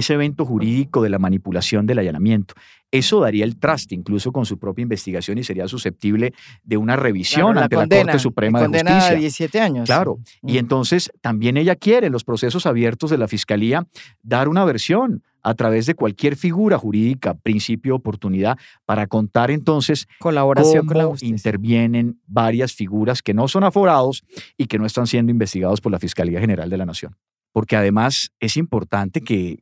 ese 0.00 0.14
evento 0.14 0.44
jurídico 0.44 1.02
de 1.02 1.08
la 1.08 1.18
manipulación 1.18 1.86
del 1.86 2.00
allanamiento. 2.00 2.54
Eso 2.90 3.20
daría 3.20 3.44
el 3.44 3.56
traste 3.56 3.94
incluso 3.94 4.32
con 4.32 4.44
su 4.46 4.58
propia 4.58 4.82
investigación 4.82 5.38
y 5.38 5.44
sería 5.44 5.68
susceptible 5.68 6.34
de 6.64 6.76
una 6.76 6.96
revisión 6.96 7.56
ante 7.56 7.76
la 7.76 7.86
Corte 7.86 8.18
Suprema 8.18 8.60
de 8.60 8.66
Justicia. 8.66 9.06
A 9.06 9.14
17 9.14 9.60
años. 9.60 9.86
Claro. 9.86 10.18
Y 10.42 10.58
entonces 10.58 11.12
también 11.20 11.56
ella 11.56 11.76
quiere 11.76 12.08
en 12.08 12.12
los 12.12 12.24
procesos 12.24 12.66
abiertos 12.66 13.10
de 13.10 13.18
la 13.18 13.28
Fiscalía 13.28 13.86
dar 14.22 14.48
una 14.48 14.64
versión 14.64 15.22
a 15.42 15.54
través 15.54 15.86
de 15.86 15.94
cualquier 15.94 16.36
figura 16.36 16.78
jurídica, 16.78 17.34
principio, 17.34 17.94
oportunidad, 17.94 18.58
para 18.84 19.06
contar 19.06 19.50
entonces 19.50 20.06
Colaboración 20.18 20.86
cómo 20.86 21.14
intervienen 21.20 22.20
varias 22.26 22.74
figuras 22.74 23.22
que 23.22 23.34
no 23.34 23.48
son 23.48 23.64
aforados 23.64 24.24
y 24.56 24.66
que 24.66 24.78
no 24.78 24.86
están 24.86 25.06
siendo 25.06 25.30
investigados 25.30 25.80
por 25.80 25.92
la 25.92 25.98
Fiscalía 25.98 26.40
General 26.40 26.68
de 26.68 26.76
la 26.76 26.86
Nación. 26.86 27.16
Porque 27.52 27.76
además 27.76 28.32
es 28.38 28.56
importante 28.56 29.22
que, 29.22 29.60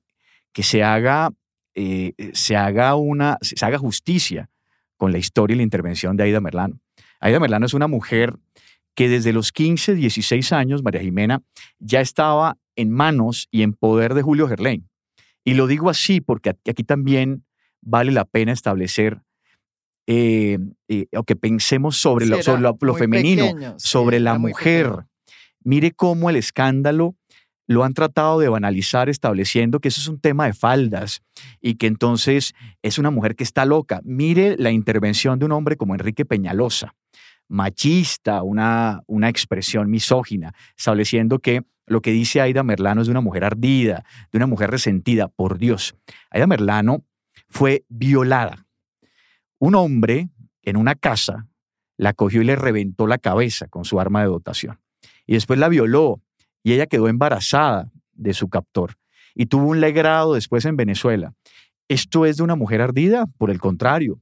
que 0.59 0.65
se 0.65 0.83
haga 0.83 1.31
eh, 1.77 2.15
se, 2.33 2.57
haga 2.57 2.97
una, 2.97 3.39
se 3.43 3.65
haga 3.65 3.79
justicia 3.79 4.51
con 4.97 5.13
la 5.13 5.19
historia 5.19 5.55
y 5.55 5.59
la 5.59 5.63
intervención 5.63 6.17
de 6.17 6.25
Aida 6.25 6.41
Merlano. 6.41 6.81
Aida 7.21 7.39
Merlano 7.39 7.65
es 7.65 7.75
una 7.75 7.87
mujer 7.87 8.35
que 8.97 9.09
desde 9.09 9.33
los 9.33 9.53
15, 9.53 9.95
16 9.95 10.53
años, 10.53 10.83
María 10.83 11.01
Jimena, 11.01 11.43
ya 11.79 12.01
estaba 12.01 12.57
en 12.75 12.91
manos 12.91 13.47
y 13.53 13.63
en 13.63 13.73
poder 13.73 14.15
de 14.15 14.23
Julio 14.23 14.49
Gerlain. 14.49 14.89
Y 15.45 15.55
lo 15.55 15.69
digo 15.69 15.91
así 15.91 16.21
porque 16.21 16.57
aquí 16.69 16.83
también 16.83 17.45
vale 17.81 18.11
la 18.11 18.25
pena 18.25 18.51
establecer 18.51 19.21
eh, 20.09 20.59
eh, 20.89 21.07
o 21.17 21.23
que 21.23 21.37
pensemos 21.37 21.99
sobre 21.99 22.27
lo, 22.27 22.43
femenino, 22.97 23.77
sobre 23.79 24.19
la 24.19 24.37
mujer. 24.41 25.05
Mire 25.63 25.93
cómo 25.93 26.31
el 26.31 26.35
escándalo 26.35 27.15
lo 27.69 27.85
han 27.85 27.93
tratado 27.93 28.41
de 28.41 28.49
banalizar 28.49 29.11
estableciendo 29.11 29.79
que 29.79 29.89
eso 29.89 30.01
es 30.01 30.09
un 30.09 30.19
tema 30.19 30.47
de 30.47 30.55
faldas 30.55 31.23
y 31.61 31.75
que 31.75 31.87
entonces 31.87 32.55
es 32.83 32.99
una 32.99 33.11
mujer 33.11 33.37
que 33.37 33.45
está 33.45 33.67
loca. 33.67 34.01
Mire 34.05 34.57
la 34.59 34.71
intervención 34.71 35.39
de 35.39 35.45
un 35.45 35.53
hombre 35.53 35.77
como 35.77 35.95
Enrique 35.95 36.25
Peñalosa, 36.25 36.95
machista, 37.47 38.43
una, 38.43 39.03
una 39.07 39.29
expresión 39.29 39.91
misógina, 39.91 40.55
estableciendo 40.77 41.41
que 41.41 41.63
lo 41.87 42.01
que 42.01 42.11
dice 42.11 42.41
Aida 42.41 42.63
Merlano 42.63 43.03
es 43.03 43.07
de 43.07 43.11
una 43.11 43.21
mujer 43.21 43.45
ardida, 43.45 44.03
de 44.33 44.39
una 44.39 44.47
mujer 44.47 44.71
resentida. 44.71 45.29
Por 45.29 45.59
Dios, 45.59 45.95
Aida 46.31 46.47
Merlano 46.47 47.05
fue 47.51 47.85
violada. 47.91 48.67
Un 49.59 49.75
hombre 49.75 50.31
en 50.63 50.77
una 50.79 50.95
casa 50.95 51.49
la 51.99 52.15
cogió 52.15 52.41
y 52.41 52.47
le 52.47 52.57
reventó 52.57 53.07
la 53.07 53.19
cabeza 53.19 53.69
con 53.69 53.85
su 53.85 54.01
arma 54.01 54.23
de 54.23 54.29
dotación. 54.29 54.81
Y 55.27 55.35
después 55.35 55.59
la 55.59 55.69
violó 55.69 56.23
y 56.69 56.75
ella 56.75 56.87
quedó 56.87 57.09
embarazada 57.09 57.91
de 58.13 58.35
su 58.35 58.51
captor 58.51 58.93
y 59.35 59.47
tuvo 59.47 59.69
un 59.69 59.81
legrado 59.81 60.35
después 60.35 60.67
en 60.67 60.77
Venezuela. 60.77 61.33
¿Esto 61.89 62.27
es 62.27 62.37
de 62.37 62.43
una 62.43 62.57
mujer 62.57 62.83
ardida? 62.83 63.25
Por 63.39 63.51
el 63.51 63.59
contrario, 63.59 64.21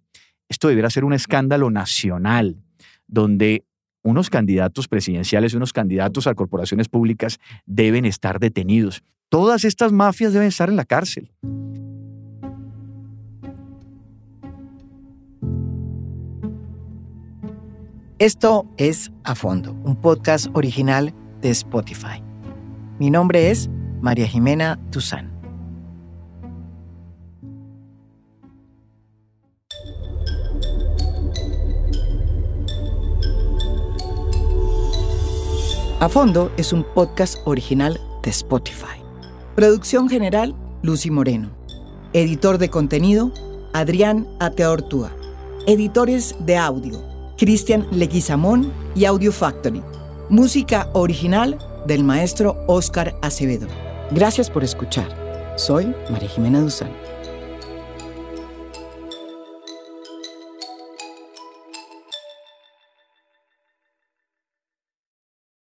esto 0.48 0.68
debería 0.68 0.88
ser 0.90 1.04
un 1.04 1.12
escándalo 1.12 1.72
nacional 1.72 2.62
donde 3.08 3.64
unos 4.04 4.30
candidatos 4.30 4.86
presidenciales 4.86 5.54
unos 5.54 5.72
candidatos 5.72 6.28
a 6.28 6.36
corporaciones 6.36 6.88
públicas 6.88 7.40
deben 7.64 8.04
estar 8.04 8.38
detenidos. 8.38 9.02
Todas 9.28 9.64
estas 9.64 9.90
mafias 9.90 10.32
deben 10.32 10.46
estar 10.46 10.68
en 10.68 10.76
la 10.76 10.84
cárcel. 10.84 11.32
Esto 18.20 18.72
es 18.76 19.10
A 19.24 19.34
Fondo, 19.34 19.72
un 19.82 20.00
podcast 20.00 20.46
original 20.54 21.12
de 21.40 21.50
Spotify. 21.50 22.25
Mi 22.98 23.10
nombre 23.10 23.50
es 23.50 23.68
María 24.00 24.26
Jimena 24.26 24.80
Tuzán. 24.90 25.30
A 36.00 36.08
Fondo 36.08 36.50
es 36.56 36.72
un 36.72 36.84
podcast 36.94 37.36
original 37.44 38.00
de 38.22 38.30
Spotify. 38.30 39.02
Producción 39.54 40.08
general, 40.08 40.54
Lucy 40.82 41.10
Moreno. 41.10 41.50
Editor 42.14 42.56
de 42.56 42.70
contenido, 42.70 43.30
Adrián 43.74 44.26
Ateortúa. 44.40 45.10
Editores 45.66 46.34
de 46.46 46.56
audio, 46.56 47.02
Cristian 47.36 47.86
Leguizamón 47.90 48.72
y 48.94 49.04
Audio 49.04 49.32
Factory. 49.32 49.82
Música 50.30 50.88
original 50.94 51.58
del 51.86 52.04
maestro 52.04 52.56
Oscar 52.66 53.14
Acevedo. 53.22 53.68
Gracias 54.10 54.50
por 54.50 54.64
escuchar. 54.64 55.08
Soy 55.56 55.94
María 56.10 56.28
Jimena 56.28 56.60
Duzán. 56.60 57.05